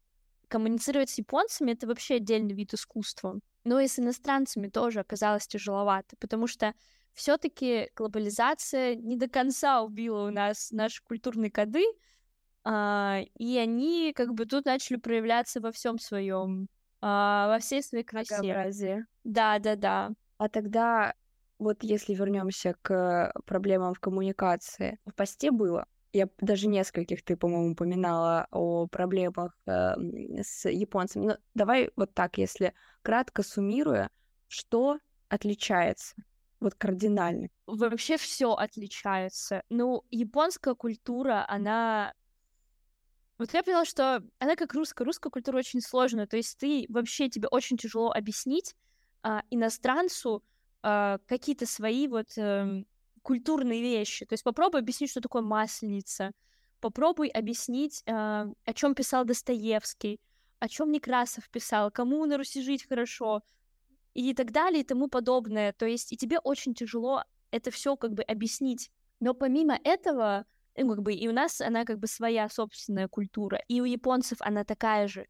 коммуницировать 0.46 1.10
с 1.10 1.18
японцами 1.18 1.72
это 1.72 1.86
вообще 1.86 2.16
отдельный 2.16 2.54
вид 2.54 2.74
искусства. 2.74 3.40
Но 3.64 3.80
и 3.80 3.88
с 3.88 3.98
иностранцами 3.98 4.68
тоже 4.68 5.00
оказалось 5.00 5.46
тяжеловато, 5.46 6.16
потому 6.18 6.46
что 6.46 6.74
все-таки 7.12 7.90
глобализация 7.96 8.94
не 8.94 9.16
до 9.16 9.28
конца 9.28 9.82
убила 9.82 10.28
у 10.28 10.30
нас 10.30 10.70
наши 10.70 11.02
культурные 11.02 11.50
коды, 11.50 11.84
а, 12.62 13.20
и 13.38 13.58
они 13.58 14.12
как 14.14 14.34
бы 14.34 14.46
тут 14.46 14.64
начали 14.66 14.96
проявляться 14.96 15.60
во 15.60 15.72
всем 15.72 15.98
своем, 15.98 16.68
а, 17.00 17.48
во 17.48 17.58
всей 17.58 17.82
своей 17.82 18.04
красе. 18.04 19.06
Да, 19.24 19.58
да, 19.58 19.76
да. 19.76 20.10
А 20.38 20.48
тогда 20.48 21.14
вот 21.58 21.82
если 21.82 22.14
вернемся 22.14 22.74
к 22.82 23.32
проблемам 23.44 23.94
в 23.94 24.00
коммуникации, 24.00 24.98
в 25.04 25.14
посте 25.14 25.50
было, 25.50 25.86
я 26.12 26.28
даже 26.38 26.66
нескольких 26.66 27.22
ты, 27.22 27.36
по-моему, 27.36 27.72
упоминала 27.72 28.46
о 28.50 28.86
проблемах 28.88 29.52
э, 29.66 29.94
с 30.42 30.68
японцами. 30.68 31.26
Но 31.26 31.36
давай 31.54 31.90
вот 31.96 32.14
так, 32.14 32.38
если 32.38 32.74
кратко 33.02 33.42
суммируя, 33.42 34.10
что 34.48 34.98
отличается 35.28 36.16
вот 36.58 36.74
кардинально? 36.74 37.48
Вообще 37.66 38.16
все 38.16 38.52
отличается. 38.52 39.62
Ну, 39.70 40.02
японская 40.10 40.74
культура, 40.74 41.44
она 41.48 42.12
вот 43.40 43.54
я 43.54 43.62
поняла, 43.62 43.86
что 43.86 44.22
она 44.38 44.54
как 44.54 44.74
русская. 44.74 45.04
Русская 45.04 45.30
культура 45.30 45.56
очень 45.56 45.80
сложная. 45.80 46.26
То 46.26 46.36
есть 46.36 46.58
ты 46.58 46.84
вообще 46.90 47.30
тебе 47.30 47.48
очень 47.48 47.78
тяжело 47.78 48.10
объяснить 48.10 48.76
а, 49.22 49.42
иностранцу 49.48 50.44
а, 50.82 51.18
какие-то 51.26 51.64
свои 51.64 52.06
вот 52.06 52.36
а, 52.36 52.82
культурные 53.22 53.80
вещи. 53.80 54.26
То 54.26 54.34
есть 54.34 54.44
попробуй 54.44 54.80
объяснить, 54.80 55.10
что 55.10 55.22
такое 55.22 55.40
масленица. 55.40 56.32
Попробуй 56.80 57.28
объяснить, 57.28 58.02
а, 58.06 58.46
о 58.66 58.74
чем 58.74 58.94
писал 58.94 59.24
Достоевский, 59.24 60.20
о 60.58 60.68
чем 60.68 60.92
Некрасов 60.92 61.48
писал, 61.48 61.90
кому 61.90 62.26
на 62.26 62.36
Руси 62.36 62.60
жить 62.60 62.86
хорошо 62.86 63.42
и 64.12 64.34
так 64.34 64.52
далее 64.52 64.82
и 64.82 64.84
тому 64.84 65.08
подобное. 65.08 65.72
То 65.72 65.86
есть 65.86 66.12
и 66.12 66.16
тебе 66.18 66.38
очень 66.40 66.74
тяжело 66.74 67.24
это 67.50 67.70
все 67.70 67.96
как 67.96 68.12
бы 68.12 68.22
объяснить. 68.22 68.90
Но 69.18 69.32
помимо 69.32 69.80
этого, 69.82 70.44
ну, 70.84 70.90
как 70.90 71.02
бы 71.02 71.12
и 71.14 71.28
у 71.28 71.32
нас 71.32 71.60
она 71.60 71.84
как 71.84 71.98
бы 71.98 72.06
своя 72.06 72.48
собственная 72.48 73.08
культура, 73.08 73.60
и 73.68 73.80
у 73.80 73.84
японцев 73.84 74.38
она 74.40 74.64
такая 74.64 75.08
же. 75.08 75.26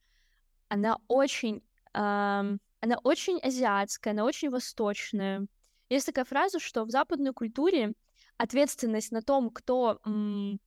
Она 0.68 0.98
очень, 1.08 1.62
эм, 1.94 2.60
она 2.80 2.98
очень 3.04 3.40
азиатская, 3.40 4.12
она 4.12 4.24
очень 4.24 4.50
восточная. 4.50 5.46
Есть 5.88 6.06
такая 6.06 6.24
фраза, 6.24 6.60
что 6.60 6.84
в 6.84 6.90
западной 6.90 7.32
культуре 7.32 7.92
ответственность 8.38 9.12
на 9.12 9.22
том, 9.22 9.50
кто 9.50 10.00
м- 10.06 10.60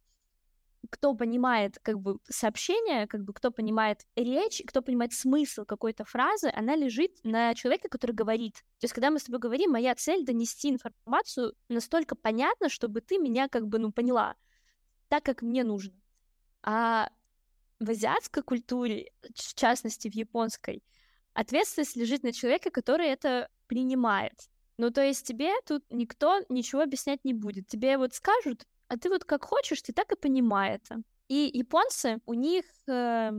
кто 0.90 1.16
понимает 1.16 1.80
как 1.82 2.00
бы 2.00 2.18
сообщение, 2.30 3.08
как 3.08 3.24
бы 3.24 3.34
кто 3.34 3.52
понимает 3.52 4.02
речь, 4.16 4.62
кто 4.68 4.82
понимает 4.82 5.14
смысл 5.14 5.66
какой-то 5.66 6.04
фразы, 6.06 6.52
она 6.54 6.76
лежит 6.76 7.12
на 7.24 7.56
человеке, 7.56 7.88
который 7.90 8.12
говорит. 8.12 8.56
То 8.80 8.86
есть, 8.86 8.94
когда 8.94 9.10
мы 9.10 9.20
с 9.20 9.24
тобой 9.24 9.40
говорим, 9.40 9.72
моя 9.72 9.96
цель 9.96 10.26
донести 10.26 10.70
информацию 10.70 11.54
настолько 11.70 12.16
понятно, 12.16 12.70
чтобы 12.70 13.02
ты 13.02 13.18
меня 13.18 13.48
как 13.48 13.68
бы, 13.68 13.80
ну, 13.80 13.92
поняла 13.92 14.36
так, 15.14 15.24
как 15.24 15.44
мне 15.44 15.64
нужно. 15.64 15.94
А 16.64 17.08
в 17.80 17.88
азиатской 17.88 18.42
культуре, 18.42 19.12
в 19.22 19.54
частности 19.54 20.10
в 20.10 20.16
японской, 20.16 20.82
ответственность 21.36 21.96
лежит 21.96 22.24
на 22.24 22.34
человеке, 22.34 22.72
который 22.72 23.10
это 23.10 23.48
принимает. 23.68 24.34
Ну, 24.80 24.90
то 24.90 25.04
есть 25.04 25.28
тебе 25.28 25.52
тут 25.68 25.84
никто 25.92 26.44
ничего 26.50 26.82
объяснять 26.82 27.24
не 27.26 27.36
будет. 27.36 27.68
Тебе 27.68 28.00
вот 28.00 28.16
скажут, 28.16 28.66
а 28.88 28.98
ты 28.98 29.10
вот 29.10 29.24
как 29.24 29.44
хочешь, 29.44 29.84
ты 29.84 29.94
так 29.94 30.12
и 30.12 30.16
понимай 30.16 30.78
это. 30.78 31.04
И 31.28 31.48
японцы, 31.54 32.20
у 32.26 32.34
них, 32.34 32.66
э, 32.88 33.32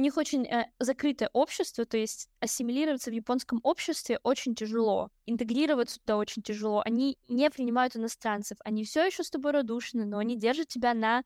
у 0.00 0.02
них 0.02 0.16
очень 0.16 0.46
э, 0.46 0.64
закрытое 0.78 1.28
общество, 1.34 1.84
то 1.84 1.98
есть 1.98 2.30
ассимилироваться 2.40 3.10
в 3.10 3.12
японском 3.12 3.60
обществе 3.62 4.18
очень 4.22 4.54
тяжело, 4.54 5.10
интегрироваться 5.26 6.00
туда 6.00 6.16
очень 6.16 6.40
тяжело. 6.40 6.80
Они 6.86 7.18
не 7.28 7.50
принимают 7.50 7.96
иностранцев, 7.96 8.56
они 8.64 8.84
все 8.84 9.04
еще 9.04 9.22
с 9.22 9.30
тобой 9.30 9.52
радушны, 9.52 10.06
но 10.06 10.16
они 10.16 10.38
держат 10.38 10.68
тебя 10.68 10.94
на 10.94 11.22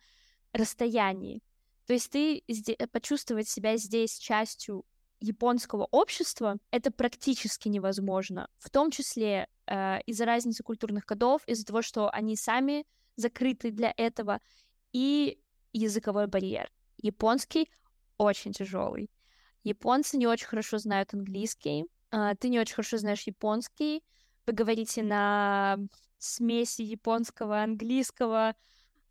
расстоянии. 0.52 1.40
То 1.87 1.92
есть 1.92 2.10
ты 2.10 2.42
э, 2.48 2.87
почувствовать 2.88 3.48
себя 3.48 3.76
здесь 3.76 4.18
частью 4.18 4.84
японского 5.20 5.87
общества 5.92 6.56
это 6.72 6.90
практически 6.90 7.68
невозможно, 7.68 8.48
в 8.58 8.70
том 8.70 8.90
числе 8.90 9.46
э, 9.66 10.00
из-за 10.06 10.24
разницы 10.24 10.64
культурных 10.64 11.06
кодов, 11.06 11.42
из-за 11.46 11.64
того, 11.64 11.80
что 11.80 12.10
они 12.10 12.34
сами 12.34 12.87
закрыты 13.14 13.70
для 13.70 13.94
этого, 13.96 14.40
и 14.92 15.38
языковой 15.72 16.26
барьер. 16.26 16.72
Японский 16.96 17.70
очень 18.18 18.53
тяжелый. 18.53 19.11
Японцы 19.62 20.16
не 20.16 20.27
очень 20.27 20.46
хорошо 20.46 20.79
знают 20.79 21.14
английский, 21.14 21.87
а, 22.11 22.35
ты 22.35 22.48
не 22.48 22.61
очень 22.61 22.74
хорошо 22.74 22.98
знаешь 22.98 23.22
японский, 23.22 24.03
вы 24.46 24.53
говорите 24.53 25.03
на 25.03 25.79
смеси 26.18 26.83
японского, 26.83 27.62
английского, 27.62 28.55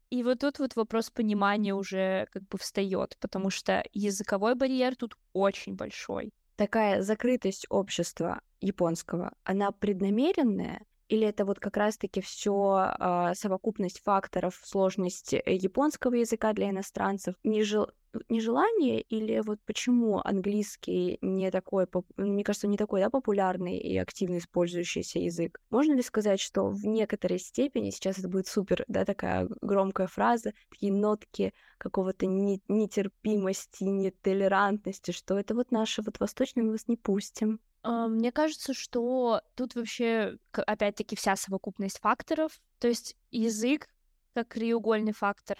и 0.09 0.21
вот 0.23 0.39
тут 0.39 0.59
вот 0.59 0.75
вопрос 0.75 1.09
понимания 1.09 1.73
уже 1.73 2.27
как 2.31 2.43
бы 2.47 2.57
встает, 2.59 3.17
потому 3.19 3.49
что 3.49 3.83
языковой 3.93 4.53
барьер 4.53 4.95
тут 4.95 5.17
очень 5.33 5.75
большой. 5.75 6.31
Такая 6.55 7.01
закрытость 7.01 7.65
общества 7.69 8.41
японского, 8.61 9.33
она 9.43 9.71
преднамеренная 9.71 10.83
или 11.09 11.27
это 11.27 11.45
вот 11.45 11.59
как 11.59 11.77
раз-таки 11.77 12.21
все 12.21 12.93
э, 12.99 13.33
совокупность 13.35 14.01
факторов, 14.03 14.59
сложность 14.63 15.33
э, 15.33 15.41
японского 15.45 16.15
языка 16.15 16.53
для 16.53 16.69
иностранцев, 16.69 17.35
нежел... 17.43 17.89
нежелание 18.29 19.01
или 19.01 19.41
вот 19.45 19.59
почему 19.65 20.21
английский 20.23 21.17
не 21.21 21.51
такой, 21.51 21.87
мне 22.17 22.43
кажется, 22.43 22.67
не 22.67 22.77
такой 22.77 23.01
да, 23.01 23.09
популярный 23.09 23.77
и 23.77 23.97
активно 23.97 24.37
использующийся 24.37 25.19
язык? 25.19 25.59
Можно 25.69 25.93
ли 25.93 26.01
сказать, 26.01 26.39
что 26.39 26.69
в 26.69 26.85
некоторой 26.85 27.39
степени, 27.39 27.89
сейчас 27.89 28.19
это 28.19 28.29
будет 28.29 28.47
супер, 28.47 28.85
да, 28.87 29.05
такая 29.05 29.47
громкая 29.61 30.07
фраза, 30.07 30.53
такие 30.69 30.93
нотки 30.93 31.53
какого-то 31.77 32.25
нетерпимости, 32.25 33.83
нетолерантности, 33.83 35.11
что 35.11 35.37
это 35.37 35.53
вот 35.53 35.71
наше 35.71 36.01
вот 36.01 36.19
восточное 36.19 36.63
мы 36.63 36.71
вас 36.71 36.87
не 36.87 36.95
пустим, 36.97 37.59
а, 37.59 37.72
мне 37.83 38.31
кажется, 38.31 38.73
что 38.73 39.41
тут 39.55 39.75
вообще, 39.75 40.37
опять-таки, 40.51 41.15
вся 41.15 41.35
совокупность 41.35 41.99
факторов, 41.99 42.59
то 42.79 42.87
есть 42.87 43.15
язык 43.31 43.87
как 44.33 44.47
краеугольный 44.49 45.13
фактор. 45.13 45.57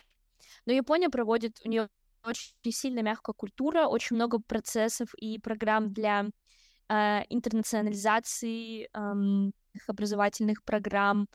Но 0.66 0.74
Япония 0.74 1.10
проводит, 1.10 1.60
у 1.64 1.70
нее 1.70 1.90
очень 2.26 2.54
сильно 2.72 3.02
мягкая 3.02 3.34
культура, 3.34 3.88
очень 3.88 4.16
много 4.16 4.40
процессов 4.40 5.14
и 5.16 5.40
программ 5.40 5.92
для 5.92 6.26
э, 6.90 7.22
интернационализации 7.30 8.86
э, 8.86 9.52
образовательных 9.88 10.64
программ, 10.64 11.28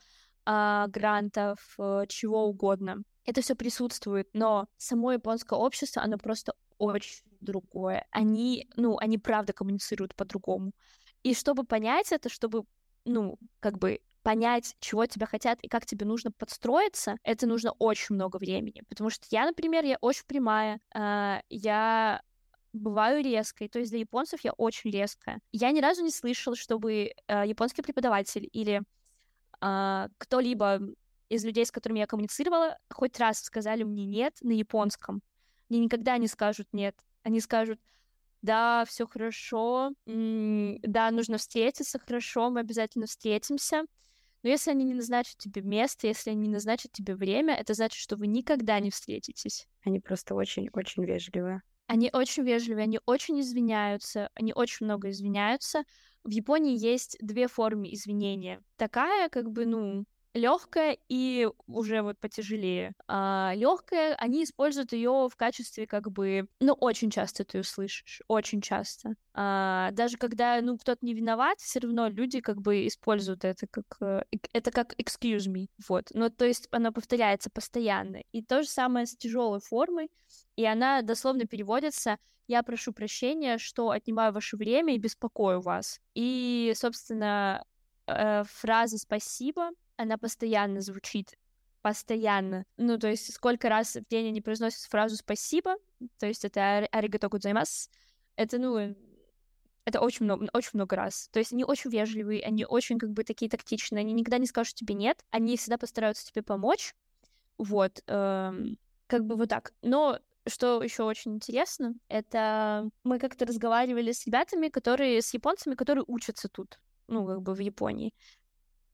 э, 0.45 0.85
грантов, 0.87 1.75
э, 1.77 2.05
чего 2.07 2.45
угодно. 2.45 3.03
Это 3.25 3.41
все 3.41 3.55
присутствует, 3.55 4.27
но 4.33 4.67
само 4.77 5.11
японское 5.11 5.59
общество, 5.59 6.01
оно 6.01 6.17
просто 6.17 6.53
очень 6.79 7.21
другое. 7.41 8.05
Они, 8.11 8.69
ну, 8.75 8.97
они 8.97 9.17
правда 9.17 9.53
коммуницируют 9.53 10.15
по-другому. 10.15 10.71
И 11.23 11.33
чтобы 11.33 11.63
понять 11.63 12.11
это, 12.11 12.29
чтобы, 12.29 12.63
ну, 13.05 13.37
как 13.59 13.77
бы 13.77 13.99
понять, 14.23 14.75
чего 14.79 15.05
тебя 15.05 15.25
хотят 15.25 15.59
и 15.61 15.67
как 15.67 15.85
тебе 15.85 16.05
нужно 16.05 16.31
подстроиться, 16.31 17.15
это 17.23 17.47
нужно 17.47 17.71
очень 17.79 18.15
много 18.15 18.37
времени. 18.37 18.83
Потому 18.89 19.09
что 19.09 19.25
я, 19.31 19.45
например, 19.45 19.85
я 19.85 19.97
очень 20.01 20.25
прямая, 20.27 20.79
э, 20.93 21.39
я 21.49 22.21
бываю 22.73 23.23
резкой, 23.23 23.69
то 23.69 23.79
есть 23.79 23.91
для 23.91 23.99
японцев 24.01 24.41
я 24.43 24.51
очень 24.53 24.91
резкая. 24.91 25.39
Я 25.51 25.71
ни 25.71 25.79
разу 25.79 26.03
не 26.03 26.11
слышала, 26.11 26.55
чтобы 26.55 27.13
э, 27.27 27.43
японский 27.45 27.81
преподаватель 27.81 28.47
или 28.51 28.81
э, 29.61 30.07
кто-либо 30.17 30.79
из 31.29 31.45
людей, 31.45 31.65
с 31.65 31.71
которыми 31.71 31.99
я 31.99 32.07
коммуницировала, 32.07 32.77
хоть 32.89 33.19
раз 33.19 33.39
сказали 33.41 33.83
мне 33.83 34.05
нет 34.05 34.35
на 34.41 34.51
японском. 34.51 35.21
Мне 35.69 35.79
никогда 35.79 36.17
не 36.17 36.27
скажут 36.27 36.67
нет. 36.73 36.95
Они 37.29 37.41
скажут, 37.41 37.79
да, 38.41 38.85
все 38.87 39.05
хорошо, 39.05 39.91
да, 40.07 41.11
нужно 41.11 41.37
встретиться, 41.37 41.99
хорошо, 41.99 42.49
мы 42.49 42.61
обязательно 42.61 43.05
встретимся. 43.05 43.83
Но 44.41 44.49
если 44.49 44.71
они 44.71 44.83
не 44.83 44.95
назначат 44.95 45.37
тебе 45.37 45.61
место, 45.61 46.07
если 46.07 46.31
они 46.31 46.47
не 46.47 46.53
назначат 46.53 46.91
тебе 46.91 47.13
время, 47.13 47.53
это 47.53 47.75
значит, 47.75 48.01
что 48.01 48.15
вы 48.15 48.25
никогда 48.25 48.79
не 48.79 48.89
встретитесь. 48.89 49.67
Они 49.85 49.99
просто 49.99 50.33
очень-очень 50.33 51.05
вежливые. 51.05 51.61
Они 51.85 52.09
очень 52.11 52.41
вежливые, 52.41 52.85
они 52.85 52.99
очень 53.05 53.39
извиняются, 53.41 54.31
они 54.33 54.51
очень 54.55 54.87
много 54.87 55.11
извиняются. 55.11 55.83
В 56.23 56.31
Японии 56.31 56.75
есть 56.75 57.15
две 57.21 57.47
формы 57.47 57.93
извинения. 57.93 58.59
Такая, 58.75 59.29
как 59.29 59.51
бы, 59.51 59.67
ну, 59.67 60.05
легкая 60.33 60.97
и 61.09 61.47
уже 61.67 62.01
вот 62.01 62.19
потяжелее. 62.19 62.93
А, 63.07 63.53
легкая, 63.55 64.15
они 64.15 64.43
используют 64.43 64.93
ее 64.93 65.27
в 65.31 65.35
качестве 65.35 65.87
как 65.87 66.11
бы, 66.11 66.47
ну, 66.59 66.73
очень 66.73 67.09
часто 67.09 67.43
ты 67.43 67.59
услышишь, 67.59 68.21
очень 68.27 68.61
часто. 68.61 69.15
А, 69.33 69.91
даже 69.91 70.17
когда, 70.17 70.61
ну, 70.61 70.77
кто-то 70.77 71.05
не 71.05 71.13
виноват, 71.13 71.59
все 71.59 71.79
равно 71.79 72.07
люди 72.07 72.41
как 72.41 72.61
бы 72.61 72.87
используют 72.87 73.43
это 73.43 73.67
как, 73.67 73.85
э, 74.01 74.23
это 74.53 74.71
как 74.71 74.93
excuse 74.99 75.47
me, 75.47 75.67
вот. 75.87 76.09
Ну, 76.13 76.29
то 76.29 76.45
есть 76.45 76.67
она 76.71 76.91
повторяется 76.91 77.49
постоянно. 77.49 78.21
И 78.31 78.43
то 78.43 78.61
же 78.61 78.69
самое 78.69 79.05
с 79.05 79.15
тяжелой 79.15 79.59
формой, 79.59 80.09
и 80.55 80.65
она 80.65 81.01
дословно 81.01 81.45
переводится 81.45 82.17
я 82.49 82.63
прошу 82.63 82.93
прощения, 82.93 83.59
что 83.59 83.91
отнимаю 83.91 84.33
ваше 84.33 84.57
время 84.57 84.95
и 84.95 84.97
беспокою 84.97 85.61
вас. 85.61 86.01
И, 86.15 86.73
собственно, 86.75 87.63
э, 88.07 88.43
фраза 88.43 88.97
«спасибо», 88.97 89.69
она 89.99 90.17
постоянно 90.17 90.81
звучит 90.81 91.35
постоянно. 91.81 92.65
Ну, 92.77 92.97
то 92.97 93.07
есть 93.07 93.33
сколько 93.33 93.69
раз 93.69 93.95
в 93.95 94.07
день 94.09 94.29
они 94.29 94.41
произносят 94.41 94.81
фразу 94.89 95.15
«спасибо», 95.17 95.75
то 96.17 96.25
есть 96.25 96.45
это 96.45 96.87
«аригато 96.91 97.29
гудзаймас», 97.29 97.89
это, 98.35 98.57
ну, 98.57 98.95
это 99.85 100.01
очень 100.01 100.25
много, 100.25 100.47
очень 100.53 100.71
много 100.73 100.95
раз. 100.95 101.29
То 101.31 101.39
есть 101.39 101.53
они 101.53 101.63
очень 101.63 101.89
вежливые, 101.89 102.43
они 102.43 102.65
очень 102.65 102.97
как 102.97 103.11
бы 103.11 103.23
такие 103.23 103.49
тактичные, 103.49 104.01
они 104.01 104.13
никогда 104.13 104.37
не 104.37 104.47
скажут 104.47 104.75
тебе 104.75 104.93
«нет», 104.93 105.23
они 105.31 105.57
всегда 105.57 105.77
постараются 105.77 106.25
тебе 106.25 106.43
помочь, 106.43 106.93
вот, 107.57 108.01
эм, 108.07 108.77
как 109.07 109.25
бы 109.25 109.35
вот 109.35 109.49
так. 109.49 109.73
Но 109.81 110.19
что 110.47 110.81
еще 110.81 111.03
очень 111.03 111.35
интересно, 111.35 111.93
это 112.07 112.89
мы 113.03 113.19
как-то 113.19 113.45
разговаривали 113.45 114.11
с 114.11 114.25
ребятами, 114.25 114.69
которые, 114.69 115.21
с 115.21 115.33
японцами, 115.33 115.75
которые 115.75 116.03
учатся 116.07 116.49
тут, 116.49 116.79
ну, 117.07 117.25
как 117.25 117.41
бы 117.41 117.53
в 117.53 117.59
Японии. 117.59 118.13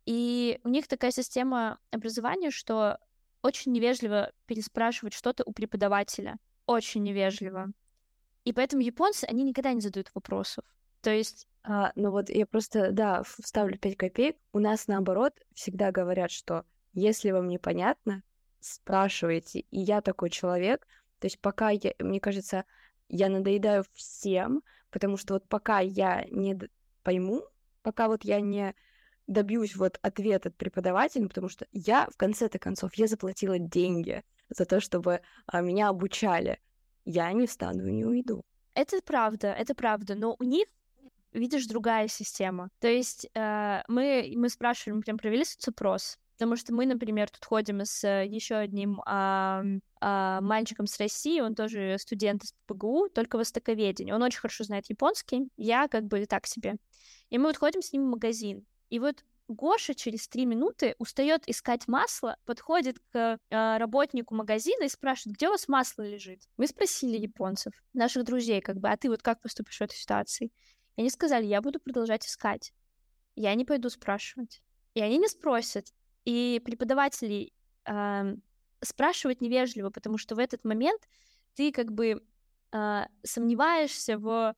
И 0.06 0.60
у 0.64 0.70
них 0.70 0.88
такая 0.88 1.12
система 1.12 1.80
образования, 1.92 2.52
что 2.52 3.00
очень 3.42 3.72
невежливо 3.72 4.32
переспрашивать 4.46 5.14
что-то 5.14 5.44
у 5.46 5.52
преподавателя. 5.52 6.38
Очень 6.66 7.04
невежливо. 7.04 7.72
И 8.44 8.54
поэтому 8.54 8.82
японцы, 8.82 9.26
они 9.26 9.44
никогда 9.44 9.74
не 9.74 9.82
задают 9.82 10.12
вопросов. 10.14 10.66
То 11.02 11.12
есть... 11.12 11.48
А, 11.64 11.92
ну 11.96 12.12
вот 12.12 12.30
я 12.30 12.46
просто, 12.46 12.92
да, 12.92 13.24
вставлю 13.24 13.78
5 13.78 13.98
копеек. 13.98 14.38
У 14.54 14.60
нас, 14.60 14.88
наоборот, 14.88 15.34
всегда 15.56 15.92
говорят, 15.92 16.32
что 16.32 16.64
если 16.94 17.32
вам 17.32 17.48
непонятно, 17.48 18.22
спрашивайте. 18.60 19.60
И 19.60 19.80
я 19.80 20.02
такой 20.02 20.30
человек, 20.30 20.88
то 21.20 21.26
есть 21.26 21.40
пока 21.40 21.70
я, 21.72 21.94
мне 22.00 22.20
кажется, 22.20 22.66
я 23.10 23.30
надоедаю 23.30 23.84
всем, 23.94 24.64
потому 24.92 25.18
что 25.18 25.36
вот 25.36 25.48
пока 25.48 25.80
я 25.80 26.26
не 26.30 26.60
пойму, 27.04 27.44
пока 27.84 28.08
вот 28.08 28.24
я 28.24 28.42
не 28.42 28.76
добьюсь 29.28 29.76
вот 29.76 30.00
ответ 30.02 30.46
от 30.46 30.56
преподавателя, 30.56 31.28
потому 31.28 31.50
что 31.50 31.68
я, 31.72 32.08
в 32.12 32.18
конце-то 32.18 32.60
концов, 32.60 32.94
я 32.96 33.08
заплатила 33.08 33.58
деньги 33.60 34.24
за 34.50 34.66
то, 34.66 34.80
чтобы 34.80 35.22
а, 35.48 35.62
меня 35.62 35.90
обучали. 35.90 36.60
Я 37.06 37.32
не 37.34 37.48
встану 37.48 37.88
и 37.88 37.92
не 37.92 38.06
уйду. 38.06 38.44
Это 38.74 39.00
правда, 39.04 39.48
это 39.48 39.74
правда, 39.76 40.16
но 40.16 40.36
у 40.38 40.44
них 40.44 40.68
видишь, 41.36 41.68
другая 41.68 42.08
система. 42.08 42.70
То 42.80 42.88
есть 42.88 43.28
э, 43.34 43.82
мы, 43.88 44.34
мы 44.36 44.50
спрашиваем, 44.50 45.02
прям 45.02 45.18
провели 45.18 45.44
соцопрос, 45.44 46.18
потому 46.34 46.56
что 46.56 46.74
мы, 46.74 46.86
например, 46.86 47.30
тут 47.30 47.46
ходим 47.46 47.84
с 47.84 48.08
еще 48.24 48.56
одним 48.56 49.02
э, 49.02 49.80
э, 50.02 50.40
мальчиком 50.42 50.88
с 50.88 50.98
России, 50.98 51.42
он 51.42 51.56
тоже 51.56 51.98
студент 52.00 52.44
из 52.44 52.54
ПГУ, 52.68 53.10
только 53.14 53.38
востоковедение. 53.38 54.16
Он 54.16 54.24
очень 54.24 54.40
хорошо 54.40 54.64
знает 54.64 54.90
японский, 54.90 55.50
я 55.58 55.88
как 55.88 56.06
бы 56.06 56.26
так 56.26 56.48
себе. 56.48 56.76
И 57.30 57.38
мы 57.38 57.48
вот 57.48 57.58
ходим 57.58 57.82
с 57.82 57.92
ним 57.92 58.06
в 58.06 58.12
магазин, 58.12 58.66
и 58.90 59.00
вот 59.00 59.24
Гоша 59.48 59.94
через 59.94 60.28
три 60.28 60.46
минуты 60.46 60.96
устает 60.98 61.48
искать 61.48 61.88
масло, 61.88 62.38
подходит 62.46 62.98
к 63.12 63.40
э, 63.50 63.78
работнику 63.78 64.34
магазина 64.34 64.86
и 64.86 64.90
спрашивает, 64.90 65.38
где 65.38 65.48
у 65.48 65.52
вас 65.52 65.68
масло 65.68 66.02
лежит. 66.02 66.42
Мы 66.58 66.68
спросили 66.68 67.18
японцев, 67.18 67.74
наших 67.94 68.24
друзей, 68.24 68.62
как 68.62 68.78
бы, 68.78 68.90
а 68.90 68.98
ты 68.98 69.08
вот 69.08 69.22
как 69.22 69.42
поступишь 69.42 69.78
в 69.78 69.82
этой 69.82 69.96
ситуации? 69.96 70.52
И 70.96 71.02
они 71.02 71.10
сказали, 71.12 71.46
я 71.46 71.62
буду 71.62 71.80
продолжать 71.80 72.26
искать. 72.26 72.74
Я 73.36 73.54
не 73.54 73.66
пойду 73.66 73.90
спрашивать. 73.90 74.64
И 74.96 75.02
они 75.02 75.18
не 75.18 75.28
спросят. 75.28 75.94
И 76.24 76.60
преподаватели 76.66 77.54
э, 77.86 78.36
спрашивать 78.82 79.42
невежливо, 79.42 79.92
потому 79.92 80.18
что 80.18 80.36
в 80.36 80.40
этот 80.40 80.64
момент 80.64 81.02
ты 81.54 81.72
как 81.72 81.92
бы 81.92 82.24
э, 82.72 83.06
сомневаешься 83.24 84.18
в 84.18 84.56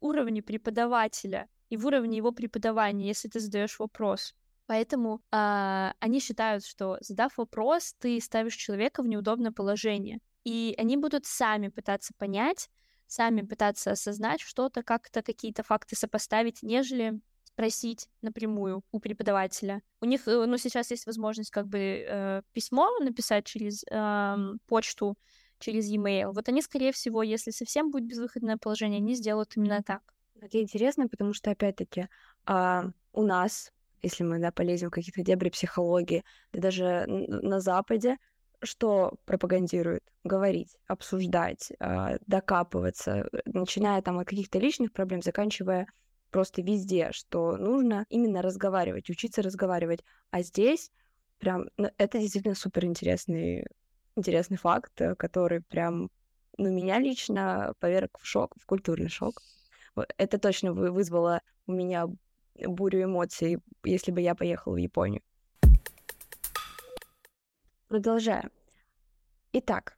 уровне 0.00 0.42
преподавателя 0.42 1.48
и 1.70 1.76
в 1.76 1.86
уровне 1.86 2.16
его 2.16 2.32
преподавания, 2.32 3.06
если 3.06 3.28
ты 3.28 3.40
задаешь 3.40 3.78
вопрос. 3.78 4.34
Поэтому 4.66 5.22
э, 5.32 5.92
они 5.98 6.20
считают, 6.20 6.64
что 6.64 6.98
задав 7.00 7.38
вопрос, 7.38 7.94
ты 7.98 8.20
ставишь 8.20 8.54
человека 8.54 9.02
в 9.02 9.08
неудобное 9.08 9.52
положение. 9.52 10.20
И 10.44 10.74
они 10.78 10.96
будут 10.96 11.26
сами 11.26 11.68
пытаться 11.68 12.12
понять, 12.18 12.68
сами 13.06 13.40
пытаться 13.40 13.92
осознать 13.92 14.40
что-то, 14.40 14.82
как-то 14.82 15.22
какие-то 15.22 15.62
факты 15.62 15.96
сопоставить, 15.96 16.62
нежели 16.62 17.20
спросить 17.44 18.08
напрямую 18.22 18.82
у 18.92 19.00
преподавателя. 19.00 19.82
У 20.00 20.04
них, 20.04 20.28
э, 20.28 20.46
ну, 20.46 20.58
сейчас 20.58 20.90
есть 20.90 21.06
возможность 21.06 21.50
как 21.50 21.66
бы 21.66 21.78
э, 21.78 22.42
письмо 22.52 22.88
написать 23.00 23.46
через 23.46 23.84
э, 23.90 24.36
почту, 24.66 25.16
через 25.58 25.86
e-mail. 25.86 26.32
Вот 26.32 26.48
они, 26.48 26.62
скорее 26.62 26.92
всего, 26.92 27.22
если 27.22 27.50
совсем 27.50 27.90
будет 27.90 28.04
безвыходное 28.04 28.58
положение, 28.58 28.98
они 28.98 29.14
сделают 29.14 29.56
именно 29.56 29.82
так. 29.82 30.02
Это 30.40 30.60
интересно, 30.60 31.08
потому 31.08 31.34
что, 31.34 31.50
опять-таки, 31.50 32.08
э, 32.46 32.82
у 33.12 33.22
нас, 33.22 33.72
если 34.02 34.24
мы 34.24 34.38
да, 34.38 34.52
полезем 34.52 34.88
в 34.88 34.92
какие-то 34.92 35.22
дебри 35.22 35.50
психологии, 35.50 36.24
да 36.52 36.60
даже 36.60 37.04
на 37.06 37.60
Западе, 37.60 38.18
что 38.62 39.14
пропагандирует? 39.24 40.02
Говорить, 40.24 40.76
обсуждать, 40.86 41.72
э, 41.78 42.18
докапываться, 42.26 43.28
начиная 43.46 44.02
там 44.02 44.18
от 44.18 44.28
каких-то 44.28 44.58
личных 44.58 44.92
проблем, 44.92 45.22
заканчивая 45.22 45.86
просто 46.30 46.62
везде, 46.62 47.10
что 47.12 47.56
нужно 47.56 48.04
именно 48.08 48.42
разговаривать, 48.42 49.10
учиться 49.10 49.42
разговаривать. 49.42 50.04
А 50.30 50.42
здесь 50.42 50.90
прям, 51.38 51.68
ну, 51.76 51.90
это 51.98 52.18
действительно 52.18 52.54
супер 52.54 52.84
интересный, 52.84 53.66
интересный 54.16 54.56
факт, 54.56 55.00
э, 55.00 55.14
который 55.14 55.62
прям, 55.62 56.10
ну, 56.58 56.70
меня 56.70 56.98
лично 56.98 57.74
поверг 57.80 58.18
в 58.20 58.26
шок, 58.26 58.54
в 58.60 58.66
культурный 58.66 59.08
шок. 59.08 59.42
Это 60.16 60.38
точно 60.38 60.72
вызвало 60.72 61.42
у 61.66 61.72
меня 61.72 62.06
бурю 62.54 63.04
эмоций, 63.04 63.58
если 63.84 64.10
бы 64.10 64.20
я 64.20 64.34
поехала 64.34 64.74
в 64.74 64.78
Японию. 64.78 65.22
Продолжаем. 67.88 68.50
Итак, 69.52 69.96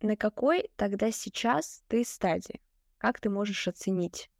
на 0.00 0.16
какой 0.16 0.70
тогда 0.76 1.10
сейчас 1.10 1.82
ты 1.88 2.04
стадии? 2.04 2.60
Как 2.98 3.20
ты 3.20 3.30
можешь 3.30 3.66
оценить 3.66 4.30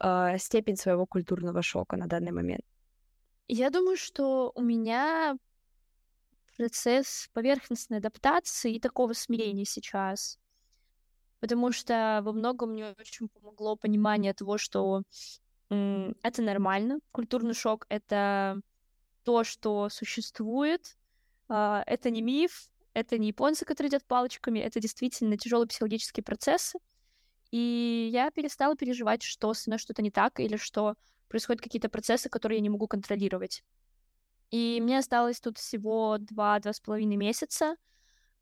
э, 0.00 0.36
степень 0.38 0.76
своего 0.76 1.06
культурного 1.06 1.62
шока 1.62 1.96
на 1.96 2.06
данный 2.06 2.32
момент? 2.32 2.62
Я 3.48 3.70
думаю, 3.70 3.96
что 3.96 4.52
у 4.54 4.62
меня 4.62 5.38
процесс 6.56 7.28
поверхностной 7.32 7.98
адаптации 7.98 8.74
и 8.74 8.80
такого 8.80 9.12
смирения 9.12 9.64
сейчас. 9.64 10.38
Потому 11.40 11.72
что 11.72 12.20
во 12.22 12.32
многом 12.32 12.70
мне 12.72 12.94
очень 12.98 13.28
помогло 13.28 13.76
понимание 13.76 14.32
того, 14.34 14.58
что 14.58 15.02
это 15.68 16.42
нормально. 16.42 17.00
Культурный 17.12 17.54
шок— 17.54 17.86
это 17.88 18.60
то, 19.24 19.44
что 19.44 19.88
существует. 19.88 20.96
Э, 21.48 21.82
это 21.86 22.10
не 22.10 22.22
миф, 22.22 22.70
это 22.94 23.18
не 23.18 23.28
японцы, 23.28 23.64
которые 23.64 23.88
едят 23.88 24.04
палочками, 24.06 24.60
это 24.60 24.80
действительно 24.80 25.36
тяжелые 25.36 25.68
психологические 25.68 26.24
процессы. 26.24 26.78
И 27.50 28.08
я 28.12 28.30
перестала 28.30 28.76
переживать, 28.76 29.22
что 29.22 29.52
со 29.54 29.68
мной 29.68 29.78
что-то 29.78 30.02
не 30.02 30.10
так, 30.10 30.40
или 30.40 30.56
что 30.56 30.94
происходят 31.28 31.62
какие-то 31.62 31.88
процессы, 31.88 32.28
которые 32.28 32.58
я 32.58 32.62
не 32.62 32.70
могу 32.70 32.86
контролировать. 32.86 33.62
И 34.50 34.80
мне 34.80 34.98
осталось 34.98 35.40
тут 35.40 35.58
всего 35.58 36.18
два-два 36.18 36.72
с 36.72 36.80
половиной 36.80 37.16
месяца, 37.16 37.76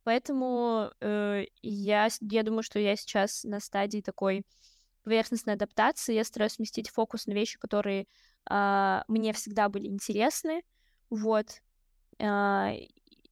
поэтому 0.04 0.90
э, 1.00 1.44
я, 1.62 2.08
я 2.20 2.42
думаю, 2.42 2.62
что 2.62 2.78
я 2.78 2.96
сейчас 2.96 3.44
на 3.44 3.60
стадии 3.60 4.00
такой 4.00 4.44
поверхностной 5.02 5.54
адаптации. 5.54 6.14
Я 6.14 6.24
стараюсь 6.24 6.52
сместить 6.52 6.90
фокус 6.90 7.26
на 7.26 7.32
вещи, 7.32 7.58
которые 7.58 8.06
э, 8.50 9.00
мне 9.08 9.32
всегда 9.32 9.68
были 9.68 9.86
интересны. 9.88 10.62
Вот. 11.10 11.60
Э, 12.18 12.72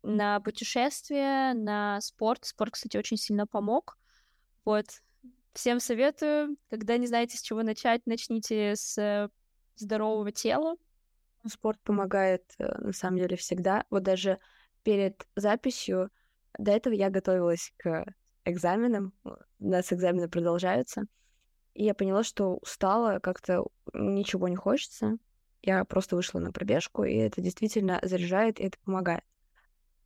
на 0.03 0.41
путешествия, 0.41 1.55
на 1.55 2.01
спорт. 2.01 2.45
Спорт, 2.45 2.73
кстати, 2.73 2.97
очень 2.97 3.17
сильно 3.17 3.47
помог. 3.47 3.97
Вот. 4.65 4.87
Всем 5.53 5.81
советую, 5.81 6.57
когда 6.71 6.97
не 6.97 7.07
знаете, 7.07 7.37
с 7.37 7.43
чего 7.43 7.63
начать, 7.63 8.03
начните 8.07 8.75
с 8.75 8.97
э, 8.99 9.29
здорового 9.77 10.33
тела. 10.33 10.77
Спорт 11.47 11.79
помогает, 11.83 12.45
э, 12.59 12.67
на 12.79 12.93
самом 12.93 13.19
деле, 13.19 13.37
всегда. 13.37 13.85
Вот 13.91 14.03
даже 14.03 14.39
перед 14.83 15.27
записью, 15.37 16.11
до 16.59 16.73
этого 16.73 16.95
я 16.95 17.11
готовилась 17.11 17.73
к 17.79 18.05
экзаменам, 18.45 19.13
у 19.25 19.37
нас 19.59 19.93
экзамены 19.93 20.29
продолжаются, 20.29 21.05
и 21.75 21.85
я 21.85 21.95
поняла, 21.95 22.25
что 22.25 22.57
устала, 22.57 23.19
как-то 23.21 23.67
ничего 23.95 24.49
не 24.49 24.57
хочется, 24.57 25.19
Я 25.63 25.85
просто 25.85 26.17
вышла 26.17 26.41
на 26.41 26.53
пробежку, 26.53 27.05
и 27.05 27.15
это 27.17 27.41
действительно 27.41 28.01
заряжает, 28.03 28.61
и 28.61 28.65
это 28.65 28.79
помогает. 28.85 29.25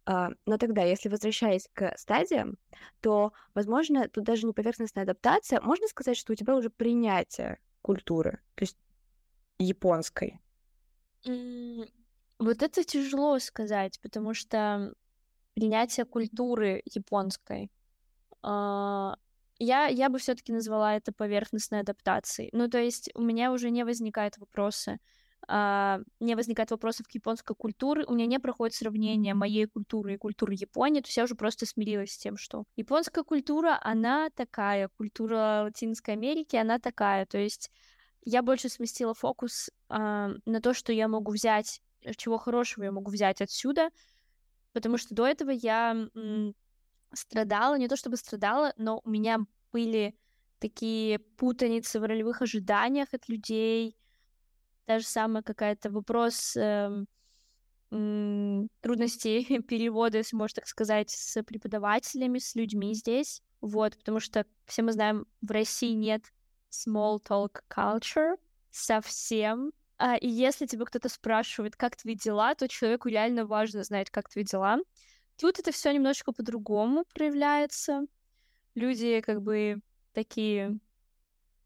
А, 0.07 0.31
но 0.47 0.59
тогда, 0.59 0.83
если 0.85 1.09
возвращаясь 1.09 1.69
к 1.73 1.97
стадиям, 1.99 2.59
то, 3.01 3.33
возможно, 3.55 4.09
тут 4.09 4.25
даже 4.25 4.47
не 4.47 4.53
поверхностная 4.53 5.05
адаптация, 5.05 5.61
можно 5.61 5.89
сказать, 5.89 6.17
что 6.17 6.33
у 6.33 6.37
тебя 6.37 6.55
уже 6.57 6.71
принятие 6.71 7.59
культуры, 7.83 8.41
то 8.55 8.63
есть 8.65 8.79
японской. 9.59 10.41
Вот 12.39 12.63
это 12.63 12.85
тяжело 12.85 13.39
сказать, 13.39 13.99
потому 14.01 14.35
что 14.35 14.95
принятие 15.57 16.05
культуры 16.05 16.83
японской. 16.85 17.71
А, 18.43 19.17
я, 19.59 19.87
я 19.87 20.09
бы 20.11 20.19
все-таки 20.19 20.53
назвала 20.53 20.95
это 20.97 21.13
поверхностной 21.13 21.81
адаптацией. 21.81 22.51
Ну, 22.53 22.69
то 22.69 22.79
есть 22.79 23.11
у 23.15 23.23
меня 23.23 23.51
уже 23.53 23.71
не 23.71 23.85
возникает 23.85 24.39
вопросы, 24.39 24.99
Uh, 25.49 26.03
не 26.19 26.35
возникает 26.35 26.73
вопросов 26.73 27.07
к 27.07 27.15
японской 27.15 27.55
культуре, 27.55 28.05
у 28.05 28.15
меня 28.15 28.27
не 28.27 28.41
проходит 28.41 28.75
сравнение 28.75 29.33
моей 29.33 29.67
культуры 29.67 30.15
и 30.15 30.17
культуры 30.17 30.55
Японии, 30.55 31.01
то 31.01 31.07
есть 31.07 31.17
я 31.17 31.23
уже 31.23 31.37
просто 31.37 31.67
смирилась 31.67 32.11
с 32.11 32.19
тем, 32.19 32.37
что 32.37 32.65
японская 32.75 33.23
культура, 33.23 33.79
она 33.81 34.29
такая, 34.35 34.89
культура 34.97 35.61
Латинской 35.63 36.15
Америки, 36.15 36.57
она 36.57 36.81
такая, 36.81 37.27
то 37.27 37.39
есть 37.39 37.71
я 38.25 38.43
больше 38.43 38.69
сместила 38.69 39.15
фокус 39.15 39.71
uh, 39.89 40.37
на 40.47 40.61
то, 40.61 40.75
что 40.75 40.93
я 40.93 41.07
могу 41.07 41.31
взять, 41.31 41.81
чего 42.17 42.39
хорошего 42.39 42.83
я 42.85 42.91
могу 42.91 43.13
взять 43.13 43.41
отсюда, 43.41 43.91
потому 44.77 44.99
что 44.99 45.15
до 45.15 45.27
этого 45.27 45.49
я 45.53 45.97
страдала, 47.15 47.79
не 47.79 47.89
то 47.89 47.97
чтобы 47.97 48.19
страдала, 48.19 48.75
но 48.77 49.01
у 49.05 49.09
меня 49.09 49.39
были 49.73 50.15
такие 50.59 51.19
путаницы 51.19 51.99
в 51.99 52.05
ролевых 52.05 52.43
ожиданиях 52.43 53.09
от 53.15 53.27
людей, 53.27 53.97
та 54.85 54.99
же 54.99 55.07
самая 55.07 55.43
какая-то 55.43 55.91
вопрос 55.91 56.55
э, 56.59 57.07
э, 57.91 58.67
трудностей 58.83 59.63
перевода, 59.63 60.19
если 60.19 60.37
можно 60.37 60.57
так 60.57 60.69
сказать, 60.69 61.09
с 61.09 61.43
преподавателями, 61.43 62.39
с 62.39 62.55
людьми 62.55 62.93
здесь, 62.93 63.43
вот, 63.63 63.97
потому 63.97 64.21
что 64.21 64.45
все 64.67 64.83
мы 64.83 64.93
знаем, 64.93 65.27
в 65.41 65.51
России 65.53 65.93
нет 65.93 66.23
small 66.71 67.19
talk 67.23 67.63
culture 67.75 68.37
совсем, 68.71 69.73
а, 69.99 70.17
и 70.17 70.29
если 70.29 70.67
тебя 70.67 70.85
кто-то 70.85 71.09
спрашивает, 71.09 71.77
как 71.77 71.97
твои 71.97 72.15
дела, 72.15 72.55
то 72.55 72.69
человеку 72.69 73.09
реально 73.09 73.47
важно 73.47 73.83
знать, 73.83 74.11
как 74.11 74.29
твои 74.29 74.45
дела. 74.45 74.79
Тут 75.37 75.59
это 75.59 75.73
все 75.73 75.93
немножечко 75.93 76.33
по-другому 76.33 77.05
проявляется. 77.15 78.07
Люди 78.75 79.21
как 79.21 79.43
бы 79.43 79.81
такие, 80.13 80.79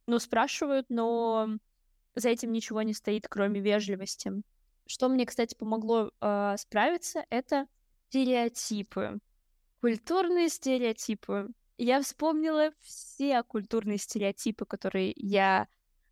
ну, 0.06 0.18
спрашивают, 0.18 0.86
но 0.88 1.48
за 2.14 2.28
этим 2.28 2.52
ничего 2.52 2.82
не 2.82 2.94
стоит, 2.94 3.26
кроме 3.28 3.60
вежливости. 3.60 4.32
Что 4.86 5.08
мне, 5.08 5.26
кстати, 5.26 5.54
помогло 5.54 6.10
э, 6.20 6.54
справиться, 6.58 7.24
это 7.30 7.66
стереотипы. 8.08 9.18
Культурные 9.80 10.48
стереотипы. 10.48 11.48
Я 11.78 12.02
вспомнила 12.02 12.72
все 12.80 13.42
культурные 13.44 13.98
стереотипы, 13.98 14.66
которые 14.66 15.12
я 15.16 15.68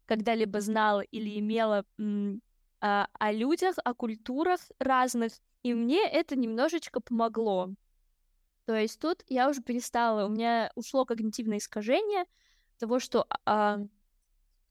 когда-либо 0.08 0.60
знала 0.60 1.00
или 1.00 1.38
имела 1.38 1.84
а, 2.80 3.08
о 3.12 3.32
людях, 3.32 3.76
о 3.84 3.94
культурах 3.94 4.60
разных, 4.80 5.32
и 5.62 5.74
мне 5.74 6.08
это 6.08 6.34
немножечко 6.34 7.00
помогло. 7.00 7.70
То 8.64 8.74
есть 8.74 8.98
тут 8.98 9.22
я 9.28 9.48
уже 9.48 9.62
перестала, 9.62 10.26
у 10.26 10.30
меня 10.30 10.72
ушло 10.74 11.04
когнитивное 11.04 11.58
искажение 11.58 12.24
того, 12.78 12.98
что 12.98 13.26
а, 13.44 13.78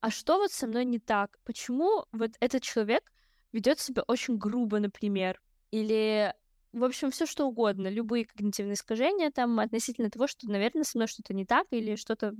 а 0.01 0.09
что 0.11 0.37
вот 0.37 0.51
со 0.51 0.67
мной 0.67 0.85
не 0.85 0.99
так? 0.99 1.39
Почему 1.43 2.05
вот 2.11 2.31
этот 2.39 2.63
человек 2.63 3.11
ведет 3.51 3.79
себя 3.79 4.03
очень 4.07 4.37
грубо, 4.37 4.79
например? 4.79 5.41
Или, 5.71 6.33
в 6.71 6.83
общем, 6.83 7.11
все 7.11 7.25
что 7.25 7.47
угодно, 7.47 7.87
любые 7.87 8.25
когнитивные 8.25 8.75
искажения 8.75 9.31
там 9.31 9.59
относительно 9.59 10.09
того, 10.09 10.27
что, 10.27 10.49
наверное, 10.49 10.83
со 10.83 10.97
мной 10.97 11.07
что-то 11.07 11.33
не 11.33 11.45
так 11.45 11.67
или 11.71 11.95
что-то... 11.95 12.33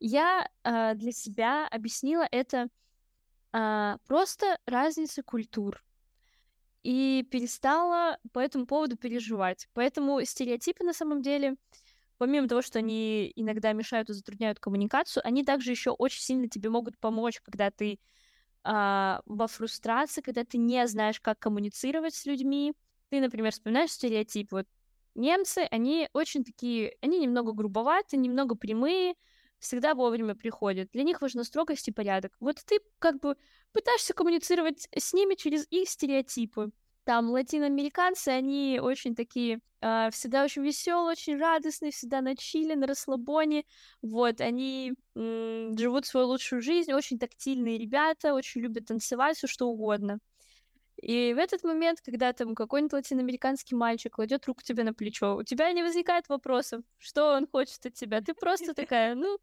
Я 0.00 0.48
а, 0.64 0.94
для 0.94 1.12
себя 1.12 1.68
объяснила 1.68 2.26
это 2.30 2.68
а, 3.52 3.98
просто 4.06 4.58
разница 4.66 5.22
культур 5.22 5.84
и 6.82 7.26
перестала 7.30 8.18
по 8.32 8.38
этому 8.38 8.66
поводу 8.66 8.96
переживать. 8.96 9.68
Поэтому 9.74 10.24
стереотипы 10.24 10.84
на 10.84 10.94
самом 10.94 11.20
деле, 11.20 11.56
помимо 12.18 12.48
того, 12.48 12.62
что 12.62 12.78
они 12.78 13.32
иногда 13.36 13.72
мешают 13.72 14.10
и 14.10 14.14
затрудняют 14.14 14.58
коммуникацию, 14.58 15.26
они 15.26 15.44
также 15.44 15.70
еще 15.70 15.90
очень 15.90 16.22
сильно 16.22 16.48
тебе 16.48 16.70
могут 16.70 16.98
помочь, 16.98 17.40
когда 17.40 17.70
ты 17.70 17.98
а, 18.64 19.22
во 19.26 19.46
фрустрации, 19.46 20.22
когда 20.22 20.44
ты 20.44 20.58
не 20.58 20.86
знаешь, 20.86 21.20
как 21.20 21.38
коммуницировать 21.38 22.14
с 22.14 22.26
людьми. 22.26 22.74
Ты, 23.10 23.20
например, 23.20 23.52
вспоминаешь 23.52 23.92
стереотип, 23.92 24.52
вот 24.52 24.66
немцы, 25.14 25.66
они 25.70 26.08
очень 26.12 26.44
такие, 26.44 26.96
они 27.02 27.20
немного 27.20 27.52
грубоваты, 27.52 28.16
немного 28.16 28.54
прямые, 28.54 29.14
всегда 29.60 29.94
вовремя 29.94 30.34
приходят. 30.34 30.90
Для 30.92 31.02
них 31.04 31.20
важна 31.22 31.44
строгость 31.44 31.88
и 31.88 31.92
порядок. 31.92 32.32
Вот 32.40 32.56
ты 32.66 32.80
как 32.98 33.20
бы 33.20 33.36
пытаешься 33.72 34.14
коммуницировать 34.14 34.88
с 34.96 35.12
ними 35.12 35.34
через 35.34 35.66
их 35.70 35.88
стереотипы. 35.88 36.70
Там 37.04 37.30
латиноамериканцы, 37.30 38.28
они 38.28 38.78
очень 38.82 39.14
такие, 39.14 39.60
э, 39.80 40.10
всегда 40.12 40.44
очень 40.44 40.62
веселые, 40.62 41.12
очень 41.12 41.36
радостные, 41.38 41.92
всегда 41.92 42.20
на 42.20 42.36
чили, 42.36 42.74
на 42.74 42.86
расслабоне. 42.86 43.64
Вот, 44.02 44.40
они 44.40 44.94
м- 45.16 45.76
живут 45.78 46.06
свою 46.06 46.26
лучшую 46.28 46.60
жизнь, 46.62 46.92
очень 46.92 47.18
тактильные 47.18 47.78
ребята, 47.78 48.34
очень 48.34 48.60
любят 48.60 48.86
танцевать, 48.86 49.36
все 49.38 49.46
что 49.46 49.68
угодно. 49.68 50.18
И 51.00 51.32
в 51.32 51.38
этот 51.38 51.64
момент, 51.64 52.00
когда 52.02 52.32
там 52.32 52.54
какой-нибудь 52.54 52.92
латиноамериканский 52.92 53.76
мальчик 53.76 54.14
кладет 54.14 54.46
руку 54.46 54.62
тебе 54.62 54.84
на 54.84 54.92
плечо, 54.92 55.36
у 55.36 55.42
тебя 55.42 55.72
не 55.72 55.82
возникает 55.82 56.28
вопросов, 56.28 56.82
что 56.98 57.34
он 57.36 57.46
хочет 57.46 57.86
от 57.86 57.94
тебя. 57.94 58.20
Ты 58.20 58.34
просто 58.34 58.74
такая, 58.74 59.14
ну, 59.14 59.38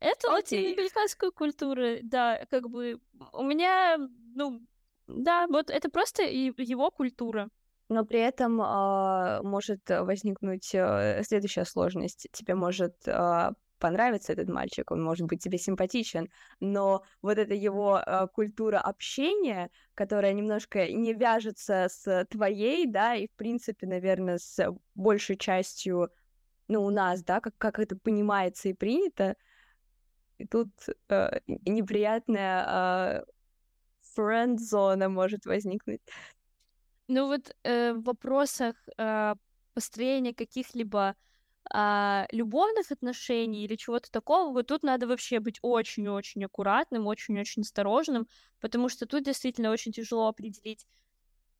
это 0.00 0.28
латиноамериканская 0.28 1.30
культура, 1.30 1.98
да, 2.02 2.44
как 2.50 2.68
бы 2.68 3.00
у 3.32 3.42
меня, 3.44 3.96
ну, 4.34 4.60
да, 5.06 5.46
вот 5.46 5.70
это 5.70 5.88
просто 5.88 6.22
его 6.22 6.90
культура. 6.90 7.48
Но 7.88 8.04
при 8.04 8.18
этом 8.18 8.60
э, 8.60 9.42
может 9.42 9.88
возникнуть 9.88 10.74
э, 10.74 11.22
следующая 11.22 11.64
сложность. 11.64 12.26
Тебе 12.32 12.56
может 12.56 12.96
э, 13.06 13.52
понравится 13.78 14.32
этот 14.32 14.48
мальчик, 14.48 14.90
он 14.90 15.02
может 15.02 15.26
быть 15.26 15.42
тебе 15.42 15.58
симпатичен, 15.58 16.28
но 16.60 17.02
вот 17.22 17.38
эта 17.38 17.54
его 17.54 17.98
э, 17.98 18.26
культура 18.32 18.78
общения, 18.78 19.70
которая 19.94 20.32
немножко 20.32 20.88
не 20.88 21.12
вяжется 21.12 21.88
с 21.88 22.26
твоей, 22.30 22.86
да, 22.86 23.14
и 23.14 23.26
в 23.26 23.32
принципе, 23.32 23.86
наверное, 23.86 24.38
с 24.38 24.74
большей 24.94 25.36
частью, 25.36 26.10
ну, 26.68 26.84
у 26.84 26.90
нас, 26.90 27.22
да, 27.22 27.40
как, 27.40 27.56
как 27.58 27.78
это 27.78 27.96
понимается 27.96 28.68
и 28.68 28.74
принято, 28.74 29.36
и 30.38 30.46
тут 30.46 30.68
э, 31.08 31.40
неприятная 31.46 33.22
э, 33.22 33.24
френд-зона 34.14 35.08
может 35.08 35.46
возникнуть. 35.46 36.00
Ну 37.08 37.26
вот 37.28 37.54
э, 37.62 37.92
в 37.92 38.02
вопросах 38.02 38.74
э, 38.98 39.34
построения 39.74 40.34
каких-либо 40.34 41.14
а, 41.72 42.26
любовных 42.32 42.90
отношений 42.92 43.64
или 43.64 43.76
чего-то 43.76 44.10
такого, 44.10 44.52
вот 44.52 44.66
тут 44.66 44.82
надо 44.82 45.06
вообще 45.06 45.40
быть 45.40 45.58
очень-очень 45.62 46.44
аккуратным, 46.44 47.06
очень-очень 47.06 47.62
осторожным, 47.62 48.26
потому 48.60 48.88
что 48.88 49.06
тут 49.06 49.24
действительно 49.24 49.70
очень 49.70 49.92
тяжело 49.92 50.28
определить, 50.28 50.86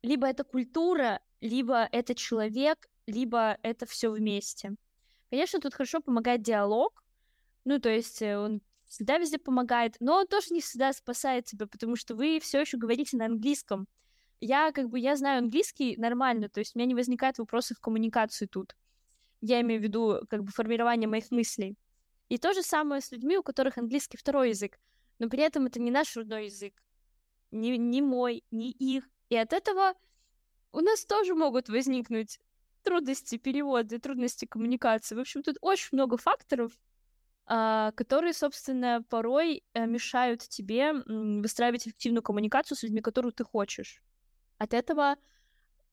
либо 0.03 0.27
это 0.27 0.43
культура, 0.43 1.21
либо 1.41 1.87
это 1.91 2.15
человек, 2.15 2.87
либо 3.05 3.57
это 3.61 3.85
все 3.85 4.09
вместе. 4.09 4.75
Конечно, 5.29 5.59
тут 5.59 5.73
хорошо 5.73 5.99
помогает 5.99 6.41
диалог, 6.41 7.03
ну, 7.65 7.79
то 7.79 7.89
есть 7.89 8.21
э, 8.21 8.37
он 8.37 8.61
всегда 8.87 9.17
везде 9.17 9.37
помогает, 9.37 9.97
но 9.99 10.19
он 10.19 10.27
тоже 10.27 10.47
не 10.51 10.61
всегда 10.61 10.93
спасает 10.93 11.45
тебя, 11.45 11.67
потому 11.67 11.95
что 11.95 12.15
вы 12.15 12.39
все 12.39 12.61
еще 12.61 12.77
говорите 12.77 13.17
на 13.17 13.25
английском. 13.25 13.87
Я 14.39 14.71
как 14.71 14.89
бы, 14.89 14.99
я 14.99 15.15
знаю 15.15 15.39
английский 15.39 15.97
нормально, 15.97 16.47
то 16.47 16.59
есть 16.59 16.75
у 16.75 16.79
меня 16.79 16.87
не 16.87 16.95
возникает 16.95 17.39
вопросов 17.39 17.79
коммуникации 17.79 18.45
тут. 18.45 18.75
Я 19.41 19.61
имею 19.61 19.79
в 19.79 19.83
виду 19.83 20.21
как 20.29 20.43
бы 20.43 20.51
формирование 20.51 21.07
моих 21.07 21.31
мыслей. 21.31 21.77
И 22.29 22.37
то 22.37 22.53
же 22.53 22.61
самое 22.61 23.01
с 23.01 23.11
людьми, 23.11 23.37
у 23.37 23.43
которых 23.43 23.77
английский 23.77 24.17
второй 24.17 24.49
язык, 24.49 24.79
но 25.19 25.29
при 25.29 25.43
этом 25.43 25.65
это 25.65 25.79
не 25.79 25.91
наш 25.91 26.15
родной 26.15 26.45
язык, 26.45 26.73
не, 27.51 27.77
не 27.77 28.01
мой, 28.01 28.43
не 28.51 28.71
их. 28.71 29.05
И 29.29 29.35
от 29.35 29.53
этого 29.53 29.93
у 30.71 30.81
нас 30.81 31.05
тоже 31.05 31.35
могут 31.35 31.69
возникнуть 31.69 32.39
трудности 32.83 33.37
перевода, 33.37 33.99
трудности 33.99 34.45
коммуникации. 34.45 35.15
В 35.15 35.19
общем, 35.19 35.43
тут 35.43 35.57
очень 35.61 35.89
много 35.91 36.17
факторов, 36.17 36.71
а, 37.45 37.91
которые, 37.93 38.33
собственно, 38.33 39.03
порой 39.09 39.63
э, 39.73 39.85
мешают 39.85 40.41
тебе 40.41 40.93
выстраивать 40.93 41.87
эффективную 41.87 42.21
коммуникацию 42.21 42.77
с 42.77 42.83
людьми, 42.83 43.01
которую 43.01 43.33
ты 43.33 43.43
хочешь. 43.43 44.01
От 44.57 44.73
этого 44.73 45.15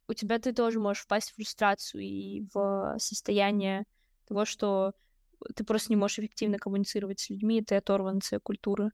у 0.08 0.14
тебя 0.14 0.38
ты 0.38 0.52
тоже 0.52 0.80
можешь 0.80 1.04
впасть 1.04 1.30
в 1.30 1.34
фрустрацию 1.36 2.02
и 2.02 2.46
в 2.52 2.96
состояние 2.98 3.84
того, 4.26 4.44
что 4.44 4.92
ты 5.54 5.64
просто 5.64 5.92
не 5.92 5.96
можешь 5.96 6.18
эффективно 6.18 6.58
коммуницировать 6.58 7.20
с 7.20 7.30
людьми, 7.30 7.62
ты 7.62 7.76
оторван 7.76 8.18
от 8.18 8.24
своей 8.24 8.40
культуры. 8.40 8.90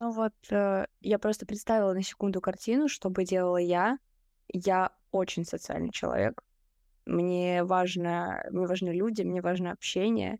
Ну 0.00 0.10
вот, 0.10 0.32
э, 0.50 0.86
я 1.00 1.18
просто 1.18 1.46
представила 1.46 1.92
на 1.92 2.02
секунду 2.02 2.40
картину, 2.40 2.88
что 2.88 3.10
бы 3.10 3.24
делала 3.24 3.58
я. 3.58 3.98
Я 4.48 4.92
очень 5.10 5.44
социальный 5.44 5.90
человек. 5.90 6.42
Мне 7.06 7.64
важно, 7.64 8.44
мне 8.50 8.66
важны 8.66 8.90
люди, 8.90 9.22
мне 9.22 9.42
важно 9.42 9.72
общение. 9.72 10.38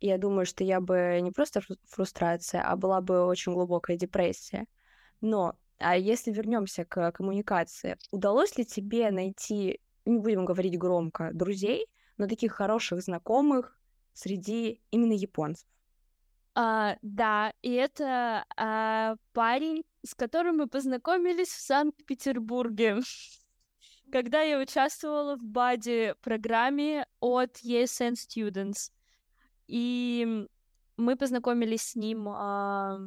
Я 0.00 0.18
думаю, 0.18 0.46
что 0.46 0.64
я 0.64 0.80
бы 0.80 1.18
не 1.20 1.30
просто 1.30 1.60
фрустрация, 1.84 2.62
а 2.62 2.76
была 2.76 3.00
бы 3.00 3.26
очень 3.26 3.52
глубокая 3.52 3.96
депрессия. 3.96 4.66
Но 5.20 5.56
а 5.80 5.96
если 5.96 6.30
вернемся 6.30 6.84
к 6.84 7.10
коммуникации, 7.12 7.96
удалось 8.10 8.56
ли 8.56 8.64
тебе 8.64 9.10
найти, 9.10 9.80
не 10.04 10.18
будем 10.18 10.44
говорить 10.44 10.78
громко, 10.78 11.30
друзей, 11.32 11.86
но 12.18 12.28
таких 12.28 12.52
хороших 12.52 13.00
знакомых 13.02 13.78
среди 14.12 14.82
именно 14.90 15.12
японцев? 15.12 15.66
А, 16.54 16.96
да, 17.00 17.52
и 17.62 17.72
это 17.72 18.44
а, 18.56 19.16
парень, 19.32 19.84
с 20.04 20.14
которым 20.14 20.58
мы 20.58 20.66
познакомились 20.66 21.48
в 21.48 21.60
Санкт-Петербурге, 21.60 22.98
когда 24.12 24.42
я 24.42 24.58
участвовала 24.58 25.36
в 25.36 25.42
БАДе 25.42 26.16
программе 26.20 27.06
от 27.20 27.56
ESN 27.64 28.14
Students. 28.14 28.90
И 29.68 30.46
мы 30.96 31.16
познакомились 31.16 31.82
с 31.82 31.96
ним 31.96 32.28
а, 32.28 32.98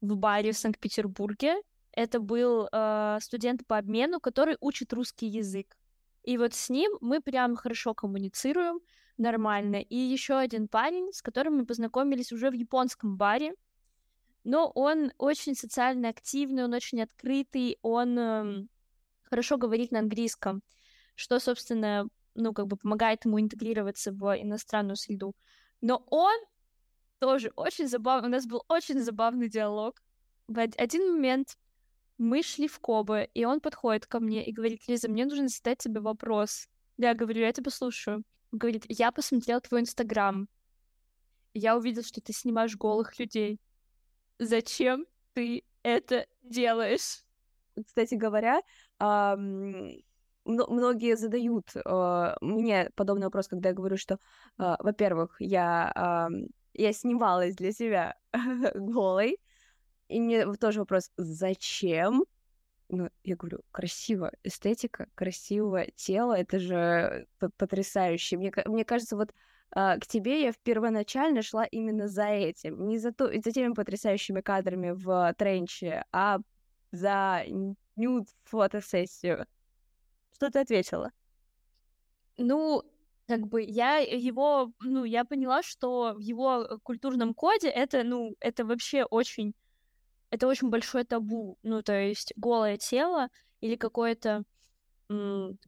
в 0.00 0.16
баре 0.16 0.52
в 0.52 0.56
Санкт-Петербурге. 0.56 1.56
Это 2.00 2.18
был 2.18 2.66
а, 2.72 3.20
студент 3.20 3.66
по 3.66 3.76
обмену, 3.76 4.20
который 4.20 4.56
учит 4.62 4.90
русский 4.94 5.26
язык. 5.26 5.76
И 6.22 6.38
вот 6.38 6.54
с 6.54 6.70
ним 6.70 6.96
мы 7.02 7.20
прям 7.20 7.56
хорошо 7.56 7.92
коммуницируем, 7.92 8.80
нормально. 9.18 9.82
И 9.82 9.96
еще 9.96 10.38
один 10.38 10.66
парень, 10.66 11.12
с 11.12 11.20
которым 11.20 11.58
мы 11.58 11.66
познакомились 11.66 12.32
уже 12.32 12.48
в 12.48 12.54
японском 12.54 13.18
баре. 13.18 13.52
Но 14.44 14.70
он 14.74 15.12
очень 15.18 15.54
социально 15.54 16.08
активный, 16.08 16.64
он 16.64 16.72
очень 16.72 17.02
открытый, 17.02 17.76
он 17.82 18.18
э, 18.18 18.66
хорошо 19.24 19.58
говорит 19.58 19.92
на 19.92 19.98
английском, 19.98 20.62
что, 21.16 21.38
собственно, 21.38 22.08
ну, 22.34 22.54
как 22.54 22.66
бы 22.66 22.78
помогает 22.78 23.26
ему 23.26 23.38
интегрироваться 23.38 24.10
в 24.10 24.40
иностранную 24.40 24.96
среду. 24.96 25.36
Но 25.82 26.02
он 26.06 26.40
тоже 27.18 27.52
очень 27.56 27.88
забавный, 27.88 28.28
у 28.28 28.32
нас 28.32 28.46
был 28.46 28.64
очень 28.68 29.00
забавный 29.00 29.50
диалог. 29.50 30.00
В 30.48 30.58
один 30.58 31.12
момент 31.12 31.58
мы 32.20 32.42
шли 32.42 32.68
в 32.68 32.78
Кобе, 32.80 33.28
и 33.34 33.44
он 33.44 33.60
подходит 33.60 34.06
ко 34.06 34.20
мне 34.20 34.44
и 34.44 34.52
говорит, 34.52 34.82
Лиза, 34.86 35.08
мне 35.08 35.24
нужно 35.24 35.48
задать 35.48 35.78
тебе 35.78 36.00
вопрос. 36.00 36.68
Я 36.96 37.14
говорю, 37.14 37.40
я 37.40 37.52
тебя 37.52 37.70
слушаю 37.70 38.24
говорит, 38.52 38.84
я 38.88 39.12
посмотрел 39.12 39.60
твой 39.60 39.80
Инстаграм, 39.80 40.48
я 41.54 41.76
увидел, 41.76 42.02
что 42.02 42.20
ты 42.20 42.32
снимаешь 42.32 42.76
голых 42.76 43.18
людей. 43.18 43.60
Зачем 44.38 45.06
ты 45.34 45.64
это 45.82 46.26
делаешь? 46.42 47.24
Кстати 47.84 48.14
говоря, 48.14 48.60
многие 50.44 51.16
задают 51.16 51.70
э, 51.74 52.34
мне 52.40 52.90
подобный 52.94 53.26
вопрос, 53.26 53.48
когда 53.48 53.70
я 53.70 53.74
говорю, 53.74 53.96
что, 53.96 54.14
э, 54.58 54.76
во-первых, 54.78 55.36
я, 55.40 56.28
я 56.74 56.92
снималась 56.92 57.56
для 57.56 57.72
себя 57.72 58.16
голой, 58.74 59.38
и 60.10 60.20
мне 60.20 60.52
тоже 60.54 60.80
вопрос, 60.80 61.10
зачем? 61.16 62.24
ну, 62.90 63.08
я 63.22 63.36
говорю, 63.36 63.60
красиво, 63.70 64.32
эстетика, 64.42 65.08
красивое 65.14 65.90
тело, 65.96 66.34
это 66.34 66.58
же 66.58 67.26
потрясающе. 67.56 68.36
Мне, 68.36 68.52
мне 68.66 68.84
кажется, 68.84 69.16
вот 69.16 69.32
а, 69.72 69.98
к 69.98 70.06
тебе 70.06 70.42
я 70.42 70.52
первоначально 70.62 71.42
шла 71.42 71.64
именно 71.64 72.08
за 72.08 72.26
этим, 72.26 72.88
не 72.88 72.98
за, 72.98 73.12
то, 73.12 73.26
за 73.26 73.52
теми 73.52 73.72
потрясающими 73.72 74.40
кадрами 74.40 74.90
в 74.90 75.34
тренче, 75.38 76.04
а 76.12 76.38
за 76.90 77.44
нюд 77.96 78.28
фотосессию. 78.44 79.46
Что 80.34 80.50
ты 80.50 80.58
ответила? 80.58 81.12
Ну, 82.36 82.82
как 83.28 83.46
бы 83.46 83.62
я 83.62 83.98
его, 83.98 84.72
ну, 84.80 85.04
я 85.04 85.24
поняла, 85.24 85.62
что 85.62 86.14
в 86.14 86.20
его 86.20 86.80
культурном 86.82 87.34
коде 87.34 87.68
это, 87.68 88.02
ну, 88.02 88.34
это 88.40 88.64
вообще 88.64 89.04
очень 89.04 89.54
это 90.30 90.46
очень 90.46 90.70
большое 90.70 91.04
табу. 91.04 91.58
Ну, 91.62 91.82
то 91.82 91.92
есть 91.92 92.32
голое 92.36 92.76
тело 92.76 93.28
или 93.60 93.76
какое-то 93.76 94.44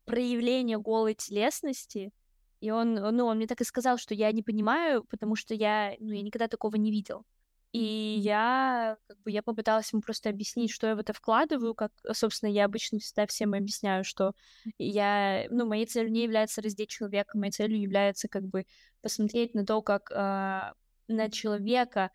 проявление 0.05 0.79
голой 0.79 1.15
телесности. 1.15 2.13
И 2.61 2.71
он, 2.71 2.95
ну, 2.95 3.27
он 3.27 3.39
мне 3.39 3.49
так 3.49 3.61
и 3.61 3.65
сказал, 3.65 3.99
что 3.99 4.15
я 4.15 4.31
не 4.31 4.43
понимаю, 4.43 5.05
потому 5.05 5.35
что 5.35 5.53
я, 5.53 5.97
ну, 5.99 6.13
я 6.13 6.23
никогда 6.23 6.47
такого 6.47 6.77
не 6.77 6.93
видел. 6.93 7.25
И 7.73 8.19
я, 8.19 8.99
как 9.09 9.19
бы, 9.23 9.31
я 9.31 9.43
попыталась 9.43 9.93
ему 9.93 10.03
просто 10.03 10.29
объяснить, 10.29 10.71
что 10.71 10.87
я 10.87 10.95
в 10.95 10.99
это 10.99 11.15
вкладываю, 11.15 11.75
как, 11.75 11.91
собственно, 12.13 12.51
я 12.51 12.67
обычно 12.67 12.99
всегда 12.99 13.27
всем 13.27 13.55
объясняю, 13.55 14.05
что 14.05 14.35
я, 14.79 15.47
ну, 15.51 15.67
моей 15.67 15.87
целью 15.87 16.13
не 16.13 16.23
является 16.23 16.61
раздеть 16.61 16.91
человека, 16.91 17.37
моей 17.37 17.51
целью 17.51 17.81
является, 17.81 18.29
как 18.29 18.45
бы, 18.45 18.67
посмотреть 19.01 19.55
на 19.55 19.65
то, 19.65 19.81
как 19.81 20.11
э, 20.13 20.73
на 21.09 21.31
человека 21.31 22.11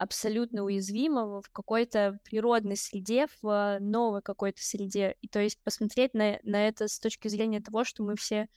абсолютно 0.00 0.64
уязвимого 0.64 1.42
в 1.42 1.50
какой-то 1.50 2.18
природной 2.24 2.78
среде, 2.78 3.26
в 3.42 3.76
новой 3.80 4.22
какой-то 4.22 4.62
среде. 4.62 5.14
И 5.20 5.28
то 5.28 5.40
есть 5.40 5.62
посмотреть 5.62 6.14
на, 6.14 6.38
на 6.42 6.66
это 6.66 6.88
с 6.88 6.98
точки 6.98 7.28
зрения 7.28 7.60
того, 7.60 7.84
что 7.84 8.02
мы 8.02 8.16
все 8.16 8.48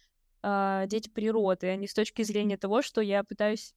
э, 0.42 0.84
дети 0.88 1.10
природы, 1.10 1.68
а 1.68 1.76
не 1.76 1.88
с 1.88 1.94
точки 1.94 2.22
зрения 2.24 2.56
того, 2.56 2.82
что 2.82 3.02
я 3.02 3.26
пытаюсь 3.26 3.76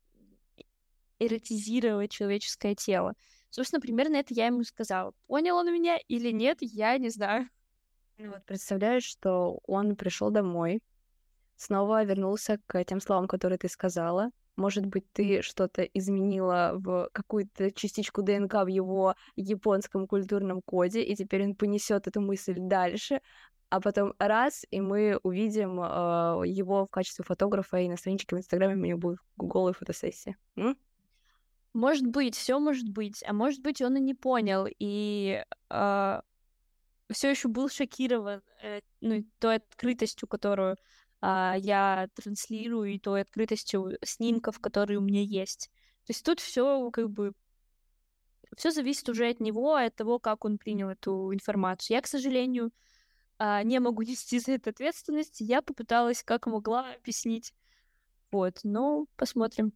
эротизировать 1.18 2.12
человеческое 2.12 2.76
тело. 2.76 3.14
Собственно, 3.50 3.80
примерно 3.80 4.14
это 4.14 4.32
я 4.32 4.46
ему 4.46 4.62
сказала. 4.62 5.12
Понял 5.26 5.56
он 5.56 5.72
меня 5.72 5.98
или 6.06 6.30
нет, 6.30 6.58
я 6.60 6.96
не 6.98 7.10
знаю. 7.10 7.48
Ну 8.18 8.30
вот 8.30 8.44
представляешь, 8.46 9.04
что 9.04 9.58
он 9.66 9.96
пришел 9.96 10.30
домой, 10.30 10.84
снова 11.56 12.04
вернулся 12.04 12.60
к 12.68 12.84
тем 12.84 13.00
словам, 13.00 13.26
которые 13.26 13.58
ты 13.58 13.68
сказала, 13.68 14.30
может 14.56 14.86
быть, 14.86 15.04
ты 15.12 15.42
что-то 15.42 15.82
изменила 15.82 16.72
в 16.74 17.08
какую-то 17.12 17.70
частичку 17.72 18.22
ДНК 18.22 18.54
в 18.64 18.66
его 18.66 19.14
японском 19.36 20.06
культурном 20.06 20.62
коде, 20.62 21.02
и 21.02 21.14
теперь 21.14 21.44
он 21.44 21.54
понесет 21.54 22.06
эту 22.06 22.20
мысль 22.20 22.56
дальше, 22.58 23.20
а 23.68 23.80
потом 23.80 24.14
раз, 24.18 24.64
и 24.70 24.80
мы 24.80 25.18
увидим 25.22 25.80
э, 25.80 26.42
его 26.46 26.86
в 26.86 26.90
качестве 26.90 27.24
фотографа, 27.24 27.78
и 27.78 27.88
на 27.88 27.96
страничке 27.96 28.36
в 28.36 28.38
Инстаграме 28.38 28.74
у 28.74 28.86
него 28.86 28.98
будет 28.98 29.18
голая 29.36 29.72
фотосессия. 29.72 30.36
М? 30.56 30.76
Может 31.74 32.06
быть, 32.06 32.36
все 32.36 32.58
может 32.58 32.88
быть, 32.88 33.22
а 33.26 33.32
может 33.32 33.60
быть, 33.62 33.82
он 33.82 33.96
и 33.96 34.00
не 34.00 34.14
понял, 34.14 34.66
и 34.78 35.44
э, 35.70 36.20
все 37.10 37.30
еще 37.30 37.48
был 37.48 37.68
шокирован 37.68 38.42
э, 38.62 38.80
ну, 39.00 39.24
той 39.38 39.56
открытостью, 39.56 40.28
которую 40.28 40.72
а, 40.72 40.76
я 41.22 42.08
транслирую 42.14 42.94
и 42.94 42.98
той 42.98 43.22
открытостью 43.22 43.98
снимков, 44.02 44.60
которые 44.60 44.98
у 44.98 45.02
меня 45.02 45.22
есть. 45.22 45.70
То 46.04 46.12
есть 46.12 46.24
тут 46.24 46.40
все 46.40 46.90
как 46.90 47.10
бы 47.10 47.32
все 48.56 48.70
зависит 48.70 49.08
уже 49.08 49.28
от 49.28 49.40
него, 49.40 49.74
от 49.74 49.94
того, 49.96 50.18
как 50.18 50.44
он 50.44 50.58
принял 50.58 50.88
эту 50.88 51.32
информацию. 51.34 51.96
Я, 51.96 52.02
к 52.02 52.06
сожалению, 52.06 52.70
а, 53.38 53.62
не 53.62 53.78
могу 53.80 54.02
нести 54.02 54.38
за 54.38 54.52
это 54.52 54.70
ответственность. 54.70 55.40
Я 55.40 55.62
попыталась, 55.62 56.22
как 56.22 56.46
могла, 56.46 56.94
объяснить. 56.94 57.54
Вот, 58.30 58.60
но 58.62 59.06
посмотрим. 59.16 59.72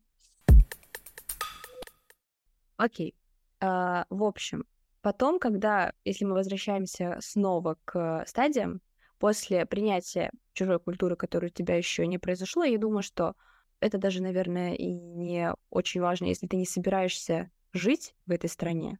Окей. 2.76 3.10
Okay. 3.10 3.14
Uh, 3.62 4.06
в 4.08 4.24
общем, 4.24 4.64
потом, 5.02 5.38
когда, 5.38 5.92
если 6.06 6.24
мы 6.24 6.32
возвращаемся 6.32 7.18
снова 7.20 7.76
к 7.84 8.24
стадиям, 8.26 8.80
после 9.20 9.66
принятия 9.66 10.30
чужой 10.54 10.80
культуры, 10.80 11.14
которая 11.14 11.50
у 11.50 11.54
тебя 11.54 11.76
еще 11.76 12.06
не 12.06 12.18
произошло, 12.18 12.64
я 12.64 12.78
думаю, 12.78 13.02
что 13.02 13.36
это 13.78 13.98
даже, 13.98 14.22
наверное, 14.22 14.74
и 14.74 14.86
не 14.92 15.54
очень 15.70 16.00
важно, 16.00 16.26
если 16.26 16.46
ты 16.46 16.56
не 16.56 16.66
собираешься 16.66 17.50
жить 17.72 18.14
в 18.26 18.32
этой 18.32 18.50
стране. 18.50 18.98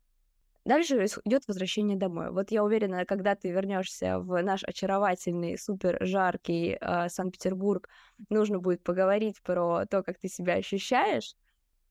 Дальше 0.67 1.07
идет 1.25 1.49
возвращение 1.49 1.97
домой. 1.97 2.31
Вот 2.31 2.51
я 2.51 2.63
уверена, 2.63 3.07
когда 3.07 3.35
ты 3.35 3.51
вернешься 3.51 4.19
в 4.19 4.43
наш 4.43 4.63
очаровательный, 4.63 5.59
супер 5.59 5.97
жаркий 6.03 6.77
э, 6.79 7.09
Санкт-Петербург, 7.09 7.89
нужно 8.29 8.59
будет 8.59 8.83
поговорить 8.83 9.41
про 9.43 9.87
то, 9.87 10.03
как 10.03 10.19
ты 10.19 10.29
себя 10.29 10.55
ощущаешь. 10.55 11.35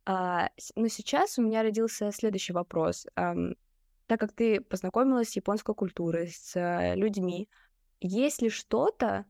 А, 0.06 0.50
но 0.76 0.88
сейчас 0.88 1.40
у 1.40 1.42
меня 1.42 1.64
родился 1.64 2.12
следующий 2.12 2.54
вопрос. 2.54 3.08
Um, 3.16 3.56
так 4.06 4.20
как 4.20 4.34
ты 4.34 4.62
познакомилась 4.62 5.30
с 5.30 5.36
японской 5.36 5.76
культурой, 5.76 6.30
с 6.30 6.56
uh, 6.56 6.96
людьми, 6.96 7.50
есть 8.02 8.42
ли 8.42 8.50
что-то, 8.50 9.26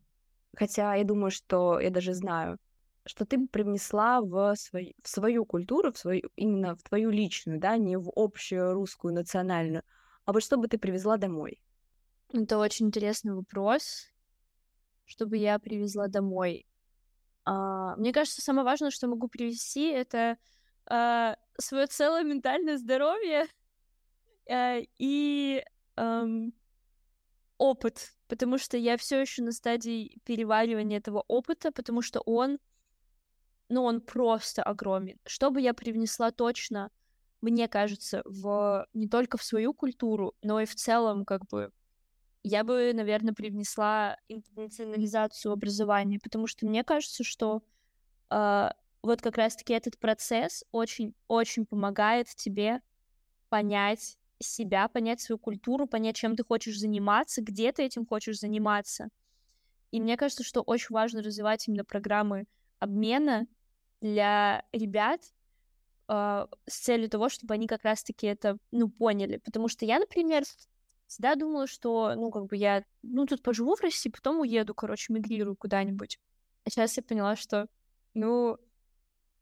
хотя 0.55 0.95
я 0.95 1.03
думаю, 1.03 1.32
что 1.32 1.80
я 1.80 1.89
даже 1.89 2.13
знаю, 2.13 2.57
что 3.05 3.26
ты 3.26 3.47
привнесла 3.47 4.22
в, 4.22 4.55
свой, 4.55 4.95
в 5.01 5.07
свою 5.09 5.45
культуру, 5.45 5.91
в 5.91 5.97
свою, 5.97 6.30
именно 6.36 6.76
в 6.76 6.84
твою 6.84 7.09
личную, 7.09 7.59
да, 7.59 7.78
не 7.78 7.97
в 7.97 8.11
общую 8.15 8.74
русскую 8.74 9.13
национальную, 9.13 9.84
а 10.26 10.34
вот 10.34 10.43
что 10.43 10.57
бы 10.57 10.67
ты 10.67 10.78
привезла 10.78 11.17
домой? 11.17 11.61
Это 12.32 12.59
очень 12.59 12.88
интересный 12.88 13.34
вопрос. 13.34 14.07
Что 15.05 15.26
бы 15.26 15.38
я 15.38 15.57
привезла 15.57 16.07
домой? 16.07 16.67
А, 17.45 17.95
мне 17.95 18.13
кажется, 18.13 18.41
самое 18.41 18.63
важное, 18.63 18.91
что 18.91 19.07
могу 19.07 19.28
привезти, 19.28 19.89
это 19.89 20.38
а, 20.86 21.36
свое 21.57 21.88
целое 21.88 22.24
ментальное 22.24 22.78
здоровье. 22.78 23.47
э, 24.47 24.84
и 24.99 25.63
эм, 25.95 26.53
опыт, 27.60 28.14
потому 28.28 28.57
что 28.57 28.78
я 28.78 28.97
все 28.97 29.22
еще 29.22 29.43
на 29.43 29.51
стадии 29.51 30.20
переваривания 30.24 30.97
этого 30.97 31.24
опыта, 31.28 31.72
потому 31.72 32.01
что 32.01 32.22
он, 32.22 32.57
ну, 33.68 33.84
он 33.84 34.01
просто 34.01 34.64
огромен. 34.64 35.20
Что 35.28 35.51
бы 35.51 35.62
я 35.62 35.76
привнесла 35.76 36.32
точно, 36.32 36.89
мне 37.41 37.68
кажется, 37.68 38.24
в 38.26 38.88
не 38.93 39.07
только 39.07 39.38
в 39.38 39.43
свою 39.43 39.74
культуру, 39.74 40.34
но 40.41 40.60
и 40.60 40.66
в 40.66 40.74
целом, 40.74 41.26
как 41.26 41.45
бы, 41.47 41.72
я 42.43 42.64
бы, 42.64 42.91
наверное, 42.93 43.34
привнесла 43.34 44.18
интернационализацию 44.28 45.51
образования, 45.51 46.20
потому 46.20 46.47
что 46.47 46.66
мне 46.66 46.84
кажется, 46.84 47.24
что 47.24 47.62
э, 48.30 48.70
вот 49.01 49.22
как 49.22 49.38
раз-таки 49.38 49.74
этот 49.74 49.99
процесс 49.99 50.64
очень-очень 50.72 51.66
помогает 51.66 52.28
тебе 52.36 52.82
понять 53.49 54.18
себя, 54.39 54.87
понять 54.87 55.21
свою 55.21 55.37
культуру, 55.37 55.87
понять, 55.87 56.15
чем 56.15 56.35
ты 56.35 56.43
хочешь 56.43 56.79
заниматься, 56.79 57.41
где 57.41 57.71
ты 57.71 57.83
этим 57.83 58.05
хочешь 58.05 58.39
заниматься. 58.39 59.09
И 59.91 59.99
мне 59.99 60.17
кажется, 60.17 60.43
что 60.43 60.61
очень 60.61 60.93
важно 60.93 61.21
развивать 61.21 61.67
именно 61.67 61.83
программы 61.83 62.45
обмена 62.79 63.47
для 64.01 64.63
ребят 64.71 65.21
э, 66.07 66.47
с 66.67 66.79
целью 66.79 67.09
того, 67.09 67.29
чтобы 67.29 67.53
они 67.53 67.67
как 67.67 67.83
раз-таки 67.83 68.27
это, 68.27 68.57
ну, 68.71 68.89
поняли. 68.89 69.37
Потому 69.37 69.67
что 69.67 69.85
я, 69.85 69.99
например, 69.99 70.43
всегда 71.07 71.35
думала, 71.35 71.67
что, 71.67 72.13
ну, 72.15 72.31
как 72.31 72.45
бы 72.45 72.55
я, 72.55 72.83
ну, 73.01 73.25
тут 73.25 73.41
поживу 73.41 73.75
в 73.75 73.81
России, 73.81 74.09
потом 74.09 74.39
уеду, 74.39 74.73
короче, 74.75 75.11
мигрирую 75.11 75.55
куда-нибудь. 75.55 76.19
А 76.65 76.69
сейчас 76.69 76.95
я 76.97 77.03
поняла, 77.03 77.35
что, 77.35 77.67
ну, 78.13 78.57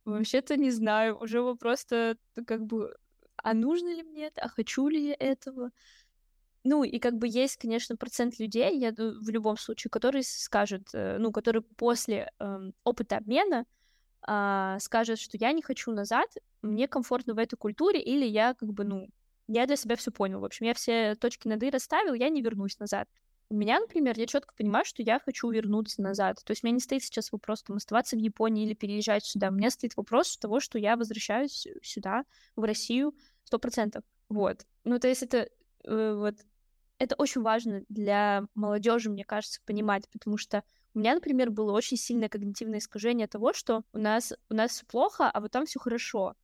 вообще-то 0.05 0.55
не 0.55 0.71
знаю, 0.71 1.19
уже 1.19 1.41
вопрос-то 1.41 2.17
как 2.45 2.65
бы 2.65 2.95
а 3.47 3.53
нужно 3.53 3.95
ли 3.95 4.03
мне 4.03 4.25
это, 4.25 4.41
а 4.41 4.49
хочу 4.49 4.89
ли 4.89 5.07
я 5.07 5.15
этого. 5.17 5.71
Ну, 6.65 6.83
и 6.83 6.99
как 6.99 7.17
бы 7.17 7.29
есть, 7.29 7.55
конечно, 7.55 7.95
процент 7.95 8.39
людей, 8.39 8.77
я 8.77 8.91
в 8.91 9.29
любом 9.29 9.55
случае, 9.55 9.89
которые 9.89 10.23
скажут, 10.23 10.89
э, 10.93 11.17
ну, 11.17 11.31
которые 11.31 11.61
после 11.61 12.29
э, 12.39 12.71
опыта 12.83 13.15
обмена 13.15 13.65
э, 14.27 14.77
скажут, 14.81 15.19
что 15.19 15.37
я 15.37 15.53
не 15.53 15.61
хочу 15.61 15.93
назад, 15.93 16.29
мне 16.61 16.89
комфортно 16.89 17.35
в 17.35 17.37
этой 17.37 17.55
культуре, 17.55 18.01
или 18.01 18.25
я 18.25 18.53
как 18.53 18.73
бы, 18.73 18.83
ну, 18.83 19.07
я 19.47 19.65
для 19.65 19.77
себя 19.77 19.95
все 19.95 20.11
понял. 20.11 20.41
В 20.41 20.45
общем, 20.45 20.65
я 20.65 20.73
все 20.73 21.15
точки 21.15 21.47
над 21.47 21.63
«и» 21.63 21.69
расставил, 21.69 22.15
я 22.15 22.27
не 22.27 22.41
вернусь 22.41 22.79
назад. 22.79 23.07
У 23.49 23.55
меня, 23.55 23.79
например, 23.79 24.19
я 24.19 24.27
четко 24.27 24.53
понимаю, 24.57 24.83
что 24.83 25.01
я 25.03 25.19
хочу 25.19 25.49
вернуться 25.49 26.01
назад. 26.01 26.43
То 26.43 26.51
есть 26.51 26.63
у 26.63 26.67
меня 26.67 26.75
не 26.75 26.81
стоит 26.81 27.03
сейчас 27.03 27.31
вопрос 27.31 27.63
там 27.63 27.77
оставаться 27.77 28.17
в 28.17 28.19
Японии 28.19 28.65
или 28.65 28.73
переезжать 28.73 29.23
сюда. 29.23 29.47
У 29.49 29.53
меня 29.53 29.69
стоит 29.69 29.95
вопрос 29.95 30.37
того, 30.37 30.59
что 30.59 30.77
я 30.77 30.97
возвращаюсь 30.97 31.65
сюда, 31.81 32.25
в 32.57 32.63
Россию, 32.63 33.15
сто 33.47 33.59
процентов. 33.59 34.03
Вот. 34.27 34.65
Ну, 34.83 34.99
то 34.99 35.07
есть 35.07 35.23
это 35.23 35.49
э, 35.85 36.13
вот 36.13 36.35
это 36.99 37.15
очень 37.15 37.41
важно 37.41 37.83
для 37.87 38.43
молодежи, 38.55 39.09
мне 39.09 39.23
кажется, 39.23 39.61
понимать, 39.65 40.09
потому 40.09 40.37
что 40.37 40.63
у 40.93 40.99
меня, 40.99 41.15
например, 41.15 41.49
было 41.49 41.71
очень 41.71 41.95
сильное 41.95 42.27
когнитивное 42.27 42.79
искажение 42.79 43.27
того, 43.27 43.53
что 43.53 43.83
у 43.93 43.99
нас 43.99 44.33
у 44.49 44.53
нас 44.53 44.71
все 44.71 44.85
плохо, 44.85 45.29
а 45.29 45.39
вот 45.39 45.51
там 45.51 45.65
все 45.65 45.79
хорошо. 45.79 46.35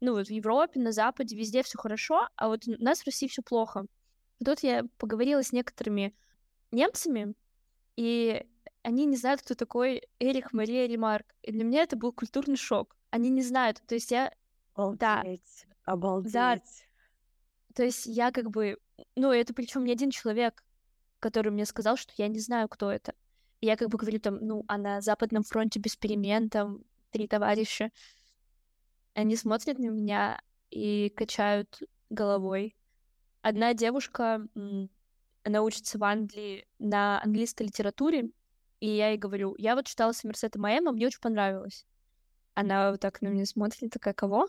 Ну 0.00 0.14
вот 0.14 0.28
в 0.28 0.30
Европе, 0.30 0.80
на 0.80 0.92
Западе, 0.92 1.36
везде 1.36 1.62
все 1.62 1.78
хорошо, 1.78 2.28
а 2.36 2.48
вот 2.48 2.66
у 2.66 2.82
нас 2.82 3.00
в 3.02 3.06
России 3.06 3.28
все 3.28 3.42
плохо. 3.42 3.84
И 4.38 4.44
тут 4.44 4.60
я 4.60 4.84
поговорила 4.96 5.42
с 5.42 5.52
некоторыми 5.52 6.14
немцами, 6.70 7.34
и 7.96 8.46
они 8.82 9.04
не 9.04 9.16
знают, 9.16 9.42
кто 9.42 9.54
такой 9.54 10.02
Эрих 10.20 10.54
Мария 10.54 10.86
Ремарк. 10.86 11.26
И 11.42 11.52
для 11.52 11.64
меня 11.64 11.82
это 11.82 11.96
был 11.96 12.12
культурный 12.12 12.56
шок. 12.56 12.96
Они 13.10 13.28
не 13.28 13.42
знают. 13.42 13.82
То 13.86 13.94
есть 13.94 14.10
я... 14.10 14.32
Обалдеть. 14.74 15.66
Да. 15.68 15.75
Обалдеть. 15.86 16.32
Да. 16.32 16.60
То 17.74 17.84
есть 17.84 18.06
я 18.06 18.30
как 18.30 18.50
бы... 18.50 18.78
Ну, 19.14 19.32
это 19.32 19.54
причем 19.54 19.84
не 19.84 19.92
один 19.92 20.10
человек, 20.10 20.62
который 21.20 21.50
мне 21.50 21.64
сказал, 21.64 21.96
что 21.96 22.12
я 22.16 22.28
не 22.28 22.38
знаю, 22.38 22.68
кто 22.68 22.90
это. 22.90 23.14
И 23.60 23.66
я 23.66 23.76
как 23.76 23.88
бы 23.88 23.96
говорю 23.96 24.20
там, 24.20 24.36
ну, 24.40 24.64
а 24.68 24.76
на 24.76 25.00
Западном 25.00 25.42
фронте 25.42 25.78
без 25.78 25.96
перемен, 25.96 26.50
там, 26.50 26.80
три 27.10 27.26
товарища. 27.26 27.90
Они 29.14 29.36
смотрят 29.36 29.78
на 29.78 29.86
меня 29.86 30.40
и 30.70 31.10
качают 31.16 31.82
головой. 32.10 32.76
Одна 33.40 33.72
девушка 33.74 34.46
она 35.44 35.62
учится 35.62 35.96
в 35.98 36.04
Англии 36.04 36.66
на 36.80 37.22
английской 37.22 37.62
литературе, 37.62 38.30
и 38.80 38.88
я 38.88 39.10
ей 39.10 39.18
говорю, 39.18 39.54
я 39.58 39.76
вот 39.76 39.86
читала 39.86 40.10
Сомерсета 40.12 40.58
Маэма, 40.58 40.90
мне 40.90 41.06
очень 41.06 41.20
понравилось. 41.20 41.86
Она 42.54 42.90
вот 42.90 43.00
так 43.00 43.22
на 43.22 43.28
меня 43.28 43.46
смотрит, 43.46 43.92
такая, 43.92 44.12
кого? 44.12 44.48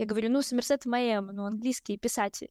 Я 0.00 0.06
говорю, 0.06 0.30
ну, 0.30 0.40
Сомерсет 0.40 0.86
Маэм, 0.86 1.26
ну, 1.26 1.44
английский 1.44 1.98
писатель. 1.98 2.48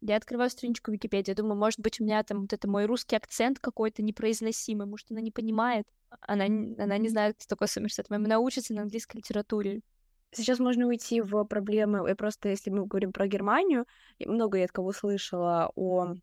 Я 0.00 0.16
открываю 0.16 0.48
страничку 0.48 0.90
Википедии, 0.90 1.32
думаю, 1.32 1.54
может 1.54 1.80
быть, 1.80 2.00
у 2.00 2.04
меня 2.04 2.22
там 2.22 2.40
вот 2.40 2.54
это 2.54 2.66
мой 2.66 2.86
русский 2.86 3.14
акцент 3.14 3.58
какой-то 3.58 4.02
непроизносимый, 4.02 4.86
может, 4.86 5.10
она 5.10 5.20
не 5.20 5.30
понимает. 5.30 5.86
Она, 6.22 6.46
она 6.46 6.96
не 6.96 7.10
знает, 7.10 7.36
кто 7.36 7.44
такой 7.46 7.68
Сомерсет 7.68 8.08
Мэйм, 8.08 8.24
она 8.24 8.38
учится 8.38 8.72
на 8.72 8.80
английской 8.80 9.18
литературе. 9.18 9.82
Сейчас 10.30 10.60
можно 10.60 10.86
уйти 10.86 11.20
в 11.20 11.44
проблемы, 11.44 12.10
и 12.10 12.14
просто 12.14 12.48
если 12.48 12.70
мы 12.70 12.86
говорим 12.86 13.12
про 13.12 13.28
Германию, 13.28 13.84
много 14.18 14.56
я 14.56 14.64
от 14.64 14.72
кого 14.72 14.92
слышала 14.92 15.70
о 15.76 16.14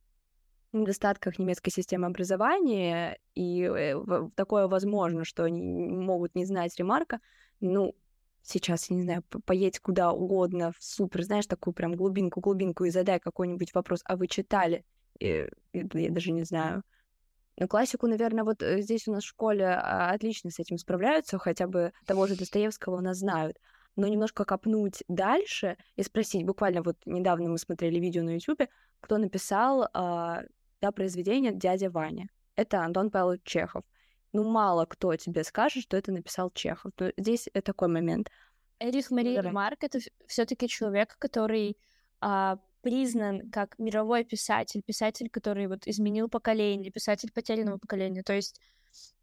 недостатках 0.73 1.37
немецкой 1.37 1.69
системы 1.69 2.07
образования, 2.07 3.19
и 3.35 3.61
э, 3.61 4.29
такое 4.33 4.67
возможно, 4.67 5.25
что 5.25 5.43
они 5.43 5.61
могут 5.61 6.33
не 6.33 6.43
знать 6.45 6.75
ремарка, 6.79 7.19
ну, 7.59 7.93
сейчас, 8.45 8.89
я 8.89 8.95
не 8.95 9.03
знаю, 9.03 9.23
поедь 9.45 9.79
куда 9.79 10.11
угодно, 10.11 10.71
в 10.71 10.83
супер, 10.83 11.23
знаешь, 11.23 11.47
такую 11.47 11.73
прям 11.73 11.95
глубинку-глубинку 11.95 12.85
и 12.85 12.89
задай 12.89 13.19
какой-нибудь 13.19 13.73
вопрос, 13.73 14.01
а 14.05 14.15
вы 14.15 14.27
читали? 14.27 14.85
И, 15.19 15.49
я 15.73 16.11
даже 16.11 16.31
не 16.31 16.43
знаю. 16.43 16.83
Но 17.57 17.67
классику, 17.67 18.07
наверное, 18.07 18.43
вот 18.43 18.61
э, 18.61 18.81
здесь 18.81 19.07
у 19.07 19.13
нас 19.13 19.23
в 19.23 19.27
школе 19.27 19.65
а, 19.65 20.11
отлично 20.11 20.51
с 20.51 20.59
этим 20.59 20.77
справляются, 20.77 21.37
хотя 21.37 21.67
бы 21.67 21.93
того 22.05 22.27
же 22.27 22.35
Достоевского 22.35 22.97
у 22.97 23.01
нас 23.01 23.17
знают. 23.17 23.57
Но 23.95 24.07
немножко 24.07 24.43
копнуть 24.43 25.03
дальше 25.07 25.77
и 25.95 26.03
спросить, 26.03 26.45
буквально 26.45 26.81
вот 26.81 26.97
недавно 27.05 27.49
мы 27.49 27.57
смотрели 27.57 27.97
видео 27.97 28.23
на 28.23 28.31
YouTube, 28.31 28.63
кто 28.99 29.17
написал 29.17 29.87
а, 29.93 30.43
да, 30.81 30.91
произведение 30.91 31.53
«Дядя 31.53 31.89
Ваня». 31.89 32.27
Это 32.57 32.81
Антон 32.81 33.09
Павлович 33.09 33.41
Чехов. 33.43 33.83
Ну, 34.35 34.43
мало 34.43 34.85
кто 34.85 35.15
тебе 35.15 35.43
скажет, 35.43 35.83
что 35.83 35.95
это 35.95 36.11
написал 36.11 36.51
Чехов. 36.51 36.91
То 36.95 37.13
здесь 37.15 37.47
такой 37.63 37.87
момент. 37.87 38.29
Эрих 38.79 39.09
Мария 39.09 39.41
да. 39.41 39.51
Марк— 39.51 39.77
это 39.83 39.99
все 40.27 40.45
таки 40.45 40.67
человек, 40.67 41.15
который 41.19 41.77
а, 42.19 42.57
признан 42.81 43.49
как 43.49 43.79
мировой 43.79 44.25
писатель, 44.25 44.81
писатель, 44.83 45.29
который 45.29 45.67
вот 45.67 45.87
изменил 45.87 46.27
поколение, 46.27 46.91
писатель 46.91 47.31
потерянного 47.31 47.77
поколения. 47.77 48.23
То 48.23 48.33
есть 48.33 48.59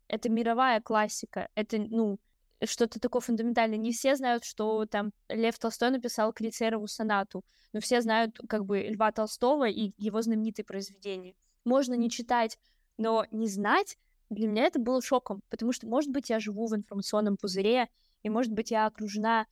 это 0.09 0.31
мировая 0.31 0.81
классика, 0.81 1.49
это, 1.55 1.77
ну, 1.79 2.19
что-то 2.65 2.99
такое 2.99 3.21
фундаментальное. 3.21 3.77
Не 3.77 3.93
все 3.93 4.17
знают, 4.17 4.45
что 4.45 4.87
там 4.87 5.13
Лев 5.29 5.59
Толстой 5.59 5.91
написал 5.91 6.33
Крицерову 6.33 6.87
сонату, 6.87 7.45
но 7.75 7.81
все 7.81 8.01
знают 8.01 8.39
как 8.49 8.65
бы 8.65 8.81
Льва 8.81 9.13
Толстого 9.13 9.69
и 9.69 9.93
его 9.99 10.23
знаменитые 10.23 10.65
произведения 10.65 11.35
можно 11.65 11.95
не 11.95 12.11
читать, 12.11 12.59
но 12.97 13.27
не 13.31 13.49
знать, 13.49 13.99
для 14.33 14.49
меня 14.49 14.65
это 14.65 14.79
было 14.79 15.03
шоком, 15.03 15.43
потому 15.49 15.73
что, 15.73 15.87
может 15.87 16.11
быть, 16.11 16.31
я 16.31 16.41
живу 16.41 16.67
в 16.67 16.75
информационном 16.75 17.37
пузыре, 17.37 17.89
и, 18.23 18.31
может 18.31 18.53
быть, 18.53 18.71
я 18.71 18.87
окружена 18.87 19.47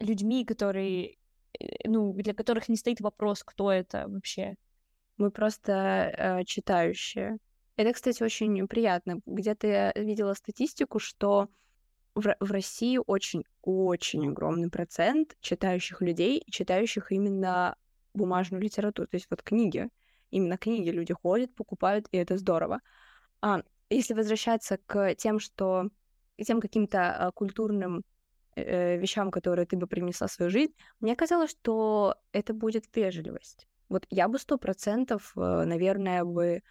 людьми, 0.00 0.44
которые, 0.44 1.16
э, 1.58 1.88
ну, 1.88 2.12
для 2.14 2.34
которых 2.34 2.68
не 2.68 2.76
стоит 2.76 3.00
вопрос, 3.00 3.42
кто 3.44 3.70
это 3.72 4.06
вообще. 4.08 4.56
Мы 5.16 5.30
просто 5.30 5.72
э, 5.72 6.44
читающие. 6.44 7.38
Это, 7.76 7.92
кстати, 7.92 8.22
очень 8.22 8.66
приятно. 8.68 9.20
Где-то 9.26 9.66
я 9.66 9.92
видела 9.92 10.34
статистику, 10.34 10.98
что 10.98 11.48
в, 12.14 12.36
в 12.40 12.50
России 12.50 12.98
очень-очень 13.04 14.28
огромный 14.28 14.70
процент 14.70 15.36
читающих 15.40 16.00
людей, 16.00 16.42
читающих 16.50 17.12
именно 17.12 17.76
бумажную 18.14 18.62
литературу, 18.62 19.06
то 19.08 19.16
есть 19.16 19.26
вот 19.28 19.42
книги 19.42 19.90
именно 20.30 20.56
книги 20.56 20.90
люди 20.90 21.12
ходят, 21.12 21.54
покупают, 21.54 22.06
и 22.12 22.16
это 22.16 22.36
здорово. 22.36 22.80
А, 23.40 23.62
если 23.90 24.14
возвращаться 24.14 24.78
к 24.86 25.14
тем, 25.14 25.38
что 25.38 25.90
тем 26.44 26.60
каким-то 26.60 27.16
а, 27.16 27.32
культурным 27.32 28.04
э, 28.54 28.98
вещам, 28.98 29.30
которые 29.30 29.66
ты 29.66 29.76
бы 29.76 29.86
принесла 29.86 30.26
в 30.26 30.32
свою 30.32 30.50
жизнь, 30.50 30.74
мне 31.00 31.16
казалось, 31.16 31.50
что 31.50 32.16
это 32.32 32.52
будет 32.52 32.84
вежливость. 32.94 33.66
Вот 33.88 34.06
я 34.10 34.28
бы 34.28 34.38
сто 34.38 34.58
процентов, 34.58 35.32
э, 35.36 35.40
наверное, 35.64 36.24
бы 36.24 36.62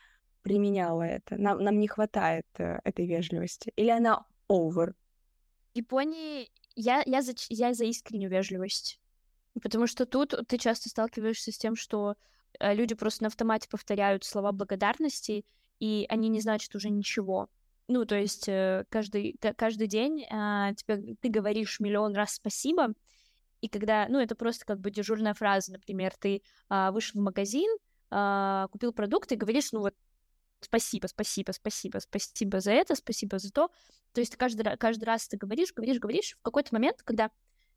применяла 0.42 1.04
это. 1.04 1.36
Нам, 1.38 1.64
нам 1.64 1.80
не 1.80 1.88
хватает 1.88 2.46
э, 2.58 2.80
этой 2.84 3.08
вежливости. 3.08 3.72
Или 3.76 3.90
она 3.90 4.26
over? 4.50 4.94
В 5.74 5.78
Японии 5.78 6.52
я, 6.76 7.02
я, 7.06 7.22
за, 7.22 7.34
я 7.50 7.74
за 7.74 7.86
искреннюю 7.86 8.30
вежливость. 8.30 9.00
Потому 9.62 9.88
что 9.88 10.06
тут 10.06 10.36
ты 10.48 10.58
часто 10.58 10.90
сталкиваешься 10.90 11.52
с 11.52 11.58
тем, 11.58 11.76
что 11.76 12.16
Э, 12.60 12.74
люди 12.74 12.96
просто 12.96 13.24
на 13.24 13.28
автомате 13.28 13.68
повторяют 13.70 14.24
слова 14.24 14.52
благодарности, 14.52 15.46
и 15.80 16.06
они 16.10 16.30
не 16.30 16.42
значат 16.42 16.74
уже 16.76 16.90
ничего. 16.90 17.50
Ну, 17.88 18.06
то 18.06 18.16
есть 18.16 18.50
э, 18.50 18.86
каждый, 18.90 19.38
каждый 19.58 19.88
день 19.88 20.26
а, 20.32 20.74
тебе, 20.74 21.16
ты 21.22 21.30
говоришь 21.30 21.80
миллион 21.80 22.16
раз 22.16 22.34
спасибо, 22.34 22.94
И 23.62 23.70
когда, 23.70 24.08
ну, 24.10 24.20
это 24.20 24.36
просто 24.36 24.66
как 24.66 24.80
бы 24.80 24.92
дежурная 24.92 25.34
фраза, 25.34 25.74
например, 25.74 26.14
ты 26.20 26.42
а, 26.70 26.92
вышел 26.92 27.22
в 27.22 27.24
магазин, 27.24 27.70
а, 28.10 28.68
купил 28.72 28.92
продукты 28.94 29.36
и 29.36 29.38
говоришь, 29.38 29.72
ну 29.72 29.82
вот, 29.82 29.96
спасибо, 30.62 31.08
спасибо, 31.08 31.52
спасибо, 31.52 32.00
спасибо 32.00 32.60
за 32.60 32.72
это, 32.72 32.96
спасибо 32.96 33.40
за 33.40 33.52
то. 33.52 33.70
То 34.14 34.22
есть 34.22 34.36
каждый, 34.36 34.78
каждый 34.78 35.04
раз 35.04 35.28
ты 35.28 35.38
говоришь, 35.38 35.74
говоришь, 35.74 36.00
говоришь. 36.00 36.38
В 36.40 36.42
какой-то 36.42 36.74
момент, 36.74 37.04
когда 37.04 37.30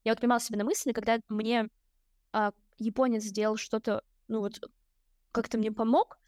я 0.05 0.12
вот 0.12 0.20
поймала 0.20 0.40
себя 0.40 0.59
на 0.59 0.64
мысли, 0.64 0.92
когда 0.92 1.18
мне 1.28 1.68
а, 2.32 2.53
японец 2.78 3.24
сделал 3.24 3.57
что-то, 3.57 4.03
ну 4.28 4.40
вот, 4.40 4.61
как-то 5.32 5.59
мне 5.59 5.72
помог, 5.72 6.18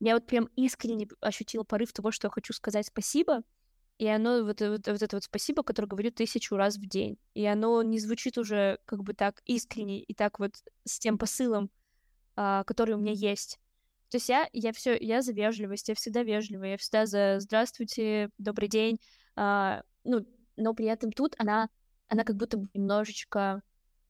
я 0.00 0.14
вот 0.14 0.26
прям 0.26 0.46
искренне 0.56 1.08
ощутила 1.20 1.64
порыв 1.64 1.92
того, 1.92 2.10
что 2.10 2.26
я 2.26 2.30
хочу 2.30 2.52
сказать 2.52 2.86
спасибо, 2.86 3.42
и 3.98 4.06
оно, 4.06 4.44
вот, 4.44 4.60
вот, 4.60 4.86
вот 4.86 5.02
это 5.02 5.16
вот 5.16 5.24
спасибо, 5.24 5.62
которое 5.62 5.88
говорю 5.88 6.10
тысячу 6.10 6.56
раз 6.56 6.76
в 6.76 6.86
день. 6.86 7.18
И 7.32 7.46
оно 7.46 7.82
не 7.82 7.98
звучит 7.98 8.36
уже 8.36 8.78
как 8.84 9.02
бы 9.02 9.14
так 9.14 9.40
искренне 9.46 10.02
и 10.02 10.12
так 10.12 10.38
вот 10.38 10.54
с 10.84 10.98
тем 10.98 11.16
посылом, 11.16 11.70
а, 12.36 12.64
который 12.64 12.94
у 12.94 12.98
меня 12.98 13.12
есть. 13.12 13.58
То 14.10 14.18
есть 14.18 14.28
я, 14.28 14.48
я 14.52 14.72
все, 14.72 14.96
я 14.98 15.22
за 15.22 15.32
вежливость, 15.32 15.88
я 15.88 15.94
всегда 15.94 16.22
вежливая, 16.22 16.72
я 16.72 16.76
всегда 16.76 17.06
за 17.06 17.36
здравствуйте, 17.40 18.30
добрый 18.36 18.68
день. 18.68 19.00
А, 19.34 19.82
ну, 20.04 20.26
но 20.56 20.74
при 20.74 20.86
этом 20.86 21.10
тут 21.10 21.34
она, 21.38 21.70
она 22.08 22.24
как 22.24 22.36
будто 22.36 22.58
бы 22.58 22.68
немножечко 22.74 23.62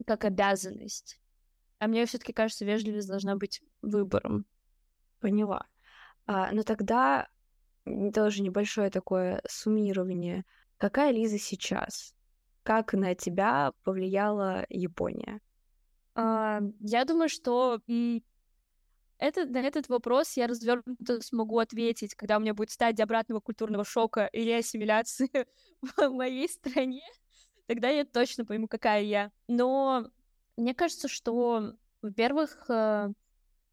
как 0.05 0.25
обязанность. 0.25 1.21
А 1.79 1.87
мне 1.87 2.05
все-таки 2.07 2.33
кажется, 2.33 2.65
вежливость 2.65 3.09
должна 3.09 3.37
быть 3.37 3.63
выбором. 3.83 4.47
Поняла. 5.21 5.67
А, 6.27 6.51
но 6.53 6.63
тогда 6.63 7.29
тоже 8.13 8.43
небольшое 8.43 8.91
такое 8.91 9.41
суммирование. 9.49 10.45
Какая 10.77 11.13
Лиза 11.13 11.39
сейчас? 11.39 12.15
Как 12.63 12.93
на 12.93 13.15
тебя 13.15 13.73
повлияла 13.85 14.67
Япония? 14.69 15.41
А, 16.15 16.61
я 16.81 17.05
думаю, 17.05 17.29
что 17.29 17.81
это, 19.19 19.47
на 19.47 19.59
этот 19.59 19.89
вопрос 19.89 20.37
я 20.37 20.47
развернуто 20.47 21.21
смогу 21.23 21.59
ответить, 21.59 22.15
когда 22.15 22.37
у 22.37 22.41
меня 22.41 22.55
будет 22.55 22.71
стадия 22.71 23.05
обратного 23.05 23.41
культурного 23.41 23.85
шока 23.85 24.27
или 24.27 24.51
ассимиляции 24.51 25.31
в 25.83 26.11
моей 26.11 26.49
стране. 26.49 27.03
Тогда 27.67 27.89
я 27.89 28.05
точно 28.05 28.45
пойму, 28.45 28.69
какая 28.69 29.03
я. 29.03 29.31
Но 29.49 30.07
мне 30.57 30.75
кажется, 30.75 31.09
что, 31.09 31.75
во-первых, 32.03 32.69
э, 32.69 33.09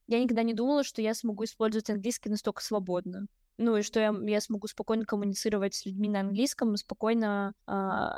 я 0.07 0.19
никогда 0.19 0.43
не 0.43 0.53
думала, 0.53 0.83
что 0.83 1.01
я 1.01 1.13
смогу 1.13 1.43
использовать 1.45 1.89
английский 1.89 2.29
настолько 2.29 2.63
свободно. 2.63 3.27
Ну 3.57 3.77
и 3.77 3.81
что 3.83 3.99
я, 3.99 4.13
я 4.23 4.41
смогу 4.41 4.67
спокойно 4.67 5.05
коммуницировать 5.05 5.75
с 5.75 5.85
людьми 5.85 6.09
на 6.09 6.21
английском, 6.21 6.75
спокойно 6.75 7.53
э, 7.67 7.71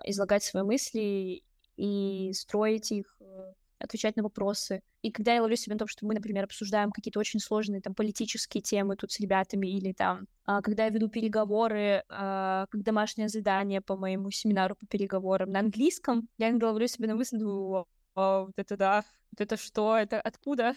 излагать 0.05 0.43
свои 0.43 0.63
мысли 0.63 1.43
и 1.75 2.31
строить 2.33 2.91
их, 2.91 3.17
э, 3.19 3.53
отвечать 3.79 4.15
на 4.15 4.23
вопросы. 4.23 4.81
И 5.01 5.11
когда 5.11 5.33
я 5.33 5.41
ловлю 5.41 5.57
себя 5.57 5.75
на 5.75 5.79
том, 5.79 5.87
что 5.89 6.05
мы, 6.05 6.13
например, 6.13 6.45
обсуждаем 6.45 6.91
какие-то 6.91 7.19
очень 7.19 7.39
сложные 7.39 7.81
там 7.81 7.93
политические 7.93 8.61
темы 8.61 8.95
тут 8.95 9.11
с 9.11 9.19
ребятами, 9.19 9.67
или 9.67 9.91
там, 9.91 10.25
э, 10.47 10.61
когда 10.63 10.85
я 10.85 10.89
веду 10.89 11.09
переговоры, 11.09 11.77
э, 11.77 12.03
как 12.07 12.83
домашнее 12.83 13.27
задание 13.27 13.81
по 13.81 13.97
моему 13.97 14.31
семинару 14.31 14.75
по 14.75 14.87
переговорам 14.87 15.51
на 15.51 15.59
английском, 15.59 16.29
я 16.37 16.49
иногда 16.49 16.67
ловлю 16.69 16.87
себя 16.87 17.09
на 17.09 17.15
мысли, 17.15 17.37
думаю, 17.37 17.85
вот 18.15 18.53
это 18.55 18.77
да, 18.77 19.03
вот 19.31 19.41
это 19.41 19.57
что, 19.57 19.97
это 19.97 20.21
откуда? 20.21 20.75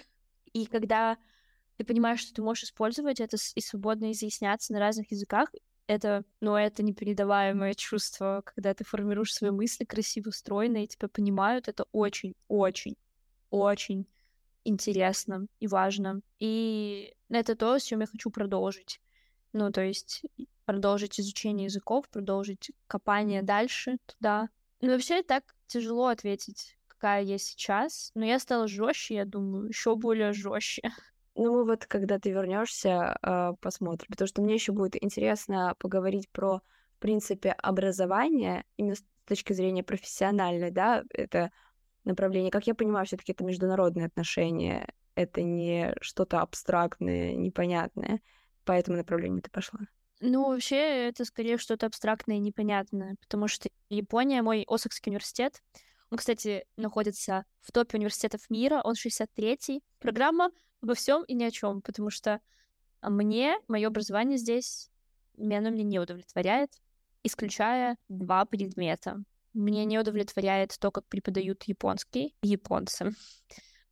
И 0.53 0.67
когда 0.67 1.17
ты 1.77 1.85
понимаешь, 1.85 2.21
что 2.21 2.35
ты 2.35 2.43
можешь 2.43 2.65
использовать 2.65 3.21
это 3.21 3.37
и 3.55 3.61
свободно 3.61 4.13
изъясняться 4.13 4.73
на 4.73 4.81
разных 4.81 5.11
языках, 5.11 5.51
это, 5.87 6.25
ну, 6.41 6.55
это 6.55 6.83
непередаваемое 6.83 7.75
чувство, 7.75 8.43
когда 8.45 8.75
ты 8.75 8.85
формируешь 8.85 9.33
свои 9.33 9.51
мысли 9.51 9.85
красиво 9.85 10.31
стройно, 10.31 10.85
и 10.85 10.87
тебя 10.87 11.09
понимают, 11.09 11.67
это 11.67 11.87
очень, 11.93 12.35
очень, 12.47 12.97
очень 13.51 14.07
интересно 14.65 15.47
и 15.61 15.67
важно. 15.67 16.21
И 16.39 17.15
это 17.31 17.57
то, 17.57 17.79
с 17.79 17.85
чем 17.85 18.01
я 18.01 18.07
хочу 18.07 18.31
продолжить. 18.31 19.01
Ну, 19.53 19.73
то 19.73 19.81
есть 19.83 20.23
продолжить 20.67 21.19
изучение 21.19 21.65
языков, 21.65 22.09
продолжить 22.11 22.71
копание 22.87 23.43
дальше 23.43 23.97
туда. 24.05 24.51
Ну, 24.81 24.93
вообще 24.93 25.23
так 25.23 25.43
тяжело 25.67 26.09
ответить, 26.09 26.78
какая 26.99 27.23
я 27.23 27.39
сейчас, 27.39 28.11
но 28.15 28.25
я 28.25 28.39
стала 28.39 28.67
жестче, 28.67 29.15
я 29.15 29.25
думаю, 29.25 29.69
еще 29.69 29.95
более 29.95 30.33
жестче. 30.33 30.83
Ну, 31.37 31.53
мы 31.53 31.65
вот, 31.65 31.87
когда 31.87 32.19
ты 32.19 32.31
вернешься, 32.31 33.17
а, 33.23 33.53
посмотрим, 33.61 34.09
потому 34.11 34.27
что 34.27 34.43
мне 34.43 34.55
еще 34.55 34.73
будет 34.73 35.01
интересно 35.03 35.77
поговорить 35.79 36.29
про, 36.31 36.59
в 36.97 36.99
принципе, 36.99 37.53
образование 37.53 38.65
именно 38.77 38.97
с 38.97 39.05
точки 39.25 39.53
зрения 39.53 39.85
профессиональной, 39.85 40.73
да, 40.73 41.05
это 41.11 41.53
направление. 42.05 42.51
Как 42.51 42.67
я 42.67 42.75
понимаю, 42.75 43.07
все-таки 43.07 43.31
это 43.33 43.45
международные 43.45 44.07
отношения, 44.07 44.93
это 45.15 45.43
не 45.43 45.95
что-то 46.01 46.41
абстрактное, 46.41 47.37
непонятное. 47.37 48.21
По 48.65 48.73
этому 48.73 48.97
направлению 48.97 49.43
ты 49.43 49.51
пошла. 49.51 49.81
Ну, 50.21 50.49
вообще, 50.49 51.09
это 51.09 51.25
скорее 51.25 51.59
что-то 51.59 51.87
абстрактное 51.87 52.37
и 52.37 52.41
непонятное, 52.41 53.15
потому 53.21 53.47
что 53.47 53.69
Япония, 53.89 54.43
мой 54.43 54.65
Осакский 54.67 55.11
университет, 55.11 55.63
он, 56.11 56.19
кстати, 56.19 56.65
находится 56.77 57.45
в 57.61 57.73
топе 57.73 57.99
университетов 57.99 58.49
мира, 58.49 58.81
он 58.83 58.95
63-й. 58.95 59.83
Программа 59.99 60.51
обо 60.81 60.95
всем 60.95 61.25
и 61.25 61.35
ни 61.35 61.45
о 61.45 61.51
чем, 61.51 61.83
потому 61.83 62.11
что 62.11 62.41
мне, 63.03 63.57
мое 63.69 63.89
образование 63.89 64.39
здесь, 64.39 64.91
оно 65.37 65.71
меня 65.71 65.85
не 65.85 65.99
удовлетворяет, 65.99 66.71
исключая 67.23 67.97
два 68.09 68.45
предмета. 68.45 69.23
Мне 69.53 69.85
не 69.85 69.99
удовлетворяет 69.99 70.77
то, 70.79 70.91
как 70.91 71.07
преподают 71.09 71.65
японский 71.65 72.35
японцы. 72.43 73.13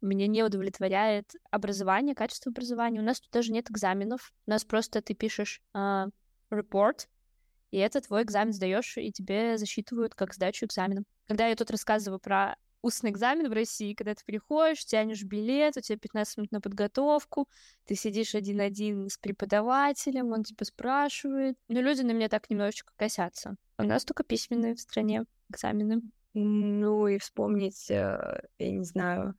Меня 0.01 0.27
не 0.27 0.43
удовлетворяет 0.43 1.33
образование, 1.51 2.15
качество 2.15 2.51
образования. 2.51 3.01
У 3.01 3.05
нас 3.05 3.21
тут 3.21 3.31
даже 3.31 3.53
нет 3.53 3.71
экзаменов. 3.71 4.33
У 4.47 4.51
нас 4.51 4.65
просто 4.65 5.03
ты 5.03 5.15
пишешь 5.15 5.63
uh, 5.75 6.11
report, 6.51 7.09
и 7.71 7.79
это 7.79 8.01
твой 8.01 8.23
экзамен 8.23 8.53
сдаешь, 8.53 8.97
и 8.99 9.11
тебе 9.11 9.59
засчитывают 9.59 10.15
как 10.15 10.35
сдачу 10.35 10.67
экзамена. 10.67 11.03
Когда 11.27 11.47
я 11.47 11.57
тут 11.57 11.71
рассказываю 11.71 12.19
про 12.19 12.57
устный 12.83 13.11
экзамен 13.11 13.49
в 13.49 13.53
России, 13.53 13.95
когда 13.95 14.15
ты 14.15 14.25
приходишь, 14.25 14.85
тянешь 14.85 15.25
билет, 15.25 15.77
у 15.77 15.81
тебя 15.81 15.99
15 15.99 16.37
минут 16.37 16.53
на 16.53 16.61
подготовку, 16.61 17.49
ты 17.85 17.97
сидишь 17.97 18.35
один-один 18.35 19.09
с 19.09 19.19
преподавателем, 19.19 20.33
он 20.33 20.45
тебя 20.45 20.65
спрашивает. 20.65 21.57
Но 21.69 21.81
люди 21.81 22.03
на 22.03 22.13
меня 22.13 22.29
так 22.29 22.49
немножечко 22.49 22.93
косятся. 22.97 23.57
У 23.79 23.83
нас 23.83 24.05
только 24.05 24.23
письменные 24.23 24.75
в 24.75 24.81
стране 24.81 25.25
экзамены. 25.51 26.03
Ну 26.35 27.09
и 27.09 27.19
вспомнить, 27.19 27.91
э, 27.91 28.43
я 28.59 28.71
не 28.71 28.85
знаю, 28.85 29.35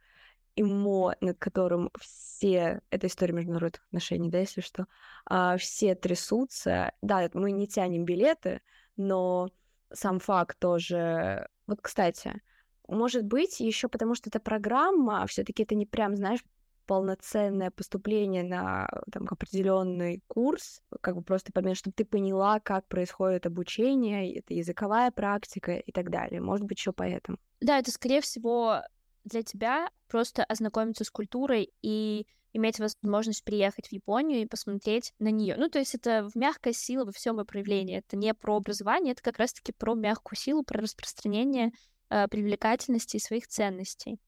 ИМО, 0.58 1.16
над 1.22 1.38
которым 1.38 1.92
все, 2.00 2.82
это 2.90 3.08
история 3.08 3.34
международных 3.34 3.84
отношений, 3.86 4.30
да, 4.30 4.40
если 4.40 4.62
что, 4.62 4.88
а, 5.26 5.58
все 5.58 5.94
трясутся. 5.94 6.92
Да, 7.02 7.30
мы 7.34 7.52
не 7.52 7.68
тянем 7.68 8.04
билеты, 8.04 8.62
но 8.98 9.50
сам 9.94 10.20
факт 10.20 10.58
тоже... 10.60 11.48
Вот, 11.68 11.80
кстати, 11.82 12.42
может 12.88 13.26
быть, 13.26 13.60
еще 13.60 13.90
потому 13.90 14.16
что 14.16 14.30
эта 14.30 14.40
программа, 14.40 15.28
все-таки 15.28 15.64
это 15.64 15.76
не 15.76 15.86
прям, 15.86 16.16
знаешь, 16.16 16.44
полноценное 16.86 17.70
поступление 17.70 18.44
на 18.44 18.90
там, 19.12 19.28
определенный 19.30 20.24
курс, 20.28 20.82
как 21.02 21.16
бы 21.16 21.22
просто 21.22 21.52
помимо, 21.54 21.76
чтобы 21.76 21.94
ты 21.94 22.06
поняла, 22.06 22.60
как 22.62 22.88
происходит 22.88 23.46
обучение, 23.46 24.34
это 24.34 24.54
языковая 24.54 25.12
практика 25.12 25.74
и 25.74 25.92
так 25.92 26.10
далее. 26.10 26.40
Может 26.42 26.66
быть, 26.66 26.80
еще 26.80 26.94
поэтому. 26.94 27.38
Да, 27.60 27.78
это, 27.78 27.92
скорее 27.92 28.22
всего, 28.22 28.82
для 29.26 29.44
тебя 29.44 29.90
просто 30.08 30.46
ознакомиться 30.46 31.04
с 31.04 31.12
культурой 31.12 31.74
и 31.82 32.26
иметь 32.58 32.80
возможность 32.80 33.44
приехать 33.44 33.88
в 33.88 33.92
Японию 33.92 34.42
и 34.42 34.46
посмотреть 34.46 35.14
на 35.20 35.30
нее. 35.30 35.56
Ну, 35.58 35.70
то 35.70 35.80
есть 35.80 35.96
это 35.96 36.30
мягкая 36.36 36.74
сила 36.74 37.06
во 37.06 37.12
всем 37.12 37.40
и 37.40 37.46
проявлении. 37.46 37.98
Это 37.98 38.18
не 38.18 38.34
про 38.34 38.58
образование, 38.58 39.14
это 39.14 39.24
как 39.24 39.38
раз-таки 39.38 39.72
про 39.72 39.96
мягкую 39.96 40.38
силу, 40.38 40.64
про 40.64 40.82
распространение 40.82 41.72
э, 42.10 42.28
привлекательности 42.28 43.18
и 43.18 43.22
своих 43.22 43.48
ценностей. 43.48 44.20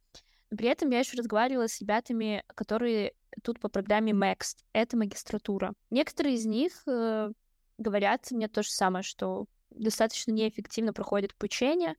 Но 0.51 0.57
при 0.57 0.69
этом 0.69 0.89
я 0.89 0.99
еще 0.99 1.17
разговаривала 1.17 1.67
с 1.67 1.79
ребятами, 1.79 2.43
которые 2.47 3.13
тут 3.43 3.59
по 3.59 3.69
программе 3.69 4.13
MEXT. 4.13 4.57
Это 4.73 4.97
магистратура. 4.97 5.73
Некоторые 5.89 6.35
из 6.35 6.45
них 6.45 6.83
э, 6.87 7.31
говорят 7.77 8.31
мне 8.31 8.47
то 8.47 8.63
же 8.63 8.69
самое, 8.69 9.03
что 9.03 9.45
достаточно 9.69 10.31
неэффективно 10.31 10.93
проходит 10.93 11.33
обучение, 11.37 11.95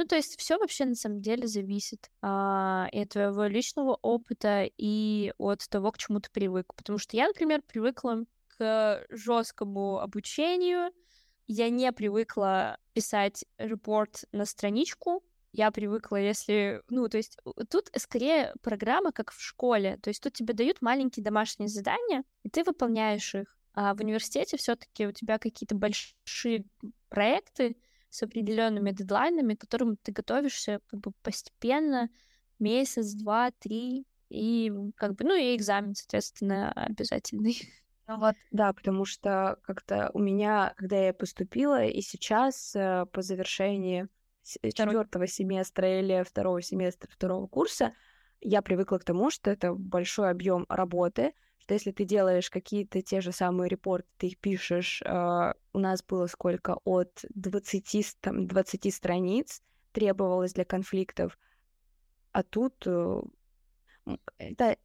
ну, 0.00 0.06
то 0.06 0.16
есть 0.16 0.40
все 0.40 0.56
вообще 0.56 0.86
на 0.86 0.94
самом 0.94 1.20
деле 1.20 1.46
зависит 1.46 2.10
а, 2.22 2.88
и 2.90 3.00
от 3.00 3.10
твоего 3.10 3.44
личного 3.44 3.98
опыта, 4.00 4.66
и 4.78 5.34
от 5.36 5.68
того, 5.68 5.92
к 5.92 5.98
чему 5.98 6.20
ты 6.20 6.30
привык. 6.30 6.72
Потому 6.74 6.98
что 6.98 7.18
я, 7.18 7.26
например, 7.26 7.60
привыкла 7.60 8.24
к 8.56 9.04
жесткому 9.10 10.00
обучению. 10.00 10.90
Я 11.46 11.68
не 11.68 11.92
привыкла 11.92 12.78
писать 12.94 13.44
репорт 13.58 14.24
на 14.32 14.46
страничку. 14.46 15.22
Я 15.52 15.70
привыкла, 15.70 16.16
если... 16.16 16.82
Ну, 16.88 17.06
то 17.10 17.18
есть 17.18 17.36
тут 17.68 17.90
скорее 17.98 18.54
программа, 18.62 19.12
как 19.12 19.32
в 19.32 19.42
школе. 19.42 19.98
То 19.98 20.08
есть 20.08 20.22
тут 20.22 20.32
тебе 20.32 20.54
дают 20.54 20.80
маленькие 20.80 21.22
домашние 21.22 21.68
задания, 21.68 22.24
и 22.42 22.48
ты 22.48 22.64
выполняешь 22.64 23.34
их. 23.34 23.54
А 23.74 23.94
в 23.94 24.00
университете 24.00 24.56
все 24.56 24.76
таки 24.76 25.06
у 25.06 25.12
тебя 25.12 25.38
какие-то 25.38 25.74
большие 25.74 26.64
проекты, 27.10 27.76
с 28.10 28.22
определенными 28.22 28.90
дедлайнами, 28.90 29.54
к 29.54 29.60
которым 29.60 29.96
ты 29.96 30.12
готовишься 30.12 30.80
как 30.86 31.00
бы 31.00 31.12
постепенно, 31.22 32.10
месяц, 32.58 33.14
два, 33.14 33.50
три, 33.52 34.06
и 34.28 34.72
как 34.96 35.14
бы, 35.14 35.24
ну 35.24 35.34
и 35.34 35.56
экзамен, 35.56 35.94
соответственно, 35.94 36.72
обязательный. 36.72 37.56
Ну 38.06 38.18
вот, 38.18 38.34
да, 38.50 38.72
потому 38.72 39.04
что 39.04 39.60
как-то 39.62 40.10
у 40.14 40.18
меня, 40.18 40.74
когда 40.76 40.96
я 40.96 41.14
поступила, 41.14 41.84
и 41.84 42.00
сейчас 42.00 42.74
э, 42.74 43.06
по 43.12 43.22
завершении 43.22 44.08
четвертого 44.42 45.28
семестра 45.28 46.00
или 46.00 46.24
второго 46.24 46.60
семестра 46.60 47.08
второго 47.08 47.46
курса, 47.46 47.92
я 48.40 48.62
привыкла 48.62 48.98
к 48.98 49.04
тому, 49.04 49.30
что 49.30 49.52
это 49.52 49.74
большой 49.74 50.30
объем 50.30 50.66
работы, 50.68 51.34
что 51.70 51.74
если 51.74 51.92
ты 51.92 52.04
делаешь 52.04 52.50
какие-то 52.50 53.00
те 53.00 53.20
же 53.20 53.30
самые 53.30 53.68
репорты, 53.68 54.08
ты 54.18 54.26
их 54.26 54.38
пишешь, 54.38 55.02
э, 55.02 55.52
у 55.72 55.78
нас 55.78 56.02
было 56.02 56.26
сколько, 56.26 56.78
от 56.84 57.24
20, 57.32 58.16
там, 58.20 58.48
20 58.48 58.92
страниц 58.92 59.62
требовалось 59.92 60.52
для 60.52 60.64
конфликтов, 60.64 61.38
а 62.32 62.42
тут 62.42 62.74
э, 62.86 63.22
это, 64.38 64.76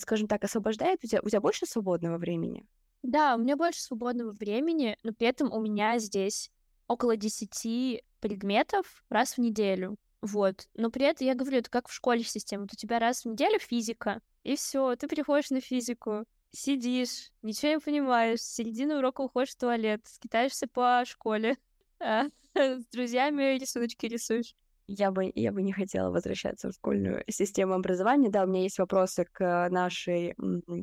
скажем 0.00 0.26
так, 0.26 0.42
освобождает 0.42 0.98
у 1.04 1.06
тебя, 1.06 1.20
у 1.22 1.28
тебя 1.28 1.40
больше 1.40 1.64
свободного 1.64 2.18
времени? 2.18 2.66
Да, 3.04 3.36
у 3.36 3.38
меня 3.38 3.56
больше 3.56 3.80
свободного 3.80 4.32
времени, 4.32 4.96
но 5.04 5.12
при 5.12 5.28
этом 5.28 5.52
у 5.52 5.60
меня 5.60 6.00
здесь 6.00 6.50
около 6.88 7.16
10 7.16 8.02
предметов 8.18 9.04
раз 9.10 9.34
в 9.34 9.38
неделю. 9.38 9.96
Вот. 10.24 10.68
Но 10.74 10.90
при 10.90 11.04
этом 11.04 11.26
я 11.26 11.34
говорю, 11.34 11.58
это 11.58 11.68
как 11.68 11.86
в 11.86 11.92
школе 11.92 12.22
система. 12.22 12.62
Вот 12.62 12.72
у 12.72 12.76
тебя 12.76 12.98
раз 12.98 13.24
в 13.24 13.28
неделю 13.28 13.58
физика, 13.58 14.22
и 14.42 14.56
все, 14.56 14.96
ты 14.96 15.06
переходишь 15.06 15.50
на 15.50 15.60
физику, 15.60 16.24
сидишь, 16.50 17.30
ничего 17.42 17.72
не 17.72 17.78
понимаешь, 17.78 18.40
с 18.40 18.54
середины 18.54 18.96
урока 18.96 19.20
уходишь 19.20 19.50
в 19.50 19.58
туалет, 19.58 20.00
скитаешься 20.06 20.66
по 20.66 21.04
школе, 21.04 21.58
а, 22.00 22.24
с 22.54 22.86
друзьями 22.86 23.58
рисуночки 23.58 24.06
рисуешь. 24.06 24.54
Я 24.86 25.10
бы, 25.10 25.30
я 25.34 25.52
бы 25.52 25.60
не 25.60 25.72
хотела 25.72 26.10
возвращаться 26.10 26.70
в 26.70 26.74
школьную 26.74 27.22
систему 27.28 27.74
образования. 27.74 28.30
Да, 28.30 28.44
у 28.44 28.46
меня 28.46 28.62
есть 28.62 28.78
вопросы 28.78 29.26
к 29.30 29.68
нашей 29.68 30.34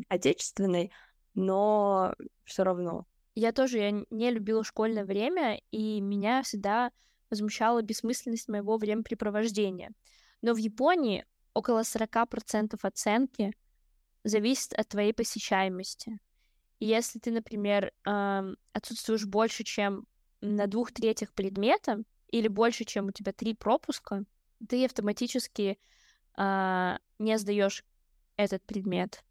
отечественной, 0.07 0.91
но 1.33 2.13
все 2.43 2.63
равно. 2.63 3.07
Я 3.33 3.53
тоже 3.53 3.79
я 3.79 3.91
не 3.91 4.29
любила 4.29 4.63
школьное 4.63 5.03
время, 5.03 5.59
и 5.71 5.99
меня 5.99 6.43
всегда 6.43 6.91
возмущала 7.31 7.81
бессмысленность 7.81 8.47
моего 8.47 8.77
времяпрепровождения. 8.77 9.91
Но 10.41 10.53
в 10.53 10.57
Японии 10.57 11.25
около 11.53 11.81
40% 11.81 12.77
оценки 12.81 13.53
зависит 14.23 14.73
от 14.73 14.89
твоей 14.89 15.13
посещаемости. 15.13 16.19
И 16.79 16.85
если 16.85 17.19
ты, 17.19 17.31
например, 17.31 17.91
отсутствуешь 18.73 19.25
больше, 19.25 19.63
чем 19.63 20.05
на 20.41 20.67
двух 20.67 20.91
третьих 20.91 21.33
предмета, 21.33 22.03
или 22.31 22.47
больше, 22.47 22.85
чем 22.85 23.07
у 23.07 23.11
тебя 23.11 23.33
три 23.33 23.53
пропуска, 23.53 24.23
ты 24.67 24.85
автоматически 24.85 25.77
э, 26.37 26.97
не 27.19 27.37
сдаешь 27.37 27.85
этот 28.37 28.63
предмет. 28.63 29.23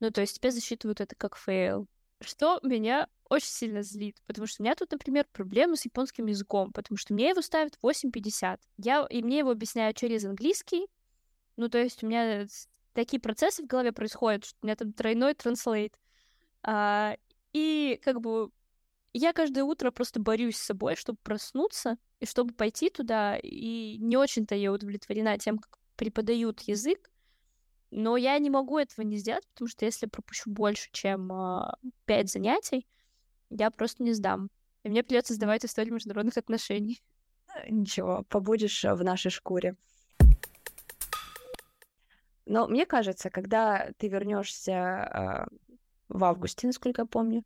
Ну, 0.00 0.10
то 0.10 0.20
есть 0.20 0.38
тебе 0.38 0.50
засчитывают 0.50 1.00
это 1.00 1.14
как 1.16 1.36
fail. 1.36 1.88
Что 2.22 2.60
меня 2.62 3.08
очень 3.28 3.48
сильно 3.48 3.82
злит, 3.82 4.16
потому 4.26 4.46
что 4.46 4.62
у 4.62 4.64
меня 4.64 4.74
тут, 4.74 4.90
например, 4.92 5.26
проблемы 5.32 5.76
с 5.76 5.84
японским 5.84 6.26
языком, 6.26 6.72
потому 6.72 6.98
что 6.98 7.14
мне 7.14 7.30
его 7.30 7.40
ставят 7.40 7.78
8.50. 7.82 8.58
Я, 8.78 9.06
и 9.08 9.22
мне 9.22 9.38
его 9.38 9.50
объясняют 9.50 9.96
через 9.96 10.24
английский, 10.24 10.86
ну, 11.56 11.68
то 11.68 11.78
есть 11.78 12.02
у 12.02 12.06
меня 12.06 12.46
такие 12.92 13.20
процессы 13.20 13.62
в 13.62 13.66
голове 13.66 13.92
происходят, 13.92 14.44
что 14.44 14.58
у 14.62 14.66
меня 14.66 14.76
там 14.76 14.92
тройной 14.92 15.34
транслейт. 15.34 15.94
А, 16.62 17.16
и 17.52 18.00
как 18.02 18.20
бы 18.20 18.50
я 19.12 19.32
каждое 19.32 19.64
утро 19.64 19.90
просто 19.90 20.20
борюсь 20.20 20.56
с 20.56 20.66
собой, 20.66 20.96
чтобы 20.96 21.18
проснуться 21.22 21.98
и 22.20 22.26
чтобы 22.26 22.54
пойти 22.54 22.90
туда. 22.90 23.36
И 23.36 23.98
не 23.98 24.16
очень-то 24.16 24.54
я 24.54 24.72
удовлетворена 24.72 25.38
тем, 25.38 25.58
как 25.58 25.78
преподают 25.96 26.60
язык. 26.62 27.10
Но 27.94 28.16
я 28.16 28.38
не 28.38 28.48
могу 28.48 28.78
этого 28.78 29.04
не 29.04 29.18
сделать, 29.18 29.46
потому 29.52 29.68
что 29.68 29.84
если 29.84 30.06
пропущу 30.06 30.50
больше, 30.50 30.88
чем 30.92 31.30
а, 31.30 31.76
пять 32.06 32.32
занятий, 32.32 32.86
я 33.50 33.70
просто 33.70 34.02
не 34.02 34.14
сдам. 34.14 34.48
И 34.82 34.88
мне 34.88 35.02
придется 35.02 35.34
сдавать 35.34 35.66
историю 35.66 35.92
международных 35.92 36.38
отношений. 36.38 37.02
Ничего, 37.68 38.24
побудешь 38.30 38.82
в 38.82 39.04
нашей 39.04 39.30
шкуре. 39.30 39.76
Но 42.46 42.66
мне 42.66 42.86
кажется, 42.86 43.28
когда 43.28 43.90
ты 43.98 44.08
вернешься 44.08 44.72
э, 44.72 45.56
в 46.08 46.24
августе, 46.24 46.66
насколько 46.66 47.02
я 47.02 47.06
помню, 47.06 47.44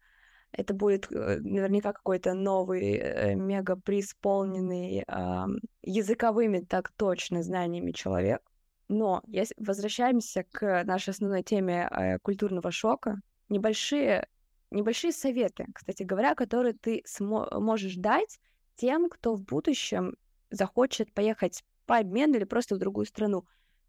это 0.52 0.74
будет 0.74 1.10
э, 1.10 1.40
наверняка 1.40 1.92
какой-то 1.92 2.34
новый, 2.34 2.92
э, 2.92 3.34
мега 3.34 3.74
преисполненный 3.74 5.04
э, 5.06 5.46
языковыми 5.82 6.60
так 6.60 6.92
точно 6.92 7.42
знаниями 7.42 7.90
человек. 7.90 8.40
Но 8.88 9.22
если 9.26 9.54
возвращаемся 9.58 10.44
к 10.44 10.84
нашей 10.84 11.10
основной 11.10 11.42
теме 11.42 11.88
э, 11.90 12.18
культурного 12.20 12.70
шока, 12.70 13.20
небольшие, 13.48 14.28
небольшие 14.70 15.12
советы, 15.12 15.66
кстати 15.74 16.02
говоря, 16.04 16.34
которые 16.34 16.74
ты 16.74 17.02
можешь 17.20 17.96
дать 17.96 18.38
тем, 18.76 19.08
кто 19.08 19.34
в 19.34 19.42
будущем 19.44 20.14
захочет 20.50 21.12
поехать 21.12 21.64
по 21.86 21.98
обмену 21.98 22.36
или 22.36 22.44
просто 22.44 22.76
в 22.76 22.78
другую 22.78 23.06
страну. 23.06 23.44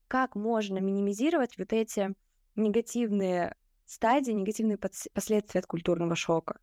Как 0.08 0.36
можно 0.36 0.80
минимизировать 0.80 1.58
вот 1.58 1.74
эти 1.74 2.14
негативные 2.56 3.56
стадии, 3.86 4.32
негативные 4.32 4.78
последствия 4.78 5.60
от 5.60 5.66
культурного 5.68 6.16
шока? 6.16 6.60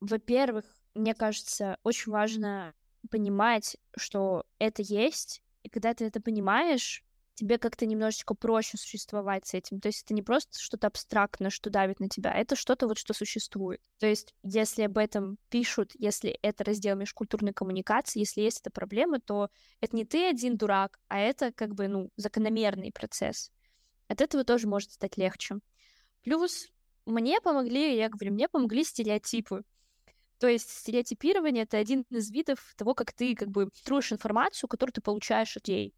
Во-первых, 0.00 0.64
мне 0.94 1.14
кажется, 1.14 1.78
очень 1.82 2.12
важно 2.12 2.74
понимать, 3.10 3.76
что 3.96 4.44
это 4.58 4.82
есть, 4.82 5.42
и 5.62 5.68
когда 5.68 5.92
ты 5.94 6.04
это 6.04 6.20
понимаешь, 6.20 7.03
тебе 7.34 7.58
как-то 7.58 7.86
немножечко 7.86 8.34
проще 8.34 8.76
существовать 8.76 9.46
с 9.46 9.54
этим. 9.54 9.80
То 9.80 9.88
есть 9.88 10.04
это 10.04 10.14
не 10.14 10.22
просто 10.22 10.58
что-то 10.58 10.86
абстрактное, 10.86 11.50
что 11.50 11.70
давит 11.70 12.00
на 12.00 12.08
тебя, 12.08 12.32
это 12.32 12.56
что-то 12.56 12.86
вот, 12.86 12.98
что 12.98 13.12
существует. 13.12 13.80
То 13.98 14.06
есть 14.06 14.34
если 14.42 14.82
об 14.82 14.98
этом 14.98 15.38
пишут, 15.50 15.92
если 15.94 16.30
это 16.42 16.64
раздел 16.64 16.96
межкультурной 16.96 17.52
коммуникации, 17.52 18.20
если 18.20 18.42
есть 18.42 18.60
эта 18.60 18.70
проблема, 18.70 19.20
то 19.20 19.50
это 19.80 19.96
не 19.96 20.04
ты 20.04 20.28
один 20.28 20.56
дурак, 20.56 20.98
а 21.08 21.18
это 21.18 21.52
как 21.52 21.74
бы, 21.74 21.88
ну, 21.88 22.10
закономерный 22.16 22.92
процесс. 22.92 23.50
От 24.08 24.20
этого 24.20 24.44
тоже 24.44 24.68
может 24.68 24.92
стать 24.92 25.16
легче. 25.16 25.56
Плюс 26.22 26.68
мне 27.06 27.40
помогли, 27.40 27.96
я 27.96 28.08
говорю, 28.08 28.32
мне 28.32 28.48
помогли 28.48 28.84
стереотипы. 28.84 29.62
То 30.38 30.48
есть 30.48 30.70
стереотипирование— 30.70 31.62
это 31.64 31.78
один 31.78 32.04
из 32.10 32.30
видов 32.30 32.74
того, 32.76 32.94
как 32.94 33.12
ты 33.12 33.34
как 33.34 33.48
бы 33.50 33.70
строишь 33.74 34.12
информацию, 34.12 34.68
которую 34.68 34.92
ты 34.92 35.00
получаешь 35.00 35.56
от 35.56 35.68
людей. 35.68 35.94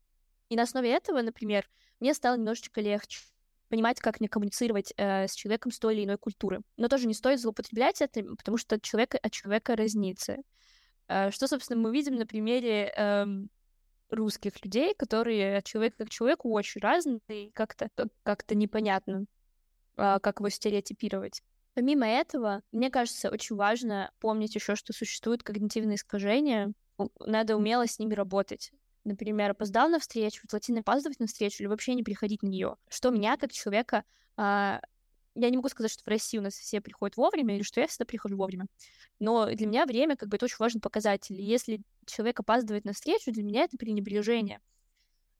И 0.49 0.57
на 0.57 0.63
основе 0.63 0.91
этого, 0.91 1.23
например, 1.23 1.69
мне 2.01 2.15
стало 2.15 2.37
немножечко 2.37 2.81
легче 2.81 3.21
понимать, 3.69 4.01
как 4.01 4.21
мне 4.21 4.29
коммуницировать 4.29 4.93
э, 4.97 5.27
с 5.27 5.35
человеком 5.35 5.73
с 5.73 5.79
той 5.79 5.97
или 5.97 6.05
иной 6.05 6.19
культуры. 6.19 6.61
Но 6.77 6.89
тоже 6.89 7.07
не 7.07 7.15
стоит 7.15 7.41
злоупотреблять 7.41 8.01
этим, 8.01 8.37
потому 8.37 8.59
что 8.59 8.77
от 8.77 8.83
человека 8.83 9.19
от 9.21 9.33
человека 9.33 9.75
разнится. 9.75 10.37
Э, 11.09 11.31
что, 11.31 11.49
собственно, 11.49 11.81
мы 11.81 11.93
видим 11.93 12.15
на 12.15 12.27
примере 12.27 12.93
э, 12.97 13.27
русских 14.11 14.65
людей, 14.65 14.95
которые 14.95 15.59
от 15.59 15.65
человека 15.65 16.05
к 16.05 16.11
человеку 16.11 16.51
очень 16.51 16.81
разные, 16.81 17.21
и 17.29 17.51
как-то 17.51 17.91
как-то 18.23 18.55
непонятно 18.55 19.27
а, 19.97 20.21
как 20.21 20.41
его 20.41 20.49
стереотипировать. 20.49 21.43
Помимо 21.75 22.07
этого, 22.07 22.63
мне 22.73 22.91
кажется, 22.91 23.31
очень 23.31 23.57
важно 23.57 24.11
помнить 24.21 24.55
еще, 24.55 24.77
что 24.77 24.93
существуют 24.93 25.43
когнитивные 25.43 25.97
искажения. 25.97 26.73
Надо 27.21 27.57
умело 27.57 27.87
с 27.87 27.99
ними 27.99 28.15
работать. 28.15 28.73
Например, 29.07 29.53
опоздал 29.53 29.89
на 29.89 30.01
встречу, 30.01 30.43
желательно 30.51 30.81
опаздывать 30.81 31.21
на 31.21 31.27
встречу 31.27 31.63
или 31.63 31.69
вообще 31.69 31.95
не 31.95 32.03
приходить 32.03 32.43
на 32.43 32.49
нее. 32.49 32.77
Что 32.89 33.11
меня, 33.11 33.37
как 33.37 33.53
человека, 33.53 34.05
а, 34.37 34.81
я 35.37 35.49
не 35.49 35.57
могу 35.57 35.69
сказать, 35.69 35.93
что 35.93 36.03
в 36.03 36.09
России 36.09 36.39
у 36.39 36.43
нас 36.43 36.55
все 36.55 36.81
приходят 36.81 37.17
вовремя, 37.17 37.55
или 37.55 37.63
что 37.63 37.81
я 37.81 37.87
всегда 37.87 38.05
прихожу 38.05 38.37
вовремя. 38.37 38.67
Но 39.21 39.47
для 39.47 39.67
меня 39.67 39.87
время, 39.87 40.17
как 40.17 40.29
бы, 40.29 40.37
это 40.37 40.47
очень 40.47 40.57
важный 40.59 40.81
показатель. 40.81 41.41
Если 41.41 41.83
человек 42.05 42.41
опаздывает 42.41 42.85
на 42.85 42.93
встречу, 42.93 43.31
для 43.31 43.45
меня 43.45 43.63
это 43.65 43.77
пренебрежение 43.77 44.61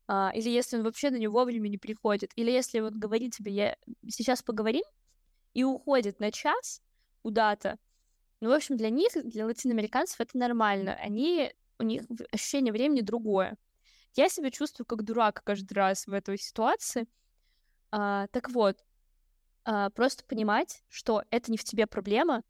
а, 0.07 0.31
или 0.33 0.49
если 0.49 0.77
он 0.77 0.83
вообще 0.83 1.09
на 1.09 1.17
нее 1.17 1.29
вовремя 1.29 1.67
не 1.67 1.77
приходит, 1.77 2.31
или 2.35 2.49
если 2.49 2.79
вот 2.79 2.93
говорит 2.93 3.35
тебе, 3.35 3.51
я 3.51 3.77
сейчас 4.07 4.41
поговорим, 4.41 4.83
и 5.53 5.63
уходит 5.63 6.19
на 6.19 6.31
час 6.31 6.81
куда-то, 7.21 7.77
ну, 8.39 8.49
в 8.49 8.53
общем, 8.53 8.77
для 8.77 8.89
них, 8.89 9.11
для 9.23 9.45
латиноамериканцев 9.45 10.21
это 10.21 10.37
нормально. 10.37 10.93
Они, 10.93 11.51
у 11.79 11.83
них 11.83 12.03
ощущение 12.31 12.73
времени 12.73 13.01
другое. 13.01 13.57
Я 14.15 14.29
себя 14.29 14.51
чувствую 14.51 14.85
как 14.85 15.03
дурак 15.03 15.41
каждый 15.43 15.73
раз 15.73 16.07
в 16.07 16.13
этой 16.13 16.37
ситуации. 16.37 17.07
А, 17.91 18.27
так 18.27 18.49
вот, 18.49 18.83
а, 19.63 19.89
просто 19.91 20.23
понимать, 20.25 20.83
что 20.89 21.23
это 21.29 21.51
не 21.51 21.57
в 21.57 21.63
тебе 21.63 21.87
проблема, 21.87 22.43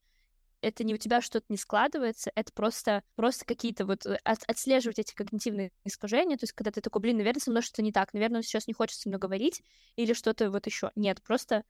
это 0.61 0.83
не 0.83 0.93
у 0.93 0.97
тебя 0.97 1.21
что-то 1.21 1.45
не 1.49 1.57
складывается, 1.57 2.31
это 2.35 2.51
просто, 2.53 3.03
просто 3.15 3.45
какие-то 3.45 3.85
вот 3.85 4.05
э, 4.05 4.19
от, 4.23 4.43
отслеживать 4.47 4.99
эти 4.99 5.13
когнитивные 5.13 5.71
искажения, 5.83 6.37
то 6.37 6.43
есть 6.43 6.53
когда 6.53 6.71
ты 6.71 6.81
такой, 6.81 7.01
блин, 7.01 7.17
наверное, 7.17 7.39
со 7.39 7.51
мной 7.51 7.61
что-то 7.61 7.81
не 7.81 7.91
так, 7.91 8.13
наверное, 8.13 8.41
сейчас 8.41 8.67
не 8.67 8.73
хочет 8.73 8.99
со 8.99 9.09
мной 9.09 9.19
говорить, 9.19 9.63
или 9.95 10.13
что-то 10.13 10.49
вот 10.49 10.65
еще. 10.65 10.91
Нет, 10.95 11.21
просто, 11.21 11.63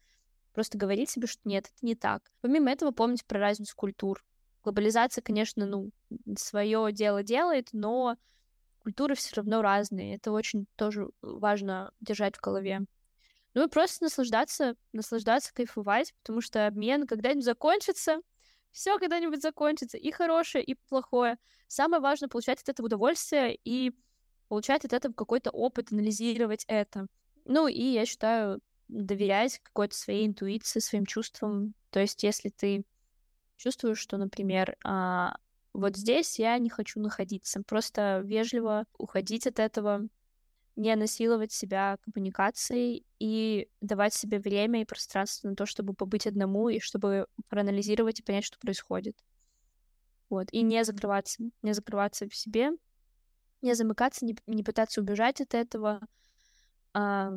просто 0.54 0.78
говорить 0.78 1.10
себе, 1.10 1.28
что 1.28 1.42
нет, 1.44 1.66
это 1.66 1.86
не 1.86 1.96
так. 1.96 2.32
Помимо 2.42 2.72
этого, 2.72 2.92
помнить 2.92 3.26
про 3.26 3.40
разницу 3.40 3.76
культур. 3.76 4.24
Глобализация, 4.68 5.22
конечно, 5.22 5.66
ну, 5.66 5.92
свое 6.38 6.92
дело 6.92 7.24
делает, 7.24 7.70
но 7.72 8.18
культуры 8.80 9.16
все 9.16 9.38
равно 9.38 9.62
разные. 9.62 10.18
Это 10.18 10.34
очень 10.34 10.66
тоже 10.76 11.08
важно 11.22 11.94
держать 12.02 12.36
в 12.36 12.42
голове. 12.42 12.82
Ну 13.54 13.66
и 13.66 13.70
просто 13.70 14.04
наслаждаться, 14.04 14.76
наслаждаться, 14.92 15.54
кайфовать, 15.54 16.14
потому 16.22 16.42
что 16.42 16.68
обмен 16.68 17.08
когда-нибудь 17.08 17.46
закончится, 17.46 18.18
все 18.72 19.00
когда-нибудь 19.00 19.42
закончится, 19.42 19.98
и 19.98 20.12
хорошее, 20.12 20.66
и 20.66 20.76
плохое. 20.90 21.38
Самое 21.68 22.02
важное 22.02 22.28
получать 22.28 22.60
от 22.62 22.68
этого 22.68 22.88
удовольствие 22.88 23.58
и 23.64 23.94
получать 24.50 24.84
от 24.84 24.92
этого 24.92 25.14
какой-то 25.14 25.50
опыт, 25.50 25.94
анализировать 25.94 26.66
это. 26.68 27.08
Ну 27.46 27.70
и 27.70 27.84
я 27.84 28.06
считаю, 28.06 28.60
доверять 28.90 29.60
какой-то 29.60 29.96
своей 29.96 30.28
интуиции, 30.28 30.82
своим 30.82 31.06
чувствам. 31.06 31.74
То 31.90 32.02
есть, 32.02 32.22
если 32.22 32.50
ты 32.50 32.84
чувствуешь, 33.58 34.00
что, 34.00 34.18
например, 34.18 34.78
а, 34.84 35.36
вот 35.74 35.98
здесь 35.98 36.40
я 36.40 36.58
не 36.58 36.70
хочу 36.70 37.00
находиться, 37.00 37.62
просто 37.64 38.22
вежливо 38.24 38.86
уходить 38.98 39.46
от 39.48 39.60
этого, 39.60 40.08
не 40.76 40.96
насиловать 40.96 41.52
себя 41.52 41.98
коммуникацией 42.02 43.06
и 43.20 43.68
давать 43.82 44.14
себе 44.14 44.40
время 44.40 44.82
и 44.82 44.86
пространство 44.86 45.50
на 45.50 45.56
то, 45.56 45.66
чтобы 45.66 45.94
побыть 45.94 46.28
одному 46.28 46.70
и 46.70 46.80
чтобы 46.80 47.28
проанализировать 47.50 48.20
и 48.20 48.24
понять, 48.24 48.46
что 48.46 48.60
происходит. 48.60 49.18
Вот. 50.30 50.48
И 50.52 50.62
не 50.62 50.84
закрываться, 50.84 51.44
не 51.64 51.74
закрываться 51.74 52.30
в 52.30 52.36
себе, 52.36 52.72
не 53.62 53.74
замыкаться, 53.74 54.26
не, 54.26 54.36
не 54.46 54.64
пытаться 54.64 55.02
убежать 55.02 55.42
от 55.42 55.56
этого, 55.56 56.02
а, 56.94 57.34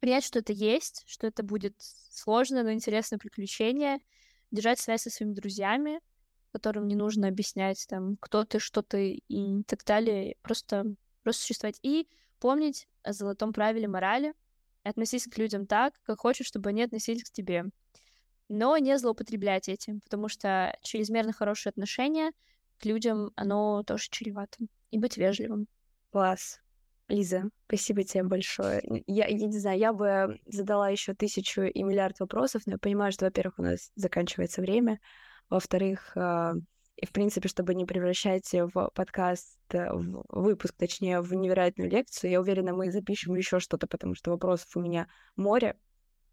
принять, 0.00 0.24
что 0.24 0.40
это 0.40 0.52
есть, 0.52 1.02
что 1.06 1.26
это 1.26 1.42
будет 1.42 1.74
сложное, 1.78 2.62
но 2.62 2.72
интересное 2.72 3.18
приключение, 3.18 4.00
держать 4.50 4.78
связь 4.78 5.02
со 5.02 5.10
своими 5.10 5.34
друзьями, 5.34 6.00
которым 6.52 6.86
не 6.86 6.94
нужно 6.94 7.28
объяснять, 7.28 7.84
там, 7.88 8.16
кто 8.20 8.44
ты, 8.44 8.58
что 8.60 8.82
ты 8.82 9.22
и 9.28 9.62
так 9.64 9.84
далее, 9.84 10.36
просто, 10.42 10.86
просто 11.22 11.42
существовать. 11.42 11.78
И 11.82 12.08
помнить 12.38 12.88
о 13.02 13.12
золотом 13.12 13.52
правиле 13.52 13.88
морали, 13.88 14.34
относись 14.84 15.26
к 15.26 15.36
людям 15.38 15.66
так, 15.66 15.94
как 16.04 16.20
хочешь, 16.20 16.46
чтобы 16.46 16.70
они 16.70 16.82
относились 16.82 17.24
к 17.24 17.32
тебе. 17.32 17.64
Но 18.48 18.76
не 18.78 18.96
злоупотреблять 18.98 19.68
этим, 19.68 20.00
потому 20.00 20.28
что 20.28 20.76
чрезмерно 20.82 21.32
хорошие 21.32 21.70
отношения 21.70 22.32
к 22.78 22.84
людям, 22.84 23.32
оно 23.34 23.82
тоже 23.82 24.08
чревато. 24.10 24.58
И 24.90 24.98
быть 24.98 25.16
вежливым. 25.16 25.66
Класс. 26.10 26.60
Лиза, 27.08 27.44
спасибо 27.66 28.02
тебе 28.02 28.24
большое. 28.24 28.82
Я, 29.06 29.26
я 29.26 29.46
не 29.46 29.58
знаю, 29.58 29.78
я 29.78 29.92
бы 29.92 30.40
задала 30.46 30.88
еще 30.88 31.14
тысячу 31.14 31.62
и 31.62 31.82
миллиард 31.82 32.18
вопросов, 32.20 32.62
но 32.66 32.72
я 32.72 32.78
понимаю, 32.78 33.12
что, 33.12 33.26
во-первых, 33.26 33.58
у 33.58 33.62
нас 33.62 33.90
заканчивается 33.94 34.62
время, 34.62 35.00
во-вторых, 35.50 36.16
а, 36.16 36.54
и, 36.96 37.06
в 37.06 37.12
принципе, 37.12 37.48
чтобы 37.48 37.74
не 37.74 37.84
превращать 37.84 38.50
в 38.52 38.90
подкаст, 38.94 39.58
э, 39.70 39.92
в 39.92 40.24
выпуск, 40.30 40.74
точнее, 40.76 41.20
в 41.20 41.34
невероятную 41.34 41.90
лекцию, 41.90 42.30
я 42.30 42.40
уверена, 42.40 42.72
мы 42.72 42.90
запишем 42.90 43.34
еще 43.34 43.58
что-то, 43.58 43.86
потому 43.86 44.14
что 44.14 44.30
вопросов 44.30 44.68
у 44.76 44.80
меня 44.80 45.08
море. 45.36 45.76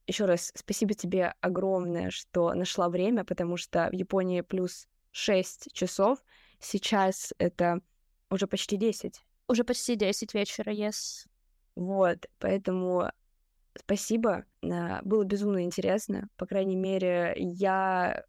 Еще 0.07 0.25
раз 0.25 0.51
спасибо 0.55 0.93
тебе 0.93 1.33
огромное, 1.41 2.11
что 2.11 2.53
нашла 2.53 2.89
время, 2.89 3.25
потому 3.25 3.57
что 3.57 3.89
в 3.91 3.93
Японии 3.93 4.41
плюс 4.41 4.87
6 5.11 5.73
часов. 5.73 6.19
Сейчас 6.59 7.33
это 7.37 7.81
уже 8.29 8.47
почти 8.47 8.77
10. 8.77 9.21
Уже 9.51 9.65
почти 9.65 9.97
10 9.97 10.33
вечера, 10.33 10.71
yes. 10.71 11.27
Вот, 11.75 12.25
поэтому 12.39 13.11
спасибо. 13.77 14.45
Было 14.61 15.25
безумно 15.25 15.65
интересно. 15.65 16.29
По 16.37 16.45
крайней 16.45 16.77
мере, 16.77 17.33
я 17.35 18.23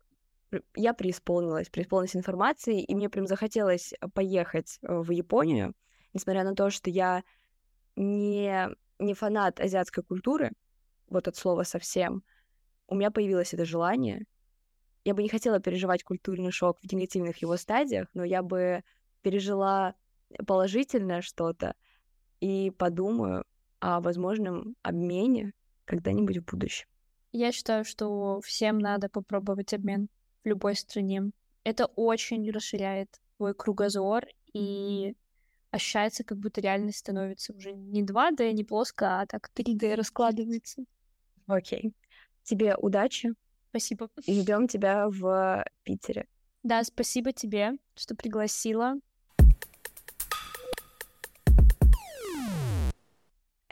я 0.74 0.94
преисполнилась, 0.94 1.70
преисполнилась 1.70 2.16
информацией, 2.16 2.82
и 2.82 2.96
мне 2.96 3.08
прям 3.08 3.28
захотелось 3.28 3.94
поехать 4.14 4.80
э, 4.82 4.98
в 4.98 5.12
Японию, 5.12 5.74
несмотря 6.12 6.42
на 6.42 6.56
то, 6.56 6.70
что 6.70 6.90
я 6.90 7.22
не, 7.94 8.68
не 8.98 9.14
фанат 9.14 9.60
азиатской 9.60 10.02
культуры, 10.02 10.50
вот 11.06 11.28
от 11.28 11.36
слова 11.36 11.62
совсем, 11.62 12.24
у 12.88 12.96
меня 12.96 13.12
появилось 13.12 13.54
это 13.54 13.64
желание. 13.64 14.24
Я 15.04 15.14
бы 15.14 15.22
не 15.22 15.28
хотела 15.28 15.60
переживать 15.60 16.02
культурный 16.02 16.50
шок 16.50 16.80
в 16.80 16.92
негативных 16.92 17.38
его 17.38 17.56
стадиях, 17.56 18.08
но 18.12 18.24
я 18.24 18.42
бы 18.42 18.82
пережила 19.22 19.94
положительное 20.46 21.22
что-то 21.22 21.74
и 22.40 22.70
подумаю 22.70 23.44
о 23.80 24.00
возможном 24.00 24.76
обмене 24.82 25.52
когда-нибудь 25.84 26.38
в 26.38 26.44
будущем. 26.44 26.86
Я 27.32 27.50
считаю, 27.52 27.84
что 27.84 28.40
всем 28.42 28.78
надо 28.78 29.08
попробовать 29.08 29.72
обмен 29.72 30.08
в 30.44 30.48
любой 30.48 30.76
стране. 30.76 31.30
Это 31.64 31.86
очень 31.86 32.50
расширяет 32.50 33.20
твой 33.36 33.54
кругозор 33.54 34.26
и 34.52 35.14
ощущается, 35.70 36.24
как 36.24 36.38
будто 36.38 36.60
реальность 36.60 36.98
становится 36.98 37.54
уже 37.54 37.72
не 37.72 38.04
2D, 38.04 38.52
не 38.52 38.64
плоско, 38.64 39.20
а 39.20 39.26
так 39.26 39.50
3D 39.54 39.94
раскладывается. 39.94 40.84
Окей. 41.46 41.88
Okay. 41.88 41.92
Тебе 42.42 42.76
удачи. 42.76 43.32
Спасибо. 43.70 44.10
И 44.26 44.40
ждем 44.40 44.68
тебя 44.68 45.08
в 45.08 45.64
Питере. 45.84 46.26
Да, 46.62 46.84
спасибо 46.84 47.32
тебе, 47.32 47.72
что 47.94 48.14
пригласила. 48.14 48.94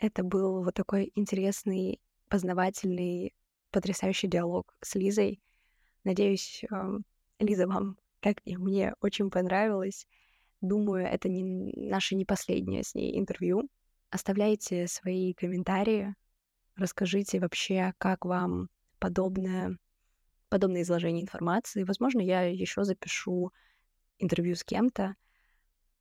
Это 0.00 0.24
был 0.24 0.64
вот 0.64 0.72
такой 0.74 1.12
интересный, 1.14 2.00
познавательный, 2.28 3.34
потрясающий 3.70 4.28
диалог 4.28 4.74
с 4.80 4.94
Лизой. 4.94 5.42
Надеюсь, 6.04 6.64
Лиза, 7.38 7.66
вам, 7.66 7.98
как 8.20 8.38
и 8.46 8.56
мне, 8.56 8.94
очень 9.02 9.30
понравилось. 9.30 10.06
Думаю, 10.62 11.06
это 11.06 11.28
не 11.28 11.44
наше 11.76 12.14
не 12.14 12.24
последнее 12.24 12.82
с 12.82 12.94
ней 12.94 13.18
интервью. 13.18 13.68
Оставляйте 14.08 14.86
свои 14.86 15.34
комментарии, 15.34 16.14
расскажите 16.76 17.38
вообще, 17.38 17.92
как 17.98 18.24
вам 18.24 18.70
подобное, 18.98 19.76
подобное 20.48 20.80
изложение 20.80 21.22
информации. 21.22 21.84
Возможно, 21.84 22.20
я 22.22 22.42
еще 22.42 22.84
запишу 22.84 23.52
интервью 24.18 24.56
с 24.56 24.64
кем-то. 24.64 25.14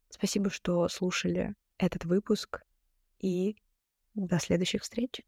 Спасибо, 0.07 0.49
что 0.49 0.87
слушали 0.87 1.53
этот 1.77 2.05
выпуск, 2.05 2.63
и 3.19 3.57
до 4.15 4.39
следующих 4.39 4.83
встреч. 4.83 5.21